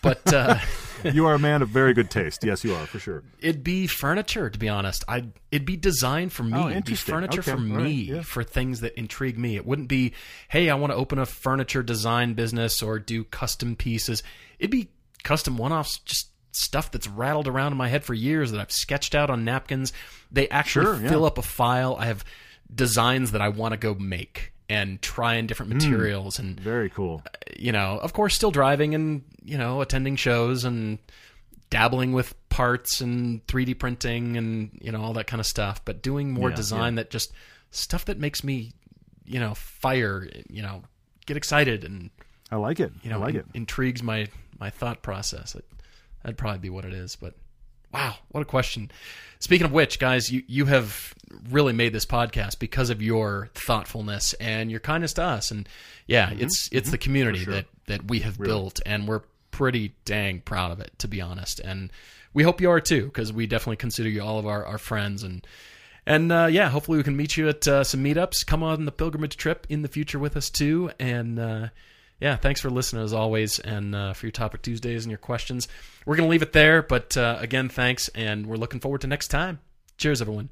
But 0.00 0.32
uh, 0.32 0.58
You 1.02 1.26
are 1.26 1.34
a 1.34 1.38
man 1.38 1.60
of 1.60 1.68
very 1.70 1.92
good 1.92 2.08
taste. 2.10 2.44
Yes, 2.44 2.62
you 2.64 2.72
are 2.74 2.86
for 2.86 3.00
sure. 3.00 3.24
It'd 3.40 3.64
be 3.64 3.88
furniture, 3.88 4.48
to 4.48 4.58
be 4.58 4.68
honest. 4.68 5.04
I 5.08 5.16
would 5.16 5.32
it'd 5.50 5.66
be 5.66 5.76
designed 5.76 6.32
for 6.32 6.44
me. 6.44 6.52
Oh, 6.54 6.68
it'd 6.68 6.84
be 6.84 6.94
furniture 6.94 7.40
Okay, 7.40 7.50
for 7.50 7.56
right, 7.56 7.82
me 7.82 7.92
yeah. 7.92 8.22
for 8.22 8.44
things 8.44 8.80
that 8.80 8.96
intrigue 8.96 9.36
me. 9.36 9.56
It 9.56 9.66
wouldn't 9.66 9.88
be, 9.88 10.12
hey, 10.48 10.70
I 10.70 10.74
want 10.76 10.92
to 10.92 10.96
open 10.96 11.18
a 11.18 11.26
furniture 11.26 11.82
design 11.82 12.34
business 12.34 12.80
or 12.82 12.98
do 13.00 13.24
custom 13.24 13.74
pieces. 13.74 14.22
It'd 14.60 14.70
be 14.70 14.88
custom 15.24 15.56
one-offs, 15.56 15.98
just 16.00 16.28
stuff 16.52 16.90
that's 16.90 17.06
rattled 17.06 17.46
around 17.46 17.72
in 17.72 17.78
my 17.78 17.88
head 17.88 18.04
for 18.04 18.14
years 18.14 18.50
that 18.52 18.60
I've 18.60 18.72
sketched 18.72 19.14
out 19.14 19.30
on 19.30 19.44
napkins. 19.44 19.92
They 20.32 20.48
actually 20.48 20.86
Sure, 20.86 21.00
yeah. 21.02 21.08
fill 21.08 21.24
up 21.24 21.38
a 21.38 21.42
file. 21.42 21.96
I 21.98 22.06
have 22.06 22.24
designs 22.74 23.32
that 23.32 23.40
I 23.40 23.48
want 23.48 23.72
to 23.72 23.76
go 23.78 23.94
make 23.94 24.52
and 24.68 25.00
try 25.00 25.34
in 25.34 25.46
different 25.46 25.72
Hmm. 25.72 25.78
materials 25.78 26.38
and 26.38 26.58
Very 26.60 26.90
cool. 26.90 27.22
you 27.56 27.72
know, 27.72 27.98
of 27.98 28.12
course, 28.12 28.34
still 28.34 28.50
driving 28.50 28.94
and 28.94 29.22
you 29.44 29.56
know, 29.56 29.80
attending 29.80 30.16
shows 30.16 30.64
and 30.64 30.98
dabbling 31.70 32.12
with 32.12 32.34
parts 32.48 33.00
and 33.00 33.46
3D 33.46 33.74
printing 33.78 34.36
and 34.36 34.78
you 34.82 34.90
know 34.92 35.00
all 35.02 35.12
that 35.14 35.26
kind 35.26 35.40
of 35.40 35.46
stuff. 35.46 35.82
But 35.84 36.02
doing 36.02 36.30
more 36.32 36.50
Yeah, 36.50 36.56
design 36.56 36.94
that 36.96 37.10
just 37.10 37.32
stuff 37.70 38.04
that 38.06 38.18
makes 38.18 38.42
me, 38.44 38.72
you 39.24 39.38
know, 39.40 39.54
fire, 39.54 40.28
you 40.50 40.62
know, 40.62 40.82
get 41.26 41.36
excited 41.36 41.84
and 41.84 42.10
I 42.50 42.56
like 42.56 42.80
it. 42.80 42.92
you 43.02 43.10
know, 43.10 43.16
I 43.18 43.20
like 43.26 43.34
in- 43.34 43.40
it. 43.40 43.46
intrigues 43.54 44.02
my 44.02 44.26
my 44.58 44.70
thought 44.70 45.02
process. 45.02 45.54
It, 45.54 45.64
that'd 46.22 46.38
probably 46.38 46.58
be 46.58 46.70
what 46.70 46.84
it 46.84 46.92
is. 46.92 47.16
But 47.16 47.34
wow, 47.92 48.16
what 48.28 48.40
a 48.40 48.44
question! 48.46 48.90
Speaking 49.38 49.64
of 49.64 49.72
which, 49.72 49.98
guys, 49.98 50.30
you 50.30 50.42
you 50.46 50.66
have 50.66 51.14
really 51.50 51.72
made 51.72 51.92
this 51.92 52.06
podcast 52.06 52.58
because 52.58 52.90
of 52.90 53.02
your 53.02 53.50
thoughtfulness 53.54 54.34
and 54.34 54.70
your 54.70 54.80
kindness 54.80 55.14
to 55.14 55.22
us. 55.22 55.50
And 55.50 55.68
yeah, 56.06 56.30
it's 56.36 56.68
it's 56.72 56.90
the 56.90 56.98
community 56.98 57.44
that 57.44 57.66
that 57.86 58.08
we 58.08 58.20
have 58.20 58.38
built, 58.38 58.80
and 58.86 59.06
we're 59.06 59.22
pretty 59.50 59.94
dang 60.04 60.40
proud 60.40 60.70
of 60.70 60.80
it, 60.80 60.92
to 60.98 61.08
be 61.08 61.20
honest. 61.20 61.60
And 61.60 61.90
we 62.34 62.42
hope 62.42 62.60
you 62.60 62.70
are 62.70 62.80
too, 62.80 63.04
because 63.06 63.32
we 63.32 63.46
definitely 63.46 63.76
consider 63.76 64.08
you 64.08 64.22
all 64.22 64.38
of 64.38 64.46
our, 64.46 64.64
our 64.64 64.78
friends 64.78 65.22
and. 65.22 65.46
And 66.06 66.32
uh, 66.32 66.46
yeah, 66.50 66.70
hopefully 66.70 66.96
we 66.96 67.04
can 67.04 67.18
meet 67.18 67.36
you 67.36 67.50
at 67.50 67.68
uh, 67.68 67.84
some 67.84 68.02
meetups. 68.02 68.46
Come 68.46 68.62
on 68.62 68.86
the 68.86 68.92
pilgrimage 68.92 69.36
trip 69.36 69.66
in 69.68 69.82
the 69.82 69.88
future 69.88 70.18
with 70.18 70.38
us 70.38 70.48
too. 70.48 70.90
And 70.98 71.38
uh, 71.38 71.68
yeah, 72.20 72.36
thanks 72.36 72.60
for 72.60 72.70
listening 72.70 73.02
as 73.04 73.12
always, 73.12 73.58
and 73.58 73.94
uh, 73.94 74.12
for 74.12 74.26
your 74.26 74.32
topic 74.32 74.62
Tuesdays 74.62 75.04
and 75.04 75.10
your 75.10 75.18
questions. 75.18 75.68
We're 76.06 76.16
gonna 76.16 76.28
leave 76.28 76.42
it 76.42 76.52
there, 76.52 76.82
but 76.82 77.16
uh, 77.16 77.36
again, 77.40 77.68
thanks, 77.68 78.08
and 78.08 78.46
we're 78.46 78.56
looking 78.56 78.80
forward 78.80 79.02
to 79.02 79.06
next 79.06 79.28
time. 79.28 79.60
Cheers, 79.96 80.20
everyone. 80.20 80.50